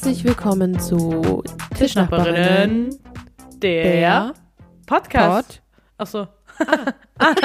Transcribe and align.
Herzlich 0.00 0.22
willkommen 0.22 0.78
zu 0.78 1.42
Tischnachbarinnen, 1.76 2.90
Tischnachbarinnen, 2.90 2.98
der, 3.60 4.32
Podcast. 4.86 5.60
Achso. 5.96 6.28
Habe 7.18 7.40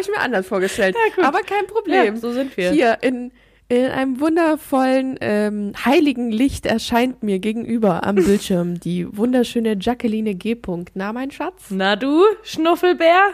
ich 0.00 0.08
mir 0.08 0.18
anders 0.18 0.46
vorgestellt. 0.46 0.96
Ja. 1.18 1.28
Aber 1.28 1.40
kein 1.40 1.66
Problem. 1.66 2.14
Ja, 2.14 2.16
so 2.16 2.32
sind 2.32 2.56
wir. 2.56 2.70
Hier 2.70 2.96
in, 3.02 3.32
in 3.68 3.84
einem 3.84 4.18
wundervollen, 4.18 5.18
ähm, 5.20 5.74
heiligen 5.84 6.30
Licht 6.30 6.64
erscheint 6.64 7.22
mir 7.22 7.38
gegenüber 7.38 8.04
am 8.04 8.14
Bildschirm 8.24 8.80
die 8.80 9.14
wunderschöne 9.14 9.76
Jacqueline 9.78 10.36
G. 10.36 10.56
Na, 10.94 11.12
mein 11.12 11.30
Schatz? 11.30 11.66
Na 11.68 11.96
du, 11.96 12.24
Schnuffelbär? 12.42 13.32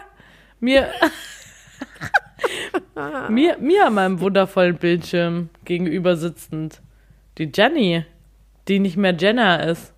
Mir, 0.58 0.88
mir, 3.28 3.58
mir 3.60 3.86
an 3.86 3.94
meinem 3.94 4.18
wundervollen 4.18 4.76
Bildschirm 4.76 5.50
gegenüber 5.64 6.16
sitzend. 6.16 6.80
Die 7.38 7.50
Jenny, 7.52 8.04
die 8.68 8.78
nicht 8.78 8.96
mehr 8.96 9.14
Jenna 9.14 9.56
ist. 9.56 9.92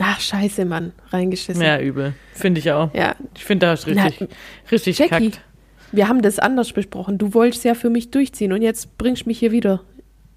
Ach, 0.00 0.20
scheiße, 0.20 0.64
Mann. 0.64 0.92
Reingeschissen. 1.10 1.62
Ja, 1.62 1.80
übel. 1.80 2.14
Finde 2.34 2.60
ich 2.60 2.70
auch. 2.70 2.94
Ja. 2.94 3.16
Ich 3.34 3.44
finde, 3.44 3.66
da 3.66 3.74
du 3.74 3.90
richtig, 3.90 4.28
richtig 4.70 4.98
Jackie, 4.98 5.30
kackt. 5.30 5.40
wir 5.92 6.08
haben 6.08 6.22
das 6.22 6.38
anders 6.38 6.72
besprochen. 6.72 7.18
Du 7.18 7.34
wolltest 7.34 7.64
ja 7.64 7.74
für 7.74 7.90
mich 7.90 8.10
durchziehen 8.10 8.52
und 8.52 8.62
jetzt 8.62 8.96
bringst 8.98 9.24
du 9.24 9.28
mich 9.28 9.38
hier 9.38 9.50
wieder 9.50 9.80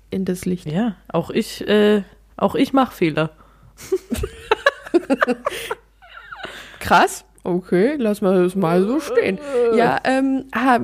in 0.10 0.26
das 0.26 0.46
Licht. 0.46 0.66
Ja, 0.66 0.96
auch 1.10 1.30
ich, 1.30 1.68
äh, 1.68 2.02
auch 2.38 2.56
ich 2.56 2.74
mache 2.74 2.96
Fehler. 2.96 3.32
Krass. 6.80 7.26
Okay, 7.44 7.96
lass 7.98 8.22
mal 8.22 8.44
das 8.44 8.56
mal 8.56 8.84
so 8.84 9.00
stehen. 9.00 9.40
Ja, 9.76 10.00
ähm, 10.04 10.46
ah, 10.52 10.80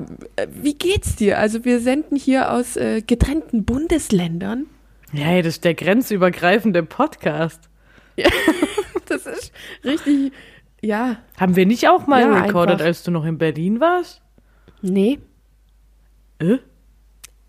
wie 0.47 0.73
geht's 0.73 1.15
dir? 1.15 1.37
Also 1.37 1.65
wir 1.65 1.79
senden 1.79 2.17
hier 2.17 2.51
aus 2.51 2.77
äh, 2.77 3.01
getrennten 3.01 3.63
Bundesländern. 3.63 4.65
Ja, 5.13 5.37
das 5.37 5.47
ist 5.55 5.63
der 5.65 5.73
grenzübergreifende 5.73 6.83
Podcast. 6.83 7.69
Das 9.09 9.25
ist 9.25 9.53
richtig, 9.85 10.33
ja, 10.81 11.17
Haben 11.39 11.55
wir 11.55 11.65
nicht 11.65 11.87
auch 11.87 12.07
mal 12.07 12.19
Ja, 12.23 12.41
recorded, 12.41 12.73
einfach. 12.73 12.85
als 12.87 13.03
du 13.03 13.11
noch 13.11 13.23
in 13.23 13.37
Berlin 13.37 13.79
warst? 13.79 14.21
nee, 14.81 15.19
Äh? 16.39 16.57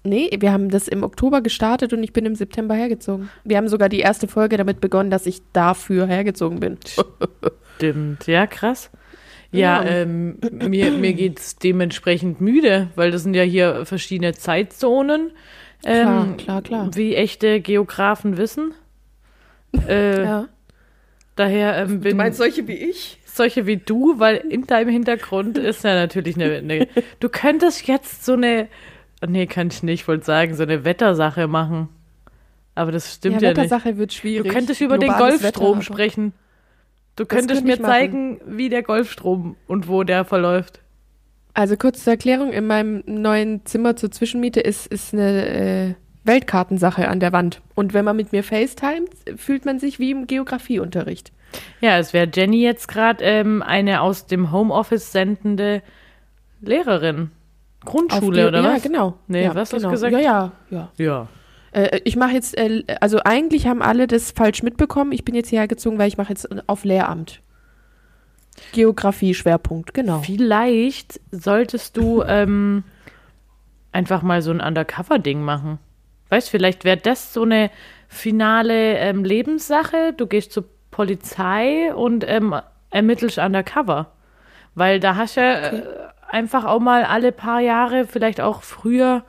nee, 0.05 0.31
wir 0.39 0.53
haben 0.53 0.69
das 0.71 0.87
im 0.87 1.03
Oktober 1.03 1.41
gestartet 1.41 1.93
und 1.93 2.05
ich 2.05 2.13
bin 2.13 2.27
im 2.27 2.37
September 2.37 2.77
hergezogen. 2.77 3.29
Wir 3.43 3.57
haben 3.57 3.67
sogar 3.69 3.89
die 3.89 3.99
erste 3.99 4.29
Folge 4.29 4.57
damit 4.57 4.81
begonnen, 4.81 5.11
dass 5.11 5.27
ich 5.27 5.43
dafür 5.53 6.07
hergezogen 6.07 6.61
bin. 6.61 6.79
Stimmt, 7.77 8.27
ja, 8.29 8.47
krass. 8.47 8.91
Ja, 9.51 9.83
Ja. 9.83 9.89
ähm, 9.89 10.39
mir, 10.53 10.93
mir 10.93 11.13
geht's 11.15 11.57
dementsprechend 11.57 12.41
müde, 12.41 12.91
weil 12.95 13.11
das 13.11 13.25
sind 13.25 13.35
ja 13.35 13.43
hier 13.43 13.85
verschiedene 13.85 14.33
Zeitzonen. 14.35 15.33
Ähm, 15.85 16.05
Klar, 16.05 16.37
klar, 16.37 16.63
klar. 16.63 16.91
Wie 16.95 17.15
echte 17.15 17.61
Geografen 17.61 18.37
wissen. 18.37 18.73
Äh, 19.87 20.23
Ja. 20.23 20.49
Daher 21.37 21.77
ähm, 21.77 22.01
bin 22.01 22.33
solche 22.33 22.67
wie 22.67 22.73
ich? 22.75 23.21
solche 23.25 23.67
wie 23.67 23.77
du, 23.77 24.19
weil 24.19 24.37
in 24.37 24.67
deinem 24.67 24.91
Hintergrund 24.91 25.57
ist 25.59 25.85
ja 25.85 25.95
natürlich 25.95 26.35
eine, 26.35 26.57
eine 26.57 26.89
Du 27.21 27.29
könntest 27.29 27.87
jetzt 27.87 28.25
so 28.25 28.33
eine, 28.33 28.69
nee, 29.27 29.47
kann 29.47 29.69
ich 29.69 29.83
nicht, 29.83 30.09
wollte 30.09 30.25
sagen, 30.25 30.55
so 30.55 30.65
eine 30.65 30.85
Wettersache 30.85 31.47
machen. 31.47 31.89
Aber 32.75 32.93
das 32.93 33.15
stimmt 33.15 33.37
ja, 33.37 33.41
ja, 33.41 33.49
nicht. 33.51 33.57
Wettersache 33.59 33.97
wird 33.99 34.13
schwierig. 34.13 34.49
Du 34.49 34.55
könntest 34.55 34.81
über 34.81 34.99
den 34.99 35.11
Globales 35.11 35.41
Golfstrom 35.41 35.79
Wetter, 35.79 35.83
sprechen. 35.83 36.33
Du 37.17 37.27
könntest 37.27 37.65
könnte 37.65 37.83
mir 37.83 37.83
zeigen, 37.85 38.41
wie 38.47 38.69
der 38.69 38.83
Golfstrom 38.83 39.57
und 39.67 39.89
wo 39.89 40.05
der 40.05 40.25
verläuft. 40.25 40.81
Also 41.55 41.77
kurz 41.77 42.05
zur 42.05 42.13
Erklärung, 42.13 42.53
in 42.53 42.67
meinem 42.67 43.03
neuen 43.07 43.65
Zimmer 43.67 43.97
zur 43.97 44.11
Zwischenmiete 44.11 44.61
ist, 44.61 44.87
ist 44.87 45.13
eine 45.13 45.47
äh, 45.49 45.95
Weltkartensache 46.25 47.09
an 47.09 47.21
der 47.21 47.33
Wand. 47.33 47.61
Und 47.75 47.95
wenn 47.95 48.05
man 48.05 48.17
mit 48.17 48.33
mir 48.33 48.45
FaceTimet, 48.45 49.11
fühlt 49.37 49.65
man 49.65 49.79
sich 49.79 49.99
wie 49.99 50.11
im 50.13 50.27
Geografieunterricht. 50.27 51.33
Ja, 51.81 51.99
es 51.99 52.13
wäre 52.13 52.29
Jenny 52.33 52.63
jetzt 52.63 52.87
gerade 52.89 53.25
ähm, 53.25 53.63
eine 53.63 54.03
aus 54.03 54.27
dem 54.27 54.53
Homeoffice 54.53 55.11
sendende 55.11 55.83
Lehrerin. 56.61 57.31
Grundschule 57.85 58.43
Geo- 58.43 58.49
oder 58.49 58.63
ja, 58.63 58.75
was? 58.75 58.83
genau. 58.83 59.15
Nee, 59.29 59.45
ja, 59.45 59.55
was 59.55 59.73
hast 59.73 59.73
du 59.73 59.77
genau. 59.79 59.91
gesagt? 59.91 60.13
Ja, 60.13 60.21
ja, 60.21 60.53
ja. 60.71 60.91
Ja. 60.97 61.29
Äh, 61.73 62.01
ich 62.05 62.17
mache 62.17 62.33
jetzt, 62.33 62.57
äh, 62.57 62.83
also 63.01 63.21
eigentlich 63.25 63.67
haben 63.67 63.83
alle 63.83 64.07
das 64.07 64.33
falsch 64.33 64.63
mitbekommen. 64.63 65.13
Ich 65.13 65.25
bin 65.25 65.35
jetzt 65.35 65.49
hierher 65.49 65.69
gezogen, 65.69 65.99
weil 65.99 66.09
ich 66.09 66.19
mache 66.19 66.31
jetzt 66.31 66.49
auf 66.69 66.85
Lehramt. 66.85 67.41
Geografie 68.73 69.35
Schwerpunkt, 69.35 69.95
genau. 69.95 70.21
Vielleicht 70.21 71.21
solltest 71.31 71.97
du 71.97 72.23
ähm, 72.23 72.85
einfach 73.93 74.23
mal 74.23 74.43
so 74.43 74.51
ein 74.51 74.61
Undercover-Ding 74.61 75.43
machen. 75.43 75.79
Weißt, 76.29 76.51
vielleicht 76.51 76.85
wäre 76.85 76.99
das 76.99 77.33
so 77.33 77.43
eine 77.43 77.71
finale 78.09 78.99
ähm, 78.99 79.25
Lebenssache. 79.25 80.13
Du 80.17 80.27
gehst 80.27 80.53
zur 80.53 80.65
Polizei 80.91 81.95
und 81.95 82.25
ähm, 82.29 82.55
ermittelst 82.91 83.39
undercover. 83.39 84.13
Weil 84.75 85.01
da 85.01 85.17
hast 85.17 85.37
du 85.37 85.41
ja 85.41 85.55
äh, 85.55 85.83
einfach 86.29 86.65
auch 86.65 86.81
mal 86.81 87.05
alle 87.05 87.33
paar 87.33 87.61
Jahre, 87.61 88.07
vielleicht 88.07 88.41
auch 88.41 88.63
früher, 88.63 89.25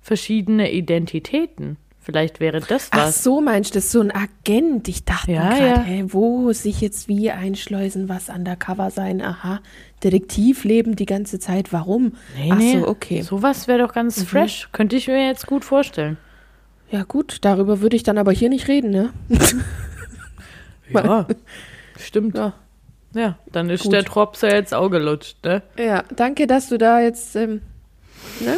verschiedene 0.00 0.72
Identitäten. 0.72 1.76
Vielleicht 2.10 2.40
wäre 2.40 2.60
das 2.60 2.88
Ach 2.90 3.08
was. 3.08 3.22
so, 3.22 3.42
meinst 3.42 3.74
du, 3.74 3.74
das 3.78 3.84
ist 3.84 3.92
so 3.92 4.00
ein 4.00 4.10
Agent? 4.10 4.88
Ich 4.88 5.04
dachte 5.04 5.30
Ja, 5.32 5.50
gerade, 5.50 5.62
ja. 5.66 5.80
hä, 5.82 6.04
wo 6.08 6.50
sich 6.54 6.80
jetzt 6.80 7.06
wie 7.06 7.30
einschleusen, 7.30 8.08
was 8.08 8.30
undercover 8.30 8.90
sein? 8.90 9.20
Aha, 9.20 9.60
Detektivleben 10.02 10.96
die 10.96 11.04
ganze 11.04 11.38
Zeit, 11.38 11.70
warum? 11.70 12.12
Nee, 12.34 12.48
Ach 12.50 12.56
nee, 12.56 12.78
so, 12.80 12.88
okay. 12.88 13.18
Mhm. 13.18 13.24
Sowas 13.24 13.68
wäre 13.68 13.80
doch 13.80 13.92
ganz 13.92 14.22
fresh. 14.22 14.70
Könnte 14.72 14.96
ich 14.96 15.06
mir 15.06 15.26
jetzt 15.26 15.46
gut 15.46 15.66
vorstellen. 15.66 16.16
Ja 16.90 17.02
gut, 17.02 17.38
darüber 17.42 17.82
würde 17.82 17.96
ich 17.96 18.04
dann 18.04 18.16
aber 18.16 18.32
hier 18.32 18.48
nicht 18.48 18.68
reden, 18.68 18.88
ne? 18.90 19.10
Ja, 20.90 21.26
stimmt. 21.98 22.34
Ja. 22.38 22.54
Ja, 23.12 23.38
dann 23.52 23.68
ist 23.68 23.82
Gut. 23.82 23.92
der 23.92 24.02
Drops 24.04 24.40
ja 24.40 24.54
jetzt 24.54 24.72
auch 24.72 24.88
gelutscht, 24.88 25.36
ne? 25.44 25.62
Ja, 25.78 26.04
danke, 26.16 26.46
dass 26.46 26.70
du 26.70 26.78
da 26.78 27.00
jetzt, 27.00 27.36
ähm, 27.36 27.60
ne? 28.40 28.56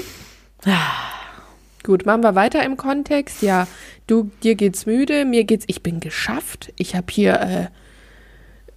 Gut, 1.82 2.04
machen 2.04 2.22
wir 2.22 2.34
weiter 2.34 2.62
im 2.64 2.76
Kontext. 2.76 3.42
Ja, 3.42 3.66
du, 4.06 4.30
dir 4.42 4.54
geht's 4.54 4.84
müde, 4.86 5.24
mir 5.24 5.44
geht's, 5.44 5.64
ich 5.66 5.82
bin 5.82 6.00
geschafft. 6.00 6.72
Ich 6.76 6.94
habe 6.94 7.06
hier 7.10 7.40
äh, 7.40 7.66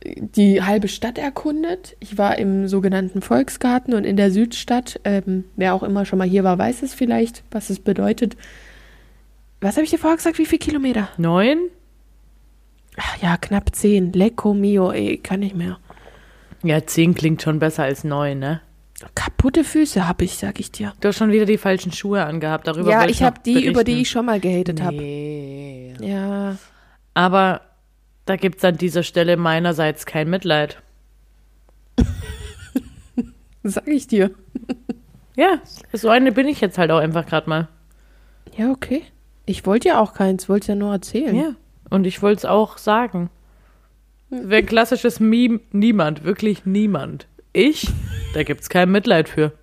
die 0.05 0.61
halbe 0.61 0.87
Stadt 0.87 1.17
erkundet. 1.17 1.95
Ich 1.99 2.17
war 2.17 2.37
im 2.37 2.67
sogenannten 2.67 3.21
Volksgarten 3.21 3.93
und 3.93 4.05
in 4.05 4.15
der 4.15 4.31
Südstadt. 4.31 4.99
Ähm, 5.03 5.45
wer 5.55 5.73
auch 5.73 5.83
immer 5.83 6.05
schon 6.05 6.19
mal 6.19 6.27
hier 6.27 6.43
war, 6.43 6.57
weiß 6.57 6.81
es 6.83 6.93
vielleicht, 6.93 7.43
was 7.51 7.69
es 7.69 7.79
bedeutet. 7.79 8.37
Was 9.59 9.75
habe 9.75 9.83
ich 9.85 9.91
dir 9.91 9.99
vorher 9.99 10.17
gesagt? 10.17 10.37
Wie 10.37 10.45
viele 10.45 10.59
Kilometer? 10.59 11.09
Neun? 11.17 11.69
Ach, 12.97 13.17
ja, 13.21 13.37
knapp 13.37 13.75
zehn. 13.75 14.13
Lecco 14.13 14.53
mio, 14.53 14.91
ey, 14.91 15.17
kann 15.17 15.39
nicht 15.39 15.55
mehr. 15.55 15.79
Ja, 16.63 16.85
zehn 16.85 17.15
klingt 17.15 17.41
schon 17.41 17.59
besser 17.59 17.83
als 17.83 18.03
neun, 18.03 18.39
ne? 18.39 18.61
Kaputte 19.15 19.63
Füße 19.63 20.07
habe 20.07 20.25
ich, 20.25 20.37
sag 20.37 20.59
ich 20.59 20.71
dir. 20.71 20.93
Du 20.99 21.07
hast 21.07 21.17
schon 21.17 21.31
wieder 21.31 21.45
die 21.45 21.57
falschen 21.57 21.91
Schuhe 21.91 22.23
angehabt. 22.25 22.67
Darüber 22.67 22.89
ja, 22.89 23.05
ich 23.05 23.23
habe 23.23 23.39
die, 23.43 23.65
über 23.65 23.83
die 23.83 23.91
berichten. 23.91 24.01
ich 24.01 24.09
schon 24.09 24.25
mal 24.25 24.39
gehatet 24.39 24.81
habe. 24.81 24.97
Nee. 24.97 25.93
Ja. 25.99 26.57
Aber 27.13 27.61
da 28.25 28.35
gibt's 28.35 28.63
an 28.63 28.77
dieser 28.77 29.03
Stelle 29.03 29.37
meinerseits 29.37 30.05
kein 30.05 30.29
Mitleid. 30.29 30.81
Sag 33.63 33.87
ich 33.87 34.07
dir. 34.07 34.31
Ja, 35.35 35.61
so 35.91 36.09
eine 36.09 36.31
bin 36.31 36.47
ich 36.47 36.61
jetzt 36.61 36.77
halt 36.77 36.91
auch 36.91 36.99
einfach 36.99 37.25
gerade 37.25 37.49
mal. 37.49 37.67
Ja, 38.55 38.71
okay. 38.71 39.03
Ich 39.45 39.65
wollte 39.65 39.89
ja 39.89 39.99
auch 39.99 40.13
keins, 40.13 40.47
wollte 40.47 40.69
ja 40.69 40.75
nur 40.75 40.93
erzählen. 40.93 41.35
Ja. 41.35 41.55
Und 41.89 42.05
ich 42.05 42.21
wollte 42.21 42.39
es 42.39 42.45
auch 42.45 42.77
sagen. 42.77 43.29
Wäre 44.29 44.63
klassisches 44.63 45.19
Meme. 45.19 45.59
Niemand, 45.71 46.23
wirklich 46.23 46.65
niemand. 46.65 47.27
Ich? 47.53 47.87
Da 48.33 48.43
gibt's 48.43 48.67
kein 48.69 48.91
Mitleid 48.91 49.29
für. 49.29 49.53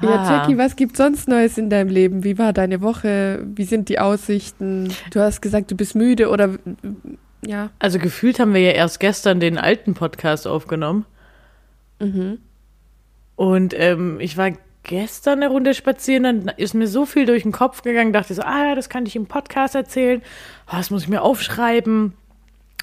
Ja, 0.00 0.08
Ah. 0.08 0.30
Jackie, 0.40 0.58
was 0.58 0.74
gibt's 0.74 0.98
sonst 0.98 1.28
Neues 1.28 1.58
in 1.58 1.70
deinem 1.70 1.88
Leben? 1.88 2.24
Wie 2.24 2.36
war 2.38 2.52
deine 2.52 2.80
Woche? 2.80 3.44
Wie 3.54 3.64
sind 3.64 3.88
die 3.88 4.00
Aussichten? 4.00 4.92
Du 5.12 5.20
hast 5.20 5.40
gesagt, 5.40 5.70
du 5.70 5.76
bist 5.76 5.94
müde 5.94 6.28
oder 6.28 6.58
ja. 7.46 7.70
Also 7.78 7.98
gefühlt 8.00 8.40
haben 8.40 8.52
wir 8.54 8.60
ja 8.62 8.72
erst 8.72 8.98
gestern 8.98 9.38
den 9.38 9.58
alten 9.58 9.94
Podcast 9.94 10.46
aufgenommen. 10.48 11.04
Mhm. 12.00 12.38
Und 13.36 13.74
ähm, 13.78 14.18
ich 14.18 14.36
war 14.36 14.50
gestern 14.82 15.42
eine 15.42 15.48
Runde 15.52 15.74
spazieren, 15.74 16.24
dann 16.24 16.48
ist 16.56 16.74
mir 16.74 16.88
so 16.88 17.06
viel 17.06 17.24
durch 17.24 17.44
den 17.44 17.52
Kopf 17.52 17.82
gegangen, 17.82 18.12
dachte 18.12 18.34
so, 18.34 18.42
ah, 18.42 18.74
das 18.74 18.88
kann 18.88 19.06
ich 19.06 19.14
im 19.14 19.26
Podcast 19.26 19.76
erzählen. 19.76 20.20
Oh, 20.66 20.76
das 20.76 20.90
muss 20.90 21.02
ich 21.04 21.08
mir 21.08 21.22
aufschreiben, 21.22 22.14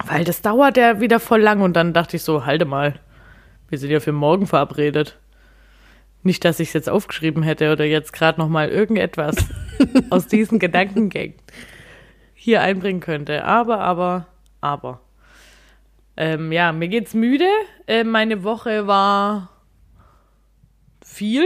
weil 0.05 0.23
das 0.23 0.41
dauert 0.41 0.77
ja 0.77 0.99
wieder 0.99 1.19
voll 1.19 1.41
lang. 1.41 1.61
Und 1.61 1.73
dann 1.73 1.93
dachte 1.93 2.15
ich 2.15 2.23
so, 2.23 2.45
halte 2.45 2.65
mal, 2.65 2.99
wir 3.69 3.77
sind 3.77 3.91
ja 3.91 3.99
für 3.99 4.11
morgen 4.11 4.47
verabredet. 4.47 5.17
Nicht, 6.23 6.43
dass 6.43 6.59
ich 6.59 6.69
es 6.69 6.73
jetzt 6.73 6.89
aufgeschrieben 6.89 7.43
hätte 7.43 7.71
oder 7.71 7.85
jetzt 7.85 8.11
gerade 8.11 8.39
noch 8.39 8.49
mal 8.49 8.69
irgendetwas 8.69 9.35
aus 10.09 10.27
diesen 10.27 10.59
Gedankengängen 10.59 11.35
hier 12.33 12.61
einbringen 12.61 12.99
könnte. 12.99 13.45
Aber, 13.45 13.79
aber, 13.79 14.27
aber. 14.61 15.01
Ähm, 16.17 16.51
ja, 16.51 16.73
mir 16.73 16.89
geht's 16.89 17.13
müde. 17.13 17.47
Äh, 17.87 18.03
meine 18.03 18.43
Woche 18.43 18.87
war 18.87 19.49
viel. 21.01 21.45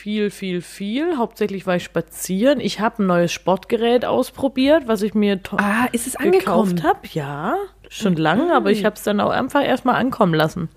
Viel, 0.00 0.30
viel, 0.30 0.62
viel. 0.62 1.18
Hauptsächlich 1.18 1.66
war 1.66 1.76
ich 1.76 1.84
spazieren. 1.84 2.58
Ich 2.60 2.80
habe 2.80 3.02
ein 3.02 3.06
neues 3.06 3.32
Sportgerät 3.32 4.04
ausprobiert, 4.06 4.84
was 4.86 5.02
ich 5.02 5.12
mir 5.14 5.38
Ah, 5.58 5.86
ist 5.92 6.06
es 6.06 6.16
angekommen? 6.16 6.74
gekauft 6.76 6.82
habe. 6.84 7.00
Ja, 7.12 7.54
schon 7.90 8.16
lange, 8.16 8.54
aber 8.54 8.70
ich 8.70 8.84
habe 8.86 8.96
es 8.96 9.02
dann 9.02 9.20
auch 9.20 9.30
einfach 9.30 9.62
erstmal 9.62 9.96
ankommen 9.96 10.32
lassen. 10.34 10.70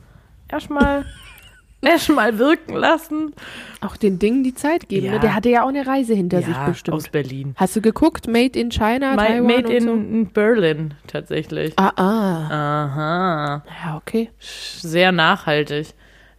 Erstmal 0.51 1.05
erstmal 1.81 2.37
wirken 2.37 2.75
lassen. 2.75 3.33
Auch 3.79 3.95
den 3.97 4.19
Dingen 4.19 4.43
die 4.43 4.55
Zeit 4.55 4.89
geben. 4.89 5.05
Ja. 5.05 5.11
Ne? 5.13 5.19
Der 5.21 5.35
hatte 5.35 5.49
ja 5.49 5.63
auch 5.63 5.69
eine 5.69 5.87
Reise 5.87 6.13
hinter 6.13 6.41
sich 6.41 6.55
bestimmt. 6.57 6.95
aus 6.95 7.07
Berlin. 7.09 7.53
Hast 7.57 7.75
du 7.77 7.81
geguckt? 7.81 8.27
Made 8.27 8.59
in 8.59 8.71
China, 8.71 9.15
Ma- 9.15 9.25
Taiwan 9.25 9.47
Made 9.47 9.73
in, 9.73 9.83
so? 9.83 9.93
in 9.93 10.27
Berlin 10.27 10.93
tatsächlich. 11.07 11.73
Ah, 11.77 11.91
ah. 11.95 12.47
Aha. 12.51 13.63
Ja, 13.85 13.97
okay. 13.97 14.29
Sehr 14.39 15.11
nachhaltig. 15.13 15.93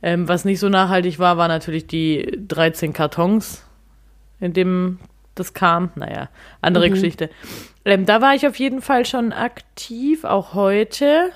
Ähm, 0.06 0.28
was 0.28 0.44
nicht 0.44 0.60
so 0.60 0.68
nachhaltig 0.68 1.18
war, 1.18 1.38
war 1.38 1.48
natürlich 1.48 1.86
die 1.86 2.38
13 2.46 2.92
Kartons, 2.92 3.64
in 4.38 4.52
dem 4.52 4.98
das 5.34 5.54
kam. 5.54 5.92
Naja, 5.94 6.28
andere 6.60 6.88
Mhm. 6.88 6.92
Geschichte. 6.92 7.30
Ähm, 7.86 8.04
da 8.04 8.20
war 8.20 8.34
ich 8.34 8.46
auf 8.46 8.56
jeden 8.56 8.82
Fall 8.82 9.06
schon 9.06 9.32
aktiv, 9.32 10.24
auch 10.24 10.52
heute. 10.52 11.30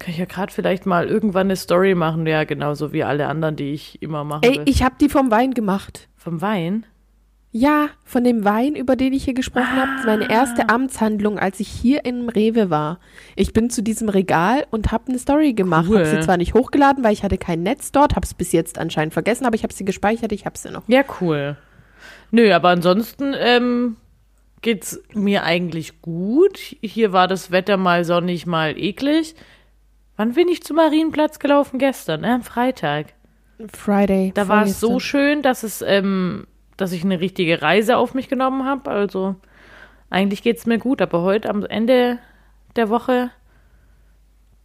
Kann 0.00 0.10
ich 0.10 0.18
ja 0.18 0.24
gerade 0.24 0.52
vielleicht 0.52 0.86
mal 0.86 1.06
irgendwann 1.06 1.46
eine 1.46 1.56
Story 1.56 1.94
machen, 1.94 2.26
ja, 2.26 2.42
genauso 2.42 2.92
wie 2.92 3.04
alle 3.04 3.28
anderen, 3.28 3.54
die 3.54 3.72
ich 3.72 4.02
immer 4.02 4.24
mache. 4.24 4.42
Ey, 4.42 4.60
ich 4.64 4.82
habe 4.82 4.96
die 5.00 5.08
vom 5.08 5.30
Wein 5.30 5.54
gemacht. 5.54 6.08
Vom 6.16 6.40
Wein? 6.40 6.84
Ja, 7.50 7.88
von 8.04 8.24
dem 8.24 8.44
Wein, 8.44 8.74
über 8.74 8.94
den 8.94 9.14
ich 9.14 9.24
hier 9.24 9.32
gesprochen 9.34 9.74
habe. 9.74 10.04
Meine 10.06 10.26
Ah. 10.28 10.32
erste 10.32 10.68
Amtshandlung, 10.68 11.38
als 11.38 11.60
ich 11.60 11.68
hier 11.68 12.04
in 12.04 12.28
Rewe 12.28 12.68
war. 12.68 13.00
Ich 13.36 13.54
bin 13.54 13.70
zu 13.70 13.82
diesem 13.82 14.10
Regal 14.10 14.66
und 14.70 14.92
habe 14.92 15.08
eine 15.08 15.18
Story 15.18 15.54
gemacht. 15.54 15.86
Cool. 15.88 15.96
Habe 16.00 16.06
sie 16.10 16.20
zwar 16.20 16.36
nicht 16.36 16.52
hochgeladen, 16.54 17.02
weil 17.02 17.14
ich 17.14 17.22
hatte 17.22 17.38
kein 17.38 17.62
Netz 17.62 17.90
dort, 17.90 18.16
habe 18.16 18.26
es 18.26 18.34
bis 18.34 18.52
jetzt 18.52 18.78
anscheinend 18.78 19.14
vergessen, 19.14 19.46
aber 19.46 19.54
ich 19.54 19.62
habe 19.62 19.72
sie 19.72 19.86
gespeichert, 19.86 20.32
ich 20.32 20.44
habe 20.44 20.58
sie 20.58 20.70
noch. 20.70 20.82
Ja, 20.88 21.02
cool. 21.20 21.56
Nö, 22.30 22.52
aber 22.52 22.68
ansonsten 22.68 23.34
ähm, 23.38 23.96
geht's 24.60 25.00
mir 25.14 25.44
eigentlich 25.44 26.02
gut. 26.02 26.58
Hier 26.82 27.12
war 27.14 27.28
das 27.28 27.50
Wetter 27.50 27.78
mal 27.78 28.04
sonnig, 28.04 28.44
mal 28.44 28.78
eklig. 28.78 29.34
Wann 30.16 30.34
bin 30.34 30.48
ich 30.48 30.62
zum 30.62 30.76
Marienplatz 30.76 31.38
gelaufen? 31.38 31.78
Gestern, 31.78 32.20
ne? 32.20 32.34
Am 32.34 32.42
Freitag. 32.42 33.06
Friday. 33.72 34.32
Da 34.34 34.48
war 34.48 34.64
es 34.64 34.78
so 34.80 35.00
schön, 35.00 35.40
dass 35.42 35.62
es, 35.62 35.80
ähm, 35.80 36.46
dass 36.78 36.92
ich 36.92 37.04
eine 37.04 37.20
richtige 37.20 37.60
Reise 37.60 37.98
auf 37.98 38.14
mich 38.14 38.28
genommen 38.28 38.64
habe. 38.64 38.90
Also 38.90 39.36
eigentlich 40.08 40.42
geht's 40.42 40.64
mir 40.64 40.78
gut, 40.78 41.02
aber 41.02 41.20
heute 41.20 41.50
am 41.50 41.66
Ende 41.66 42.18
der 42.76 42.88
Woche 42.88 43.30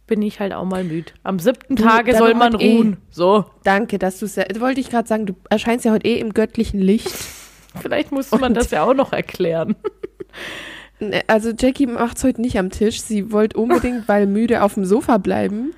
bin 0.06 0.22
ich 0.22 0.40
halt 0.40 0.52
auch 0.52 0.64
mal 0.64 0.84
müde. 0.84 1.12
Am 1.22 1.38
siebten 1.38 1.76
Tage 1.76 2.16
soll 2.16 2.34
man 2.34 2.58
eh. 2.60 2.76
ruhen. 2.76 2.96
So. 3.10 3.44
Danke, 3.64 3.98
dass 3.98 4.18
du 4.18 4.26
es. 4.26 4.36
Wollte 4.36 4.80
ich 4.80 4.90
gerade 4.90 5.08
sagen, 5.08 5.26
du 5.26 5.34
erscheinst 5.50 5.84
ja 5.84 5.92
heute 5.92 6.06
eh 6.06 6.18
im 6.18 6.32
göttlichen 6.32 6.80
Licht. 6.80 7.10
Vielleicht 7.80 8.12
muss 8.12 8.30
man 8.30 8.44
Und- 8.44 8.54
das 8.54 8.70
ja 8.70 8.84
auch 8.84 8.94
noch 8.94 9.12
erklären. 9.12 9.76
Ne, 11.00 11.22
Also 11.26 11.50
Jackie 11.58 11.86
macht's 11.86 12.22
heute 12.22 12.40
nicht 12.40 12.58
am 12.58 12.70
Tisch. 12.70 13.00
Sie 13.00 13.32
wollte 13.32 13.58
unbedingt, 13.58 14.06
weil 14.08 14.26
müde, 14.26 14.62
auf 14.62 14.74
dem 14.74 14.84
Sofa 14.84 15.18
bleiben. 15.18 15.72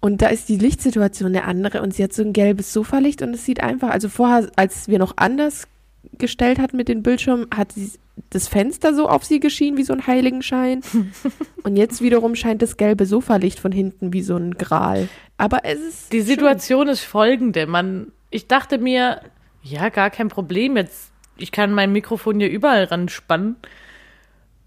Und 0.00 0.22
da 0.22 0.28
ist 0.28 0.48
die 0.48 0.58
Lichtsituation 0.58 1.28
eine 1.28 1.44
andere 1.44 1.80
und 1.82 1.94
sie 1.94 2.04
hat 2.04 2.12
so 2.12 2.22
ein 2.22 2.32
gelbes 2.32 2.72
Sofalicht 2.72 3.22
und 3.22 3.34
es 3.34 3.44
sieht 3.44 3.62
einfach, 3.62 3.90
also 3.90 4.08
vorher, 4.08 4.48
als 4.54 4.86
wir 4.88 4.98
noch 4.98 5.14
anders 5.16 5.66
gestellt 6.16 6.58
hatten 6.58 6.76
mit 6.76 6.88
den 6.88 7.02
Bildschirmen, 7.02 7.46
hat 7.54 7.72
sie 7.72 7.92
das 8.30 8.48
Fenster 8.48 8.94
so 8.94 9.08
auf 9.08 9.24
sie 9.24 9.40
geschienen 9.40 9.76
wie 9.76 9.84
so 9.84 9.92
ein 9.92 10.06
Heiligenschein. 10.06 10.82
und 11.62 11.76
jetzt 11.76 12.00
wiederum 12.02 12.34
scheint 12.34 12.62
das 12.62 12.76
gelbe 12.76 13.06
Sofalicht 13.06 13.60
von 13.60 13.72
hinten 13.72 14.12
wie 14.12 14.22
so 14.22 14.36
ein 14.36 14.54
Gral. 14.54 15.08
Aber 15.36 15.60
es 15.64 15.80
ist 15.80 16.12
Die 16.12 16.18
schön. 16.18 16.26
Situation 16.26 16.88
ist 16.88 17.02
folgende. 17.02 17.66
Man, 17.66 18.12
ich 18.30 18.48
dachte 18.48 18.78
mir, 18.78 19.20
ja, 19.62 19.88
gar 19.88 20.10
kein 20.10 20.28
Problem. 20.28 20.76
Jetzt, 20.76 21.12
ich 21.36 21.52
kann 21.52 21.72
mein 21.72 21.92
Mikrofon 21.92 22.40
hier 22.40 22.50
überall 22.50 22.84
ran 22.84 23.08
spannen. 23.08 23.56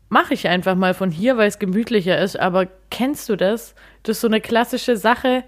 Mache 0.09 0.33
ich 0.33 0.47
einfach 0.47 0.75
mal 0.75 0.93
von 0.93 1.09
hier, 1.11 1.37
weil 1.37 1.47
es 1.47 1.59
gemütlicher 1.59 2.19
ist. 2.19 2.39
Aber 2.39 2.67
kennst 2.89 3.29
du 3.29 3.35
das? 3.35 3.75
Das 4.03 4.17
ist 4.17 4.21
so 4.21 4.27
eine 4.27 4.41
klassische 4.41 4.97
Sache, 4.97 5.43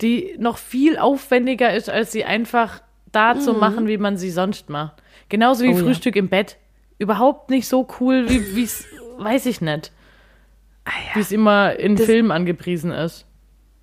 die 0.00 0.36
noch 0.38 0.58
viel 0.58 0.98
aufwendiger 0.98 1.74
ist, 1.74 1.90
als 1.90 2.12
sie 2.12 2.24
einfach 2.24 2.82
da 3.10 3.38
zu 3.38 3.54
machen, 3.54 3.88
wie 3.88 3.98
man 3.98 4.16
sie 4.16 4.30
sonst 4.30 4.68
macht. 4.68 5.02
Genauso 5.28 5.64
wie. 5.64 5.68
Oh 5.68 5.76
ja. 5.76 5.84
Frühstück 5.84 6.16
im 6.16 6.28
Bett. 6.28 6.56
Überhaupt 6.98 7.50
nicht 7.50 7.68
so 7.68 7.86
cool, 8.00 8.28
wie 8.28 8.62
es, 8.62 8.84
weiß 9.18 9.46
ich 9.46 9.60
nicht. 9.60 9.92
Ah 10.84 10.90
Wie 11.14 11.20
es 11.20 11.30
immer 11.32 11.76
in 11.78 11.96
Das- 11.96 12.06
Filmen 12.06 12.30
angepriesen 12.30 12.90
ist. 12.90 13.26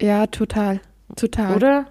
Ja, 0.01 0.27
total. 0.27 0.81
Total. 1.15 1.56
Oder? 1.56 1.86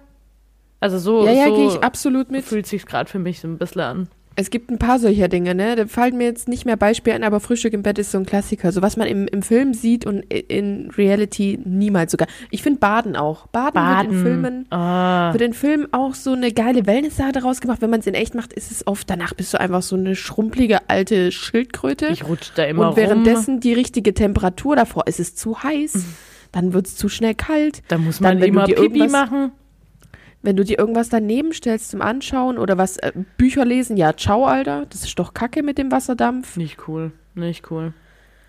Also 0.79 0.99
so, 0.99 1.25
Ja, 1.25 1.31
ja, 1.31 1.47
so 1.47 1.55
gehe 1.55 1.67
ich 1.69 1.83
absolut 1.83 2.29
mit. 2.29 2.43
fühlt 2.45 2.67
sich 2.67 2.85
gerade 2.85 3.09
für 3.09 3.17
mich 3.17 3.39
so 3.39 3.47
ein 3.47 3.57
bisschen 3.57 3.81
an. 3.81 4.09
Es 4.37 4.49
gibt 4.49 4.69
ein 4.69 4.77
paar 4.77 4.99
solcher 4.99 5.29
Dinge, 5.29 5.55
ne? 5.55 5.75
Da 5.77 5.87
fallen 5.87 6.17
mir 6.17 6.25
jetzt 6.25 6.49
nicht 6.49 6.65
mehr 6.65 6.75
Beispiele 6.75 7.15
ein, 7.15 7.23
aber 7.23 7.39
Frühstück 7.39 7.73
im 7.73 7.83
Bett 7.83 7.97
ist 7.99 8.11
so 8.11 8.17
ein 8.17 8.25
Klassiker. 8.25 8.71
So 8.73 8.81
was 8.81 8.97
man 8.97 9.07
im, 9.07 9.27
im 9.27 9.41
Film 9.41 9.73
sieht 9.73 10.05
und 10.05 10.21
in 10.23 10.91
Reality 10.97 11.57
niemals 11.63 12.11
sogar. 12.11 12.27
Ich 12.51 12.61
finde 12.61 12.79
Baden 12.79 13.15
auch. 13.15 13.47
Baden, 13.47 14.09
wird 14.09 14.11
in 14.11 14.23
Filmen, 14.23 14.65
Ah, 14.71 15.31
wird 15.31 15.41
in 15.41 15.53
Filmen 15.53 15.87
auch 15.93 16.13
so 16.15 16.33
eine 16.33 16.51
geile 16.51 16.85
Wellness-Sache 16.85 17.31
daraus 17.31 17.61
gemacht. 17.61 17.81
Wenn 17.81 17.89
man 17.89 18.01
es 18.01 18.07
in 18.07 18.13
echt 18.13 18.35
macht, 18.35 18.51
ist 18.51 18.71
es 18.71 18.85
oft, 18.85 19.09
danach 19.09 19.33
bist 19.33 19.53
du 19.53 19.59
einfach 19.59 19.81
so 19.81 19.95
eine 19.95 20.15
schrumpelige 20.15 20.89
alte 20.89 21.31
Schildkröte. 21.31 22.07
ich 22.07 22.27
rutsche 22.27 22.51
da 22.55 22.63
immer 22.63 22.89
und 22.89 22.97
währenddessen 22.97 23.51
rum. 23.55 23.59
die 23.61 23.73
richtige 23.73 24.13
Temperatur 24.13 24.75
davor 24.75 25.07
ist 25.07 25.19
es 25.21 25.35
zu 25.35 25.63
heiß. 25.63 25.93
Dann 26.51 26.73
wird 26.73 26.87
es 26.87 26.95
zu 26.95 27.09
schnell 27.09 27.35
kalt. 27.35 27.83
Da 27.87 27.97
muss 27.97 28.19
dann, 28.19 28.39
man 28.39 28.39
du 28.39 28.47
immer 28.47 28.65
Pipi 28.65 29.07
machen. 29.07 29.51
Wenn 30.45 30.55
du 30.55 30.63
dir 30.63 30.77
irgendwas 30.77 31.09
daneben 31.09 31.53
stellst 31.53 31.89
zum 31.89 32.01
Anschauen 32.03 32.59
oder 32.59 32.77
was, 32.77 32.97
äh, 32.97 33.11
Bücher 33.37 33.65
lesen, 33.65 33.97
ja, 33.97 34.15
ciao, 34.15 34.45
Alter. 34.45 34.85
Das 34.89 35.03
ist 35.03 35.17
doch 35.17 35.33
Kacke 35.33 35.63
mit 35.63 35.79
dem 35.79 35.91
Wasserdampf. 35.91 36.55
Nicht 36.55 36.87
cool, 36.87 37.11
nicht 37.33 37.71
cool. 37.71 37.93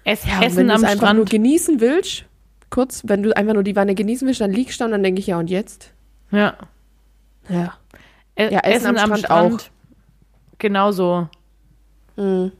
Es 0.04 0.24
Ja, 0.26 0.34
und 0.34 0.40
wenn 0.40 0.46
Essen 0.48 0.68
du 0.68 0.74
am 0.74 0.84
es 0.84 0.90
einfach 0.90 1.14
nur 1.14 1.26
Strand. 1.26 1.30
genießen 1.30 1.80
willst, 1.80 2.26
kurz, 2.68 3.02
wenn 3.06 3.22
du 3.22 3.34
einfach 3.34 3.54
nur 3.54 3.62
die 3.62 3.74
Wanne 3.76 3.94
genießen 3.94 4.26
willst, 4.28 4.42
dann 4.42 4.52
liegst 4.52 4.78
du 4.78 4.82
da 4.82 4.84
und 4.84 4.92
dann 4.92 5.02
denke 5.02 5.20
ich, 5.20 5.26
ja, 5.28 5.38
und 5.38 5.48
jetzt? 5.48 5.92
Ja. 6.30 6.54
Ja. 7.48 7.74
E- 8.36 8.52
Ja, 8.52 8.60
Essen 8.60 8.98
am 8.98 9.16
Strand 9.16 9.70
Genauso. 10.58 11.28
Mhm. 12.16 12.52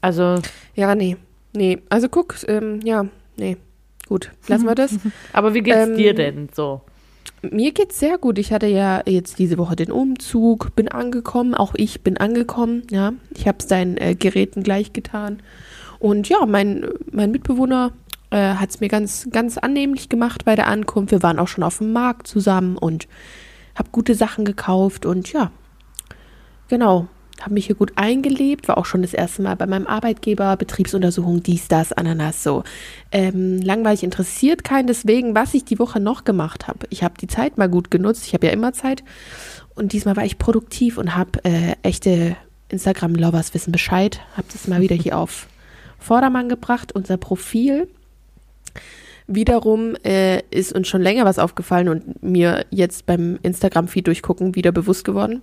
Also, 0.00 0.36
Ja, 0.74 0.94
nee. 0.94 1.16
Nee. 1.54 1.82
Also 1.90 2.08
guck, 2.08 2.36
ähm, 2.48 2.80
ja, 2.82 3.04
nee. 3.36 3.58
Gut, 4.08 4.30
lassen 4.48 4.64
wir 4.66 4.74
das. 4.74 4.94
aber 5.34 5.52
wie 5.52 5.60
geht's 5.60 5.88
Ähm, 5.88 5.96
dir 5.96 6.14
denn 6.14 6.48
so? 6.54 6.80
Mir 7.50 7.72
geht's 7.72 7.98
sehr 7.98 8.18
gut. 8.18 8.38
Ich 8.38 8.52
hatte 8.52 8.68
ja 8.68 9.02
jetzt 9.04 9.38
diese 9.40 9.58
Woche 9.58 9.74
den 9.74 9.90
Umzug, 9.90 10.76
bin 10.76 10.88
angekommen, 10.88 11.54
auch 11.54 11.74
ich 11.74 12.02
bin 12.02 12.16
angekommen, 12.16 12.84
ja. 12.90 13.14
Ich 13.34 13.48
habe 13.48 13.58
es 13.58 13.66
deinen 13.66 13.96
äh, 13.96 14.14
Geräten 14.14 14.62
gleich 14.62 14.92
getan. 14.92 15.42
Und 15.98 16.28
ja, 16.28 16.46
mein, 16.46 16.86
mein 17.10 17.32
Mitbewohner 17.32 17.92
äh, 18.30 18.54
hat 18.54 18.70
es 18.70 18.80
mir 18.80 18.88
ganz, 18.88 19.28
ganz 19.30 19.58
annehmlich 19.58 20.08
gemacht 20.08 20.44
bei 20.44 20.54
der 20.54 20.68
Ankunft. 20.68 21.10
Wir 21.10 21.22
waren 21.22 21.40
auch 21.40 21.48
schon 21.48 21.64
auf 21.64 21.78
dem 21.78 21.92
Markt 21.92 22.28
zusammen 22.28 22.76
und 22.78 23.08
habe 23.74 23.90
gute 23.90 24.14
Sachen 24.14 24.44
gekauft 24.44 25.04
und 25.04 25.32
ja, 25.32 25.50
genau. 26.68 27.08
Habe 27.42 27.54
mich 27.54 27.66
hier 27.66 27.74
gut 27.74 27.92
eingelebt, 27.96 28.68
war 28.68 28.78
auch 28.78 28.86
schon 28.86 29.02
das 29.02 29.14
erste 29.14 29.42
Mal 29.42 29.56
bei 29.56 29.66
meinem 29.66 29.86
Arbeitgeber, 29.86 30.56
Betriebsuntersuchung, 30.56 31.42
dies, 31.42 31.68
das, 31.68 31.92
Ananas, 31.92 32.42
so. 32.42 32.62
Ähm, 33.10 33.60
langweilig 33.60 34.04
interessiert 34.04 34.64
keinen, 34.64 34.86
deswegen, 34.86 35.34
was 35.34 35.52
ich 35.54 35.64
die 35.64 35.78
Woche 35.78 35.98
noch 35.98 36.24
gemacht 36.24 36.68
habe. 36.68 36.86
Ich 36.90 37.02
habe 37.02 37.14
die 37.20 37.26
Zeit 37.26 37.58
mal 37.58 37.68
gut 37.68 37.90
genutzt, 37.90 38.26
ich 38.26 38.34
habe 38.34 38.46
ja 38.46 38.52
immer 38.52 38.72
Zeit. 38.72 39.02
Und 39.74 39.92
diesmal 39.92 40.16
war 40.16 40.24
ich 40.24 40.38
produktiv 40.38 40.98
und 40.98 41.16
habe 41.16 41.44
äh, 41.44 41.74
echte 41.82 42.36
Instagram-Lovers 42.68 43.54
wissen 43.54 43.72
Bescheid, 43.72 44.20
habe 44.36 44.46
das 44.52 44.68
mal 44.68 44.80
wieder 44.80 44.96
hier 44.96 45.18
auf 45.18 45.48
Vordermann 45.98 46.48
gebracht, 46.48 46.92
unser 46.92 47.16
Profil. 47.16 47.88
Wiederum 49.26 49.94
äh, 50.04 50.42
ist 50.50 50.72
uns 50.72 50.88
schon 50.88 51.02
länger 51.02 51.24
was 51.24 51.38
aufgefallen 51.38 51.88
und 51.88 52.22
mir 52.22 52.66
jetzt 52.70 53.06
beim 53.06 53.38
Instagram-Feed 53.42 54.06
durchgucken 54.06 54.54
wieder 54.54 54.72
bewusst 54.72 55.04
geworden. 55.04 55.42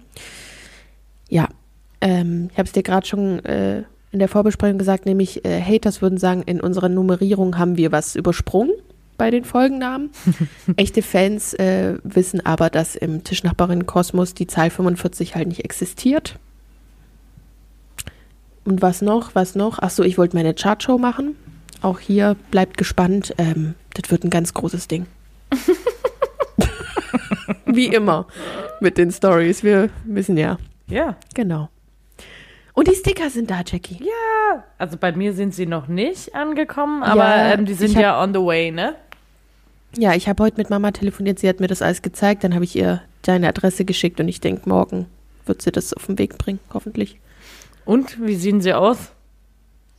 Ja, 1.30 1.48
ähm, 2.02 2.50
ich 2.52 2.58
habe 2.58 2.68
es 2.68 2.72
dir 2.72 2.84
gerade 2.84 3.06
schon 3.06 3.44
äh, 3.46 3.84
in 4.12 4.20
der 4.20 4.28
Vorbesprechung 4.28 4.78
gesagt, 4.78 5.06
nämlich 5.06 5.46
äh, 5.46 5.62
Haters 5.62 6.02
würden 6.02 6.18
sagen, 6.18 6.44
in 6.44 6.62
unserer 6.62 6.90
Nummerierung 6.90 7.58
haben 7.58 7.78
wir 7.78 7.92
was 7.92 8.16
übersprungen 8.16 8.72
bei 9.18 9.30
den 9.30 9.44
Folgennamen. 9.44 10.10
Echte 10.78 11.02
Fans 11.02 11.54
äh, 11.54 11.98
wissen 12.04 12.46
aber, 12.46 12.70
dass 12.70 12.96
im 12.96 13.24
Tischnachbarin-Kosmos 13.24 14.34
die 14.34 14.48
Zahl 14.48 14.70
45 14.70 15.36
halt 15.36 15.50
nicht 15.50 15.64
existiert. 15.64 16.40
Und 18.66 18.82
was 18.82 19.02
noch? 19.02 19.36
Was 19.36 19.56
noch? 19.56 19.80
Achso, 19.80 20.04
ich 20.04 20.18
wollte 20.18 20.36
meine 20.36 20.54
Chartshow 20.54 20.98
machen. 20.98 21.36
Auch 21.82 22.00
hier 22.00 22.36
bleibt 22.52 22.78
gespannt. 22.78 23.34
Ähm, 23.38 23.76
das 23.94 24.10
wird 24.12 24.24
ein 24.24 24.30
ganz 24.30 24.54
großes 24.54 24.88
Ding. 24.88 25.06
Wie 27.66 27.88
immer 27.88 28.28
mit 28.80 28.98
den 28.98 29.12
Stories. 29.12 29.64
Wir 29.64 29.90
wissen 30.06 30.38
ja. 30.38 30.58
Ja. 30.88 31.16
Genau. 31.36 31.70
Und 32.80 32.88
die 32.88 32.96
Sticker 32.96 33.30
sind 33.30 33.50
da, 33.52 33.62
Jackie. 33.66 33.98
Ja. 34.00 34.64
Also 34.78 34.96
bei 34.98 35.12
mir 35.12 35.34
sind 35.34 35.54
sie 35.54 35.66
noch 35.66 35.88
nicht 35.90 36.34
angekommen, 36.34 37.04
aber 37.04 37.24
Ja, 37.26 37.54
ähm, 37.54 37.66
die 37.66 37.74
sind 37.74 37.94
hab- 37.96 38.02
ja 38.02 38.24
on 38.24 38.34
the 38.34 38.40
way, 38.40 38.72
ne? 38.72 38.96
Ja, 39.98 40.14
ich 40.14 40.30
habe 40.30 40.42
heute 40.44 40.56
mit 40.58 40.70
Mama 40.70 40.92
telefoniert. 40.92 41.40
Sie 41.40 41.50
hat 41.50 41.60
mir 41.60 41.68
das 41.68 41.82
alles 41.82 42.02
gezeigt. 42.02 42.44
Dann 42.46 42.54
habe 42.54 42.64
ich 42.64 42.76
ihr 42.78 43.02
deine 43.24 43.50
Adresse 43.50 43.84
geschickt 43.84 44.20
und 44.22 44.30
ich 44.30 44.40
denke, 44.40 44.70
morgen 44.70 45.08
wird 45.46 45.62
sie 45.62 45.72
das 45.74 45.94
auf 45.94 46.06
den 46.06 46.18
Weg 46.20 46.38
bringen, 46.38 46.60
hoffentlich. 46.74 47.20
Und 47.84 48.26
wie 48.26 48.36
sehen 48.36 48.62
sie 48.62 48.74
aus? 48.74 49.12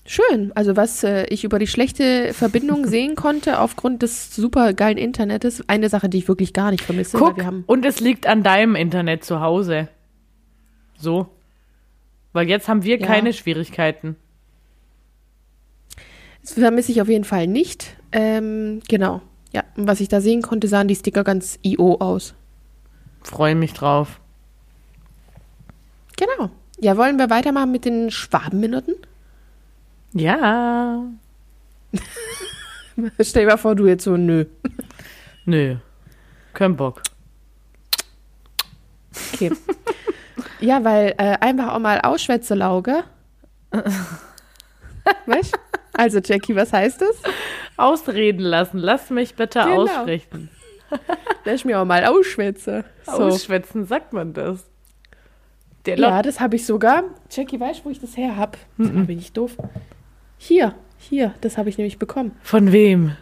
Schön. 0.07 0.53
Also 0.55 0.75
was 0.77 1.05
äh, 1.05 1.25
ich 1.27 1.45
über 1.45 1.59
die 1.59 1.67
schlechte 1.67 2.33
Verbindung 2.33 2.87
sehen 2.89 3.15
konnte 3.15 3.59
aufgrund 3.61 4.01
des 4.03 4.35
super 4.35 4.73
geilen 4.73 4.97
Internets, 4.97 5.63
eine 5.67 5.91
Sache, 5.91 6.09
die 6.09 6.17
ich 6.19 6.29
wirklich 6.29 6.55
gar 6.55 6.71
nicht 6.71 6.83
vermisse. 6.85 7.19
Guck, 7.19 7.37
und 7.67 7.85
es 7.85 8.01
liegt 8.01 8.27
an 8.27 8.43
deinem 8.43 8.75
Internet 8.75 9.23
zu 9.25 9.41
Hause. 9.41 9.89
So. 10.97 11.29
Weil 12.33 12.49
jetzt 12.49 12.69
haben 12.69 12.83
wir 12.85 12.99
Ja. 13.01 13.07
keine 13.07 13.33
Schwierigkeiten. 13.33 14.17
das 16.43 16.53
vermisse 16.55 16.93
ich 16.93 17.03
auf 17.03 17.09
jeden 17.09 17.25
Fall 17.25 17.47
nicht. 17.47 17.97
Ähm, 18.13 18.81
genau. 18.89 19.21
Ja, 19.53 19.65
und 19.77 19.87
was 19.89 20.01
ich 20.01 20.09
da 20.09 20.21
sehen 20.21 20.43
konnte, 20.43 20.69
sahen 20.69 20.89
die 20.89 20.95
Sticker 20.97 21.25
ganz 21.25 21.59
IO 21.63 21.97
aus. 22.01 22.35
Freue 23.23 23.55
mich 23.55 23.73
drauf. 23.75 24.21
Genau. 26.17 26.51
Ja, 26.81 26.97
wollen 26.97 27.19
wir 27.19 27.31
weitermachen 27.31 27.73
mit 27.73 27.85
den 27.85 28.11
Schwabenminuten? 28.11 28.95
Ja. 30.15 31.05
Stell 33.21 33.45
dir 33.45 33.51
mal 33.51 33.57
vor, 33.59 33.75
du 33.75 33.87
jetzt 33.87 34.05
so, 34.05 34.17
nö. 34.17 34.45
Nö. 35.45 35.77
Kein 36.55 36.77
Bock. 36.77 37.03
Okay. 39.35 39.51
Ja, 40.61 40.85
weil 40.85 41.15
äh, 41.19 41.37
einfach 41.41 41.75
auch 41.75 41.79
mal 41.79 42.01
Ausschwätzelauge. 42.01 43.05
weißt 45.27 45.59
Also, 45.95 46.19
Jackie, 46.25 46.55
was 46.57 46.73
heißt 46.73 47.01
das? 47.01 47.17
Ausreden 47.77 48.41
lassen. 48.43 48.79
Lass 48.79 49.11
mich 49.11 49.35
bitte 49.35 49.61
Genau. 49.61 49.83
aussprechen. 49.83 50.49
Lass 51.45 51.65
mich 51.65 51.75
auch 51.75 51.85
mal 51.85 52.05
ausschwätze. 52.05 52.85
So. 53.07 53.13
Ausschwätzen, 53.13 53.87
sagt 53.87 54.13
man 54.13 54.33
das. 54.33 54.67
Der 55.87 55.99
Ja, 55.99 56.23
das 56.23 56.41
habe 56.41 56.57
ich 56.57 56.67
sogar. 56.67 57.05
Jackie, 57.31 57.59
weißt 57.59 57.81
du, 57.81 57.85
wo 57.87 57.91
ich 57.91 58.01
das 58.01 58.17
her 58.17 58.37
habe? 58.37 58.59
Mhm. 58.77 59.07
Bin 59.07 59.19
ich 59.19 59.33
doof. 59.33 59.57
Hier, 60.37 60.75
hier, 60.99 61.35
das 61.41 61.57
habe 61.59 61.69
ich 61.69 61.79
nämlich 61.79 61.99
bekommen. 61.99 62.33
Von 62.43 62.73
wem? 62.73 63.17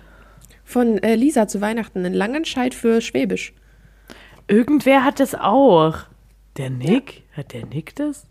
Von 0.64 0.98
äh, 0.98 1.14
Lisa 1.14 1.46
zu 1.46 1.60
Weihnachten. 1.60 2.04
Ein 2.04 2.14
Langenscheid 2.14 2.74
für 2.74 3.00
Schwäbisch. 3.00 3.52
Irgendwer 4.48 5.04
hat 5.04 5.20
es 5.20 5.34
auch. 5.34 5.98
Der 6.58 6.70
Nick? 6.70 7.22
Hat 7.32 7.52
der 7.52 7.64
Nick 7.66 7.94
das? 7.96 8.26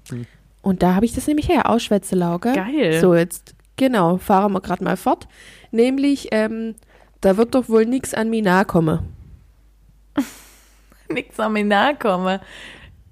Und 0.61 0.83
da 0.83 0.95
habe 0.95 1.05
ich 1.05 1.13
das 1.13 1.27
nämlich 1.27 1.47
her. 1.47 1.69
Ausschwätzelauge. 1.69 2.51
Geil. 2.53 2.99
So, 2.99 3.15
jetzt, 3.15 3.55
genau, 3.77 4.17
fahren 4.17 4.51
wir 4.51 4.61
gerade 4.61 4.83
mal 4.83 4.97
fort. 4.97 5.27
Nämlich, 5.71 6.27
ähm, 6.31 6.75
da 7.21 7.37
wird 7.37 7.55
doch 7.55 7.69
wohl 7.69 7.85
nichts 7.85 8.13
an 8.13 8.29
mich 8.29 8.43
nahe 8.43 8.65
kommen. 8.65 8.99
Nix 11.09 11.39
am 11.39 11.53
mir 11.53 11.63
nahe 11.63 11.95
komme. 11.95 12.41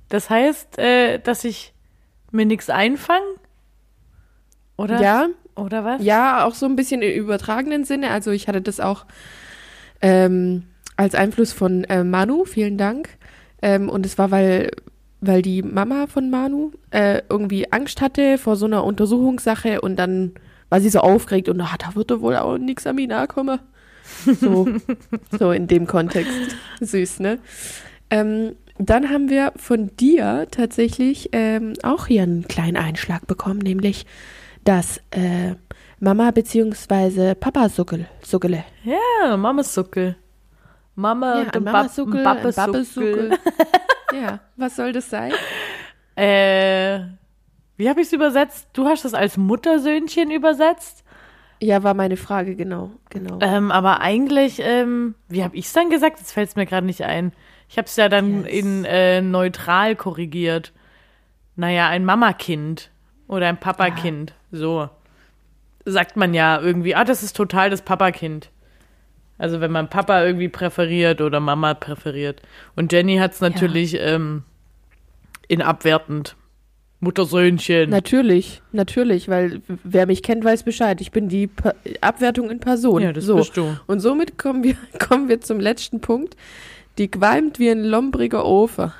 Das 0.09 0.29
heißt, 0.29 0.77
äh, 0.77 1.19
dass 1.19 1.45
ich 1.45 1.73
mir 2.31 2.45
nichts 2.45 2.69
einfange? 2.69 3.25
Oder? 4.77 5.01
Ja, 5.01 5.27
Oder 5.55 5.85
was? 5.85 6.03
Ja, 6.03 6.45
auch 6.45 6.53
so 6.53 6.65
ein 6.65 6.75
bisschen 6.75 7.01
im 7.01 7.13
übertragenen 7.13 7.85
Sinne. 7.85 8.11
Also 8.11 8.31
ich 8.31 8.49
hatte 8.49 8.61
das 8.61 8.81
auch 8.81 9.05
ähm, 10.01 10.63
als 10.97 11.15
Einfluss 11.15 11.53
von 11.53 11.85
äh, 11.85 12.03
Manu, 12.03 12.43
vielen 12.43 12.77
Dank. 12.77 13.09
Ähm, 13.61 13.89
und 13.89 14.05
es 14.05 14.17
war, 14.17 14.31
weil, 14.31 14.71
weil 15.21 15.41
die 15.41 15.61
Mama 15.61 16.07
von 16.07 16.29
Manu 16.29 16.71
äh, 16.91 17.21
irgendwie 17.29 17.71
Angst 17.71 18.01
hatte 18.01 18.37
vor 18.37 18.55
so 18.55 18.65
einer 18.65 18.83
Untersuchungssache 18.83 19.81
und 19.81 19.97
dann 19.97 20.33
war 20.69 20.81
sie 20.81 20.89
so 20.89 20.99
aufgeregt 20.99 21.49
und 21.49 21.61
ah, 21.61 21.75
da 21.77 21.95
wird 21.95 22.11
doch 22.11 22.21
wohl 22.21 22.35
auch 22.35 22.57
nichts 22.57 22.87
an 22.87 22.95
mich 22.95 23.07
nahe 23.07 23.27
kommen. 23.27 23.59
So, 24.25 24.67
so 25.39 25.51
in 25.51 25.67
dem 25.67 25.87
Kontext. 25.87 26.31
Süß, 26.81 27.19
ne? 27.19 27.39
Ähm, 28.09 28.55
dann 28.77 29.09
haben 29.09 29.29
wir 29.29 29.53
von 29.55 29.95
dir 29.97 30.47
tatsächlich 30.51 31.29
ähm, 31.31 31.73
auch 31.83 32.07
hier 32.07 32.23
einen 32.23 32.47
kleinen 32.47 32.77
Einschlag 32.77 33.25
bekommen, 33.25 33.59
nämlich 33.59 34.05
das 34.63 34.97
äh, 35.11 35.55
Mama 35.99 36.31
bzw. 36.31 37.35
Papa 37.35 37.69
Suckel, 37.69 38.07
Suckele. 38.21 38.65
Ja, 38.83 39.37
Mamasuckel. 39.37 40.17
Mama, 40.95 41.43
Ja, 41.43 41.49
ein 41.51 41.63
Mamasuckel, 41.63 42.25
ein 42.25 42.53
Babbesuckel. 42.53 43.31
ja, 44.13 44.39
was 44.55 44.75
soll 44.75 44.91
das 44.91 45.09
sein? 45.09 45.31
Äh, 46.15 46.99
wie 47.77 47.89
habe 47.89 48.01
ich 48.01 48.07
es 48.07 48.13
übersetzt? 48.13 48.67
Du 48.73 48.85
hast 48.85 49.03
das 49.05 49.13
als 49.13 49.37
Muttersöhnchen 49.37 50.31
übersetzt. 50.31 51.03
Ja, 51.61 51.83
war 51.83 51.93
meine 51.93 52.17
Frage, 52.17 52.55
genau, 52.55 52.91
genau. 53.09 53.39
Ähm, 53.41 53.71
aber 53.71 54.01
eigentlich, 54.01 54.59
ähm, 54.61 55.15
wie 55.29 55.43
habe 55.43 55.55
ich 55.55 55.65
es 55.65 55.73
dann 55.73 55.89
gesagt? 55.89 56.19
Jetzt 56.19 56.31
fällt 56.33 56.49
es 56.49 56.55
mir 56.55 56.65
gerade 56.65 56.85
nicht 56.85 57.03
ein. 57.03 57.31
Ich 57.69 57.77
habe 57.77 57.85
es 57.87 57.95
ja 57.95 58.09
dann 58.09 58.43
Yes. 58.45 58.53
in 58.53 58.85
äh, 58.85 59.21
neutral 59.21 59.95
korrigiert. 59.95 60.73
Naja, 61.55 61.87
ein 61.89 62.05
Mamakind 62.05 62.91
oder 63.27 63.47
ein 63.47 63.59
Papakind. 63.59 64.33
So. 64.51 64.89
Sagt 65.85 66.17
man 66.17 66.33
ja 66.33 66.59
irgendwie, 66.59 66.95
ah, 66.95 67.03
das 67.05 67.23
ist 67.23 67.35
total 67.35 67.69
das 67.69 67.81
Papakind. 67.81 68.49
Also 69.37 69.59
wenn 69.59 69.71
man 69.71 69.89
Papa 69.89 70.23
irgendwie 70.23 70.47
präferiert 70.47 71.21
oder 71.21 71.39
Mama 71.39 71.73
präferiert. 71.73 72.41
Und 72.75 72.93
Jenny 72.93 73.17
hat 73.17 73.33
es 73.33 73.41
natürlich 73.41 73.97
ähm, 73.99 74.43
in 75.47 75.61
abwertend. 75.61 76.35
Muttersöhnchen. 77.01 77.89
Natürlich, 77.89 78.61
natürlich, 78.71 79.27
weil 79.27 79.61
wer 79.67 80.07
mich 80.07 80.23
kennt, 80.23 80.43
weiß 80.43 80.63
Bescheid. 80.63 81.01
Ich 81.01 81.11
bin 81.11 81.27
die 81.27 81.47
pa 81.47 81.73
Abwertung 82.01 82.49
in 82.49 82.59
Person. 82.59 83.01
Ja, 83.01 83.11
das 83.13 83.25
so. 83.25 83.35
bist 83.35 83.55
du. 83.57 83.77
Und 83.85 83.99
somit 83.99 84.37
kommen 84.37 84.63
wir, 84.63 84.75
kommen 85.07 85.27
wir 85.29 85.41
zum 85.41 85.59
letzten 85.59 85.99
Punkt. 86.01 86.35
Die 86.97 87.09
qualmt 87.09 87.59
wie 87.59 87.69
ein 87.69 87.83
lombriger 87.83 88.45
Ofen. 88.45 88.93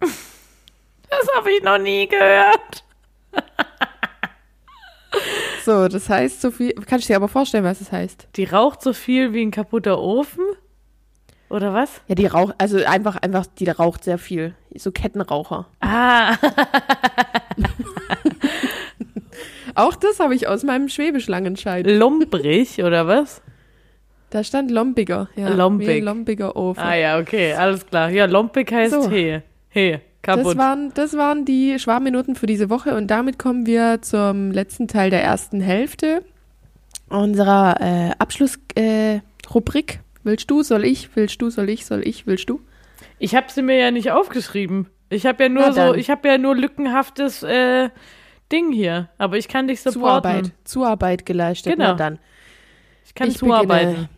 Das 0.00 1.28
habe 1.36 1.52
ich 1.52 1.62
noch 1.62 1.78
nie 1.78 2.08
gehört. 2.08 2.84
So, 5.64 5.88
das 5.88 6.08
heißt 6.10 6.40
so 6.42 6.50
viel. 6.50 6.72
Kannst 6.86 7.08
du 7.08 7.12
dir 7.12 7.16
aber 7.16 7.28
vorstellen, 7.28 7.64
was 7.64 7.78
das 7.78 7.90
heißt? 7.92 8.28
Die 8.36 8.44
raucht 8.44 8.82
so 8.82 8.92
viel 8.92 9.32
wie 9.32 9.42
ein 9.42 9.50
kaputter 9.50 9.98
Ofen? 10.00 10.44
Oder 11.48 11.72
was? 11.72 12.00
Ja, 12.08 12.14
die 12.16 12.26
raucht, 12.26 12.54
also 12.58 12.84
einfach, 12.84 13.16
einfach, 13.16 13.46
die 13.46 13.68
raucht 13.70 14.04
sehr 14.04 14.18
viel. 14.18 14.54
So 14.74 14.90
Kettenraucher. 14.92 15.66
Ah, 15.80 16.36
Auch 19.76 19.94
das 19.96 20.20
habe 20.20 20.34
ich 20.34 20.46
aus 20.46 20.62
meinem 20.62 20.88
Schwäbisch-Langenscheid. 20.88 21.86
lumprig 21.86 22.82
oder 22.82 23.06
was? 23.08 23.42
Da 24.30 24.42
stand 24.44 24.70
Lombiger. 24.70 25.28
Ja, 25.36 25.48
Lompig. 25.48 25.88
Wie 25.88 26.00
Lombiger 26.00 26.56
Ofen. 26.56 26.82
Ah 26.82 26.94
ja, 26.94 27.18
okay, 27.18 27.52
alles 27.54 27.86
klar. 27.86 28.08
Ja, 28.10 28.24
lumpig 28.26 28.70
heißt 28.72 28.92
So. 28.92 29.10
he. 29.10 29.40
He, 29.68 29.98
kaputt. 30.24 30.46
Das 30.46 30.56
waren, 30.56 30.92
das 30.94 31.16
waren 31.16 31.44
die 31.44 31.78
Schwarminuten 31.78 32.34
für 32.34 32.46
diese 32.46 32.70
Woche 32.70 32.96
und 32.96 33.08
damit 33.08 33.38
kommen 33.38 33.66
wir 33.66 34.02
zum 34.02 34.50
letzten 34.50 34.88
Teil 34.88 35.10
der 35.10 35.22
ersten 35.22 35.60
Hälfte 35.60 36.24
unserer 37.08 37.80
äh, 37.80 38.10
Abschlussrubrik. 38.18 39.94
Äh, 39.94 39.98
willst 40.24 40.50
du, 40.50 40.62
soll 40.62 40.84
ich, 40.84 41.14
willst 41.14 41.40
du, 41.40 41.50
soll 41.50 41.70
ich, 41.70 41.86
soll 41.86 42.06
ich, 42.06 42.26
willst 42.26 42.50
du? 42.50 42.60
ich 43.18 43.34
habe 43.34 43.46
sie 43.50 43.62
mir 43.62 43.76
ja 43.76 43.90
nicht 43.90 44.10
aufgeschrieben. 44.10 44.88
Ich 45.08 45.26
habe 45.26 45.44
ja 45.44 45.48
nur 45.48 45.72
so, 45.72 45.94
ich 45.94 46.10
habe 46.10 46.28
ja 46.28 46.38
nur 46.38 46.56
lückenhaftes 46.56 47.42
äh, 47.42 47.90
Ding 48.50 48.72
hier. 48.72 49.08
Aber 49.18 49.38
ich 49.38 49.48
kann 49.48 49.68
dich 49.68 49.80
supporten. 49.80 50.02
Zuarbeit. 50.02 50.52
Zuarbeit 50.64 51.26
geleistet. 51.26 51.74
Genau. 51.74 51.90
Na 51.90 51.94
dann. 51.94 52.18
Ich 53.04 53.14
kann 53.14 53.28
Ich 53.28 53.38
zuarbeiten. 53.38 54.08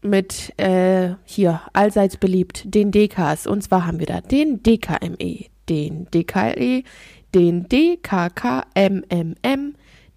Mit 0.00 0.52
äh, 0.58 1.14
hier, 1.24 1.60
allseits 1.72 2.16
beliebt, 2.16 2.62
den 2.72 2.92
DKs. 2.92 3.46
Und 3.46 3.62
zwar 3.62 3.86
haben 3.86 3.98
wir 3.98 4.06
da 4.06 4.20
den 4.20 4.62
DKME, 4.62 5.46
den 5.68 6.06
DKLE, 6.10 6.84
den 7.34 7.68
DKKMMM, 7.68 8.14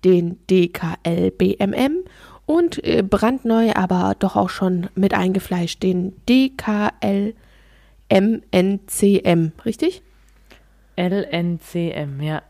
den 0.04 0.40
DKLBMM 0.48 2.04
und 2.46 2.84
äh, 2.84 3.02
brandneu, 3.02 3.72
aber 3.74 4.16
doch 4.20 4.36
auch 4.36 4.50
schon 4.50 4.90
mit 4.96 5.14
eingefleischt, 5.14 5.82
den 5.84 6.14
DKLMNCM. 6.28 7.34
Richtig? 9.66 10.02
LNCM, 10.98 12.22
ja. 12.22 12.42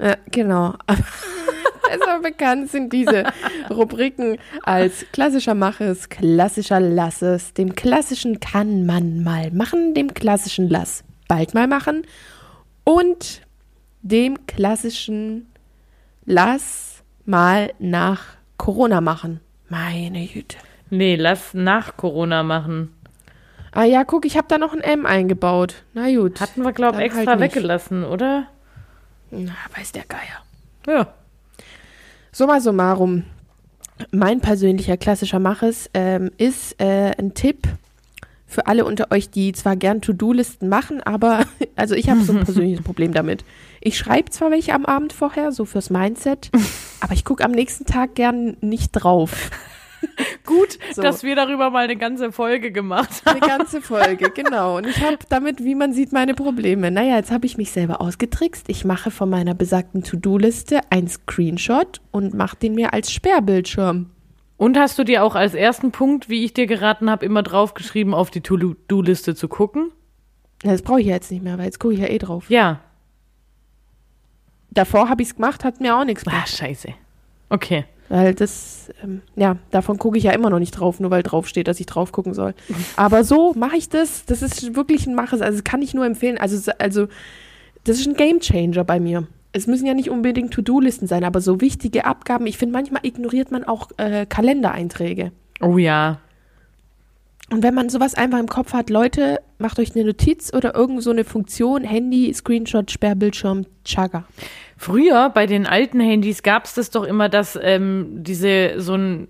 Ja, 0.00 0.16
genau. 0.30 0.74
Besser 1.98 2.20
bekannt 2.20 2.70
sind 2.70 2.92
diese 2.92 3.24
Rubriken 3.70 4.38
als 4.62 5.06
klassischer 5.12 5.54
Maches, 5.54 6.08
klassischer 6.08 6.80
Lasses, 6.80 7.54
dem 7.54 7.74
klassischen 7.74 8.40
kann 8.40 8.86
man 8.86 9.22
mal 9.22 9.50
machen, 9.50 9.94
dem 9.94 10.14
klassischen 10.14 10.68
Lass 10.68 11.04
bald 11.28 11.54
mal 11.54 11.66
machen 11.66 12.02
und 12.84 13.42
dem 14.02 14.46
klassischen 14.46 15.46
Lass 16.24 17.02
mal 17.24 17.72
nach 17.78 18.22
Corona 18.56 19.00
machen. 19.00 19.40
Meine 19.68 20.26
Güte. 20.26 20.56
Nee, 20.90 21.16
lass 21.16 21.54
nach 21.54 21.96
Corona 21.96 22.42
machen. 22.42 22.94
Ah 23.72 23.84
ja, 23.84 24.04
guck, 24.04 24.24
ich 24.24 24.36
habe 24.36 24.48
da 24.48 24.58
noch 24.58 24.72
ein 24.72 24.80
M 24.80 25.04
eingebaut. 25.06 25.84
Na 25.92 26.10
gut. 26.14 26.40
Hatten 26.40 26.62
wir, 26.62 26.72
glaub 26.72 26.92
Dann 26.94 27.02
extra 27.02 27.26
halt 27.26 27.40
weggelassen, 27.40 28.04
oder? 28.04 28.48
Na, 29.30 29.52
weiß 29.76 29.92
der 29.92 30.04
Geier. 30.04 30.42
Ja. 30.86 31.12
Summa 32.32 32.60
summarum, 32.60 33.24
mein 34.10 34.40
persönlicher 34.40 34.96
klassischer 34.96 35.38
Maches 35.38 35.90
ähm, 35.94 36.30
ist 36.36 36.80
äh, 36.80 37.12
ein 37.18 37.34
Tipp 37.34 37.66
Für 38.46 38.66
alle 38.66 38.84
unter 38.84 39.10
euch, 39.10 39.30
die 39.30 39.52
zwar 39.52 39.76
gern 39.76 40.00
To-Do-Listen 40.00 40.68
machen, 40.68 41.02
aber 41.02 41.44
also 41.76 41.94
ich 41.94 42.08
habe 42.08 42.20
so 42.22 42.32
ein 42.32 42.40
persönliches 42.44 42.84
Problem 42.84 43.12
damit. 43.12 43.44
Ich 43.80 43.98
schreibe 43.98 44.30
zwar 44.30 44.50
welche 44.50 44.74
am 44.74 44.86
Abend 44.86 45.12
vorher, 45.12 45.52
so 45.52 45.64
fürs 45.64 45.90
Mindset, 45.90 46.50
aber 47.00 47.12
ich 47.12 47.24
gucke 47.24 47.44
am 47.44 47.52
nächsten 47.52 47.86
Tag 47.86 48.14
gern 48.14 48.56
nicht 48.60 48.92
drauf. 48.92 49.50
Gut, 50.46 50.78
So. 50.92 51.02
dass 51.02 51.22
wir 51.22 51.36
darüber 51.36 51.70
mal 51.70 51.84
eine 51.84 51.96
ganze 51.96 52.32
Folge 52.32 52.70
gemacht 52.72 53.22
haben. 53.26 53.40
Eine 53.42 53.48
ganze 53.58 53.82
Folge, 53.82 54.30
genau. 54.30 54.76
Und 54.78 54.86
ich 54.86 55.02
habe 55.02 55.18
damit, 55.28 55.62
wie 55.62 55.74
man 55.74 55.92
sieht, 55.92 56.12
meine 56.12 56.34
Probleme. 56.34 56.90
Naja, 56.90 57.16
jetzt 57.16 57.30
habe 57.30 57.46
ich 57.46 57.56
mich 57.58 57.70
selber 57.70 58.00
ausgetrickst. 58.00 58.68
Ich 58.68 58.84
mache 58.84 59.10
von 59.10 59.28
meiner 59.28 59.54
besagten 59.54 60.02
To-Do-Liste 60.02 60.80
einen 60.90 61.08
Screenshot 61.08 62.00
und 62.12 62.34
mache 62.34 62.56
den 62.56 62.74
mir 62.74 62.92
als 62.92 63.10
Sperrbildschirm. 63.12 64.10
Und 64.56 64.76
hast 64.78 64.98
du 64.98 65.04
dir 65.04 65.22
auch 65.22 65.34
als 65.34 65.54
ersten 65.54 65.92
Punkt, 65.92 66.28
wie 66.28 66.44
ich 66.44 66.52
dir 66.54 66.66
geraten 66.66 67.10
habe, 67.10 67.24
immer 67.26 67.42
draufgeschrieben, 67.42 68.12
auf 68.14 68.30
die 68.30 68.40
To-Do-Liste 68.40 69.34
zu 69.34 69.48
gucken? 69.48 69.92
Das 70.62 70.82
brauche 70.82 71.00
ich 71.00 71.06
ja 71.06 71.14
jetzt 71.14 71.30
nicht 71.30 71.44
mehr, 71.44 71.58
weil 71.58 71.66
jetzt 71.66 71.78
gucke 71.78 71.94
ich 71.94 72.00
ja 72.00 72.08
eh 72.08 72.18
drauf. 72.18 72.50
Ja. 72.50 72.80
Davor 74.70 75.08
habe 75.08 75.22
ich 75.22 75.28
es 75.28 75.34
gemacht, 75.36 75.64
hat 75.64 75.80
mir 75.80 75.96
auch 75.96 76.04
nichts 76.04 76.26
Ah, 76.26 76.30
gebracht. 76.30 76.48
scheiße. 76.56 76.88
Okay. 77.50 77.84
Weil 78.08 78.34
das, 78.34 78.90
ähm, 79.02 79.22
ja, 79.36 79.56
davon 79.70 79.98
gucke 79.98 80.16
ich 80.16 80.24
ja 80.24 80.32
immer 80.32 80.50
noch 80.50 80.58
nicht 80.58 80.72
drauf, 80.72 80.98
nur 80.98 81.10
weil 81.10 81.22
drauf 81.22 81.46
steht, 81.46 81.68
dass 81.68 81.78
ich 81.80 81.86
drauf 81.86 82.12
gucken 82.12 82.34
soll. 82.34 82.54
Aber 82.96 83.24
so 83.24 83.52
mache 83.54 83.76
ich 83.76 83.88
das. 83.88 84.24
Das 84.24 84.42
ist 84.42 84.74
wirklich 84.74 85.06
ein 85.06 85.14
Maches. 85.14 85.40
Also 85.40 85.58
das 85.58 85.64
kann 85.64 85.82
ich 85.82 85.94
nur 85.94 86.06
empfehlen. 86.06 86.38
Also, 86.38 86.72
also 86.78 87.08
das 87.84 87.98
ist 87.98 88.06
ein 88.06 88.14
Game 88.14 88.40
Changer 88.40 88.84
bei 88.84 88.98
mir. 88.98 89.26
Es 89.52 89.66
müssen 89.66 89.86
ja 89.86 89.94
nicht 89.94 90.10
unbedingt 90.10 90.52
To-Do-Listen 90.52 91.06
sein, 91.06 91.24
aber 91.24 91.40
so 91.40 91.60
wichtige 91.60 92.04
Abgaben. 92.04 92.46
Ich 92.46 92.58
finde, 92.58 92.74
manchmal 92.74 93.04
ignoriert 93.04 93.50
man 93.50 93.64
auch 93.64 93.90
äh, 93.96 94.26
Kalendereinträge. 94.26 95.32
Oh 95.60 95.78
ja. 95.78 96.20
Und 97.50 97.62
wenn 97.62 97.74
man 97.74 97.88
sowas 97.88 98.14
einfach 98.14 98.38
im 98.38 98.48
Kopf 98.48 98.74
hat, 98.74 98.90
Leute, 98.90 99.40
macht 99.58 99.78
euch 99.78 99.94
eine 99.94 100.04
Notiz 100.04 100.52
oder 100.52 100.74
irgend 100.74 101.02
so 101.02 101.10
eine 101.10 101.24
Funktion, 101.24 101.82
Handy, 101.82 102.32
Screenshot, 102.32 102.90
Sperrbildschirm, 102.90 103.64
Chaga. 103.84 104.24
Früher 104.80 105.30
bei 105.30 105.46
den 105.46 105.66
alten 105.66 105.98
Handys 105.98 106.44
gab 106.44 106.64
es 106.64 106.74
das 106.74 106.90
doch 106.90 107.02
immer, 107.02 107.28
dass 107.28 107.58
ähm, 107.60 108.22
diese 108.22 108.80
so 108.80 108.94
ein, 108.94 109.26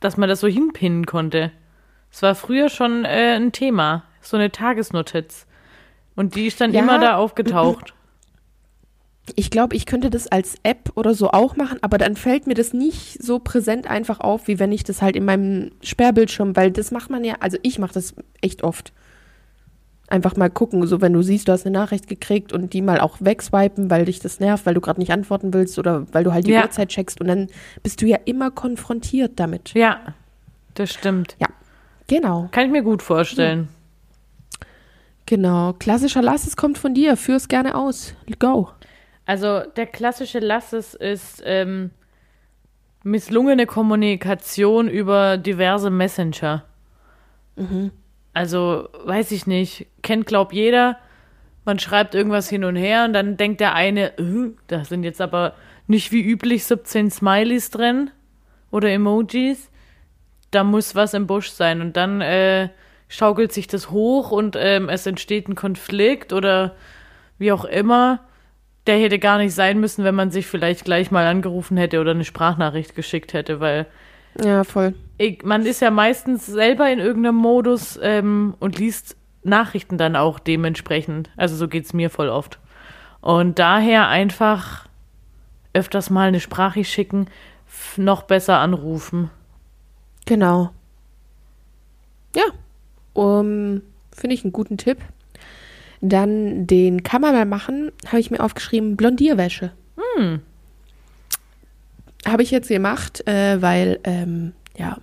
dass 0.00 0.16
man 0.16 0.30
das 0.30 0.40
so 0.40 0.48
hinpinnen 0.48 1.04
konnte. 1.04 1.52
Es 2.10 2.22
war 2.22 2.34
früher 2.34 2.70
schon 2.70 3.04
äh, 3.04 3.36
ein 3.36 3.52
Thema, 3.52 4.04
so 4.22 4.38
eine 4.38 4.50
Tagesnotiz. 4.50 5.46
Und 6.16 6.34
die 6.36 6.46
ist 6.46 6.60
dann 6.62 6.72
Ja. 6.72 6.80
immer 6.80 6.98
da 6.98 7.16
aufgetaucht. 7.16 7.92
Ich 9.36 9.50
glaube, 9.50 9.76
ich 9.76 9.84
könnte 9.84 10.08
das 10.08 10.26
als 10.26 10.54
App 10.62 10.90
oder 10.94 11.12
so 11.12 11.32
auch 11.32 11.54
machen, 11.54 11.78
aber 11.82 11.98
dann 11.98 12.16
fällt 12.16 12.46
mir 12.46 12.54
das 12.54 12.72
nicht 12.72 13.22
so 13.22 13.38
präsent 13.38 13.86
einfach 13.86 14.20
auf, 14.20 14.48
wie 14.48 14.58
wenn 14.58 14.72
ich 14.72 14.84
das 14.84 15.02
halt 15.02 15.16
in 15.16 15.26
meinem 15.26 15.72
Sperrbildschirm, 15.82 16.56
weil 16.56 16.70
das 16.70 16.92
macht 16.92 17.10
man 17.10 17.22
ja, 17.24 17.34
also 17.40 17.58
ich 17.62 17.78
mache 17.78 17.92
das 17.92 18.14
echt 18.40 18.64
oft. 18.64 18.94
Einfach 20.10 20.36
mal 20.36 20.48
gucken, 20.48 20.86
so 20.86 21.00
wenn 21.02 21.12
du 21.12 21.20
siehst, 21.22 21.48
du 21.48 21.52
hast 21.52 21.66
eine 21.66 21.78
Nachricht 21.78 22.08
gekriegt 22.08 22.52
und 22.54 22.72
die 22.72 22.80
mal 22.80 22.98
auch 22.98 23.18
wegswipen, 23.20 23.90
weil 23.90 24.06
dich 24.06 24.20
das 24.20 24.40
nervt, 24.40 24.64
weil 24.64 24.72
du 24.74 24.80
gerade 24.80 24.98
nicht 25.00 25.12
antworten 25.12 25.52
willst 25.52 25.78
oder 25.78 26.06
weil 26.12 26.24
du 26.24 26.32
halt 26.32 26.46
die 26.46 26.52
Ja. 26.52 26.62
Uhrzeit 26.62 26.88
checkst 26.88 27.20
und 27.20 27.26
dann 27.28 27.48
bist 27.82 28.00
du 28.00 28.06
ja 28.06 28.16
immer 28.24 28.50
konfrontiert 28.50 29.32
damit. 29.36 29.74
Ja, 29.74 30.00
das 30.74 30.90
stimmt. 30.92 31.36
Genau, 32.06 32.48
Kann 32.52 32.64
ich 32.64 32.70
mir 32.72 32.82
gut 32.82 33.02
vorstellen. 33.02 33.68
genau. 35.26 35.74
Klassischer 35.74 36.22
Lass, 36.22 36.46
es 36.46 36.56
kommt 36.56 36.78
von 36.78 36.94
dir, 36.94 37.16
führ's 37.18 37.48
gerne 37.48 37.74
aus. 37.74 38.14
Go. 38.38 38.70
Also 39.26 39.60
der 39.76 39.84
klassische 39.86 40.38
Lasses 40.38 40.94
ist 40.94 41.42
ähm, 41.44 41.90
misslungene 43.04 43.66
Kommunikation 43.66 44.88
über 44.88 45.36
diverse 45.36 45.90
Messenger. 45.90 46.64
Also 48.38 48.88
weiß 49.04 49.32
ich 49.32 49.48
nicht, 49.48 49.88
kennt 50.02 50.26
glaub 50.26 50.52
jeder. 50.52 50.96
Man 51.64 51.80
schreibt 51.80 52.14
irgendwas 52.14 52.48
hin 52.48 52.62
und 52.62 52.76
her 52.76 53.04
und 53.04 53.12
dann 53.12 53.36
denkt 53.36 53.60
der 53.60 53.74
eine, 53.74 54.16
äh, 54.16 54.52
da 54.68 54.84
sind 54.84 55.02
jetzt 55.02 55.20
aber 55.20 55.54
nicht 55.88 56.12
wie 56.12 56.22
üblich 56.22 56.64
17 56.64 57.10
Smileys 57.10 57.72
drin 57.72 58.12
oder 58.70 58.92
Emojis. 58.92 59.72
Da 60.52 60.62
muss 60.62 60.94
was 60.94 61.14
im 61.14 61.26
Busch 61.26 61.50
sein 61.50 61.80
und 61.80 61.96
dann 61.96 62.20
äh, 62.20 62.68
schaukelt 63.08 63.52
sich 63.52 63.66
das 63.66 63.90
hoch 63.90 64.30
und 64.30 64.54
ähm, 64.56 64.88
es 64.88 65.04
entsteht 65.04 65.48
ein 65.48 65.56
Konflikt 65.56 66.32
oder 66.32 66.76
wie 67.38 67.50
auch 67.50 67.64
immer. 67.64 68.20
Der 68.86 68.98
hätte 68.98 69.18
gar 69.18 69.38
nicht 69.38 69.52
sein 69.52 69.80
müssen, 69.80 70.04
wenn 70.04 70.14
man 70.14 70.30
sich 70.30 70.46
vielleicht 70.46 70.84
gleich 70.84 71.10
mal 71.10 71.26
angerufen 71.26 71.76
hätte 71.76 72.00
oder 72.00 72.12
eine 72.12 72.24
Sprachnachricht 72.24 72.94
geschickt 72.94 73.32
hätte, 73.32 73.58
weil 73.58 73.86
Ja, 74.42 74.64
voll. 74.64 74.94
ich, 75.18 75.42
man 75.44 75.66
ist 75.66 75.80
ja 75.80 75.90
meistens 75.90 76.46
selber 76.46 76.90
in 76.90 76.98
irgendeinem 76.98 77.36
Modus 77.36 77.98
ähm, 78.02 78.54
und 78.60 78.78
liest 78.78 79.16
Nachrichten 79.42 79.98
dann 79.98 80.16
auch 80.16 80.38
dementsprechend. 80.38 81.30
Also 81.36 81.56
so 81.56 81.68
geht's 81.68 81.92
mir 81.92 82.10
voll 82.10 82.28
oft. 82.28 82.58
Und 83.20 83.58
daher 83.58 84.08
einfach 84.08 84.86
öfters 85.72 86.10
mal 86.10 86.28
eine 86.28 86.40
Sprache 86.40 86.84
schicken, 86.84 87.26
noch 87.96 88.22
besser 88.22 88.58
anrufen. 88.58 89.30
Genau. 90.26 90.70
Ja, 92.36 92.44
um, 93.12 93.82
finde 94.12 94.34
ich 94.34 94.44
einen 94.44 94.52
guten 94.52 94.78
Tipp. 94.78 94.98
Dann 96.00 96.66
den 96.66 97.02
kann 97.02 97.20
man 97.20 97.34
mal 97.34 97.46
machen, 97.46 97.90
habe 98.06 98.20
ich 98.20 98.30
mir 98.30 98.40
aufgeschrieben, 98.40 98.96
Blondierwäsche. 98.96 99.72
Hm. 99.96 100.42
Habe 102.26 102.42
ich 102.42 102.50
jetzt 102.50 102.68
gemacht, 102.68 103.26
äh, 103.26 103.60
weil, 103.62 104.00
ähm, 104.04 104.52
ja, 104.76 104.98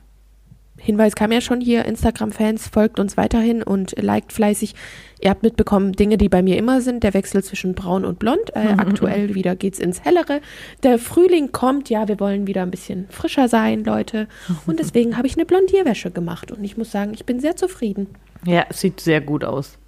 Hinweis 0.78 1.16
kam 1.16 1.32
ja 1.32 1.42
schon 1.42 1.62
hier, 1.62 1.86
Instagram-Fans, 1.86 2.68
folgt 2.68 3.00
uns 3.00 3.18
weiterhin 3.18 3.64
und 3.64 4.00
liked 4.00 4.32
fleißig. 4.32 4.76
Ihr 5.20 5.32
habt 5.32 5.42
mitbekommen, 5.42 5.94
Dinge, 5.94 6.18
die 6.18 6.30
bei 6.30 6.44
mir 6.44 6.58
immer 6.58 6.80
sind, 6.82 7.04
der 7.04 7.16
Wechsel 7.16 7.44
zwischen 7.44 7.74
braun 7.74 8.06
und 8.06 8.20
blond. 8.20 8.56
Äh, 8.56 8.68
aktuell 8.78 9.34
wieder 9.34 9.56
geht's 9.56 9.80
ins 9.80 10.04
Hellere. 10.04 10.42
Der 10.84 11.00
Frühling 11.00 11.52
kommt, 11.52 11.90
ja, 11.90 12.08
wir 12.08 12.20
wollen 12.20 12.46
wieder 12.46 12.62
ein 12.62 12.70
bisschen 12.70 13.08
frischer 13.10 13.48
sein, 13.48 13.84
Leute. 13.84 14.28
Und 14.68 14.80
deswegen 14.80 15.18
habe 15.18 15.26
ich 15.26 15.36
eine 15.36 15.46
Blondierwäsche 15.46 16.12
gemacht. 16.12 16.52
Und 16.52 16.64
ich 16.64 16.78
muss 16.78 16.92
sagen, 16.92 17.14
ich 17.16 17.26
bin 17.26 17.40
sehr 17.40 17.56
zufrieden. 17.56 18.08
Ja, 18.46 18.66
sieht 18.70 19.00
sehr 19.00 19.22
gut 19.22 19.44
aus. 19.44 19.80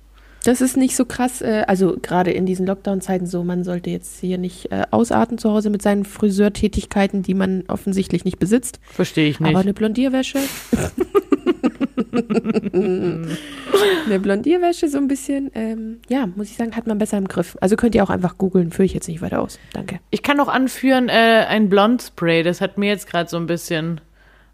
Das 0.48 0.62
ist 0.62 0.78
nicht 0.78 0.96
so 0.96 1.04
krass, 1.04 1.42
äh, 1.42 1.66
also 1.68 1.98
gerade 2.02 2.32
in 2.32 2.46
diesen 2.46 2.66
Lockdown-Zeiten 2.66 3.26
so, 3.28 3.44
man 3.44 3.66
sollte 3.66 3.90
jetzt 3.90 4.22
hier 4.22 4.38
nicht 4.38 4.72
äh, 4.72 4.84
ausarten 4.92 5.38
zu 5.38 5.52
Hause 5.52 5.70
mit 5.70 5.82
seinen 5.82 6.06
Friseurtätigkeiten, 6.06 7.22
die 7.22 7.34
man 7.34 7.66
offensichtlich 7.68 8.24
nicht 8.24 8.40
besitzt. 8.40 8.80
Verstehe 8.94 9.28
ich 9.28 9.42
nicht. 9.42 9.50
Aber 9.50 9.60
eine 9.60 9.74
Blondierwäsche. 9.74 10.40
eine 12.72 14.20
Blondierwäsche 14.22 14.88
so 14.88 14.98
ein 15.00 15.10
bisschen, 15.10 15.52
ähm, 15.54 15.98
ja, 16.08 16.28
muss 16.28 16.50
ich 16.50 16.56
sagen, 16.56 16.78
hat 16.78 16.88
man 16.88 16.98
besser 16.98 17.18
im 17.18 17.28
Griff. 17.28 17.58
Also 17.60 17.76
könnt 17.76 17.94
ihr 17.94 18.04
auch 18.06 18.10
einfach 18.10 18.38
googeln, 18.38 18.72
führe 18.72 18.86
ich 18.86 18.94
jetzt 18.94 19.10
nicht 19.10 19.22
weiter 19.22 19.42
aus. 19.42 19.60
Danke. 19.74 20.00
Ich 20.12 20.24
kann 20.24 20.38
noch 20.38 20.48
anführen, 20.48 21.10
äh, 21.10 21.44
ein 21.50 21.68
Blondspray, 21.68 22.44
das 22.44 22.62
hat 22.62 22.78
mir 22.78 22.88
jetzt 22.88 23.10
gerade 23.10 23.30
so 23.30 23.36
ein 23.36 23.48
bisschen 23.48 24.00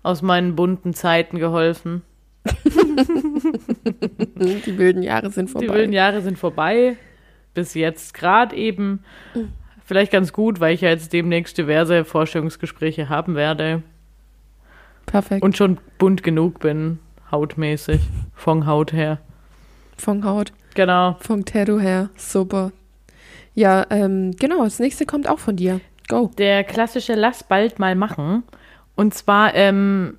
aus 0.01 0.23
meinen 0.23 0.55
bunten 0.55 0.95
Zeiten 0.95 1.37
geholfen. 1.37 2.01
Die 3.43 4.77
wilden 4.77 5.03
Jahre 5.03 5.29
sind 5.29 5.49
vorbei. 5.49 5.67
Die 5.67 5.73
wilden 5.73 5.93
Jahre 5.93 6.21
sind 6.21 6.37
vorbei. 6.37 6.97
Bis 7.53 7.73
jetzt 7.73 8.13
gerade 8.13 8.55
eben. 8.55 9.03
Vielleicht 9.85 10.11
ganz 10.11 10.33
gut, 10.33 10.59
weil 10.59 10.73
ich 10.73 10.81
ja 10.81 10.89
jetzt 10.89 11.13
demnächst 11.13 11.57
diverse 11.57 12.05
Vorstellungsgespräche 12.05 13.09
haben 13.09 13.35
werde 13.35 13.83
Perfekt. 15.05 15.43
und 15.43 15.57
schon 15.57 15.77
bunt 15.97 16.23
genug 16.23 16.59
bin, 16.59 16.99
hautmäßig, 17.31 17.99
von 18.33 18.65
Haut 18.65 18.93
her. 18.93 19.19
von 19.97 20.23
Haut, 20.23 20.53
Genau. 20.73 21.17
von 21.19 21.43
Tattoo 21.45 21.79
her, 21.79 22.09
super. 22.15 22.71
Ja, 23.53 23.85
ähm, 23.89 24.31
genau, 24.39 24.63
das 24.63 24.79
nächste 24.79 25.05
kommt 25.05 25.27
auch 25.27 25.37
von 25.39 25.57
dir. 25.57 25.81
Go. 26.07 26.31
Der 26.37 26.63
klassische 26.63 27.13
Lass 27.13 27.43
bald 27.43 27.77
mal 27.77 27.93
machen. 27.95 28.43
Und 28.95 29.13
zwar, 29.13 29.53
ähm, 29.53 30.17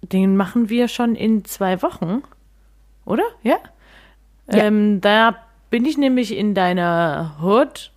den 0.00 0.36
machen 0.36 0.68
wir 0.70 0.88
schon 0.88 1.14
in 1.14 1.44
zwei 1.44 1.80
Wochen. 1.82 2.22
Oder? 3.04 3.24
Ja? 3.42 3.56
Ja. 4.50 4.64
Ähm, 4.64 5.00
da 5.00 5.36
bin 5.70 5.84
ich 5.84 5.98
nämlich 5.98 6.36
in 6.36 6.54
deiner 6.54 7.36
Hood. 7.42 7.90